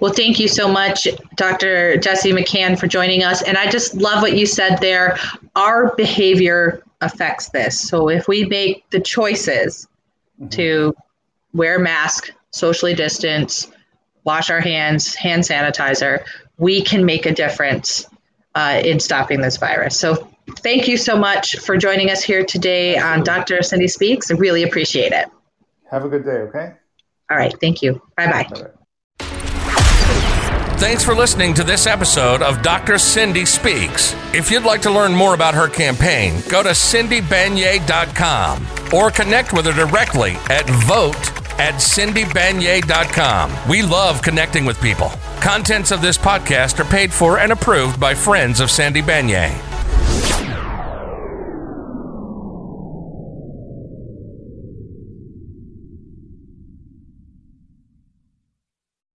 Well, 0.00 0.12
thank 0.12 0.40
you 0.40 0.48
so 0.48 0.66
much, 0.66 1.06
Dr. 1.36 1.96
Jesse 1.98 2.32
McCann, 2.32 2.78
for 2.78 2.86
joining 2.86 3.22
us. 3.22 3.42
And 3.42 3.58
I 3.58 3.70
just 3.70 3.94
love 3.94 4.22
what 4.22 4.36
you 4.36 4.46
said 4.46 4.78
there. 4.80 5.18
Our 5.56 5.94
behavior 5.94 6.82
affects 7.02 7.50
this. 7.50 7.78
So 7.78 8.08
if 8.08 8.28
we 8.28 8.44
make 8.46 8.88
the 8.90 9.00
choices 9.00 9.86
mm-hmm. 10.40 10.48
to 10.50 10.94
wear 11.52 11.76
a 11.76 11.80
mask, 11.80 12.32
socially 12.50 12.94
distance, 12.94 13.70
wash 14.24 14.50
our 14.50 14.60
hands, 14.60 15.14
hand 15.14 15.42
sanitizer, 15.42 16.24
we 16.58 16.82
can 16.82 17.04
make 17.04 17.26
a 17.26 17.32
difference 17.32 18.06
uh, 18.54 18.80
in 18.84 19.00
stopping 19.00 19.40
this 19.40 19.56
virus. 19.56 19.98
So 19.98 20.28
thank 20.58 20.88
you 20.88 20.96
so 20.96 21.16
much 21.16 21.58
for 21.58 21.76
joining 21.76 22.10
us 22.10 22.22
here 22.22 22.44
today 22.44 22.98
on 22.98 23.22
Dr. 23.24 23.62
Cindy 23.62 23.88
Speaks. 23.88 24.30
I 24.30 24.34
really 24.34 24.62
appreciate 24.62 25.12
it. 25.12 25.28
Have 25.90 26.04
a 26.04 26.08
good 26.08 26.24
day, 26.24 26.30
okay? 26.30 26.72
All 27.30 27.36
right. 27.36 27.54
Thank 27.60 27.82
you. 27.82 28.00
Bye 28.16 28.30
bye. 28.30 28.70
Thanks 30.82 31.04
for 31.04 31.14
listening 31.14 31.54
to 31.54 31.62
this 31.62 31.86
episode 31.86 32.42
of 32.42 32.60
Dr. 32.60 32.98
Cindy 32.98 33.46
Speaks. 33.46 34.16
If 34.34 34.50
you'd 34.50 34.64
like 34.64 34.82
to 34.82 34.90
learn 34.90 35.14
more 35.14 35.32
about 35.32 35.54
her 35.54 35.68
campaign, 35.68 36.42
go 36.48 36.60
to 36.60 36.70
cindybanyai.com 36.70 38.66
or 38.92 39.12
connect 39.12 39.52
with 39.52 39.66
her 39.66 39.72
directly 39.72 40.32
at 40.50 40.68
vote 40.84 41.14
at 41.60 41.74
cindybanyai.com. 41.74 43.68
We 43.70 43.82
love 43.82 44.22
connecting 44.22 44.64
with 44.64 44.80
people. 44.80 45.10
Contents 45.40 45.92
of 45.92 46.02
this 46.02 46.18
podcast 46.18 46.80
are 46.80 46.90
paid 46.90 47.12
for 47.12 47.38
and 47.38 47.52
approved 47.52 48.00
by 48.00 48.16
friends 48.16 48.58
of 48.58 48.68
Cindy 48.68 49.02
Banyai. 49.02 49.71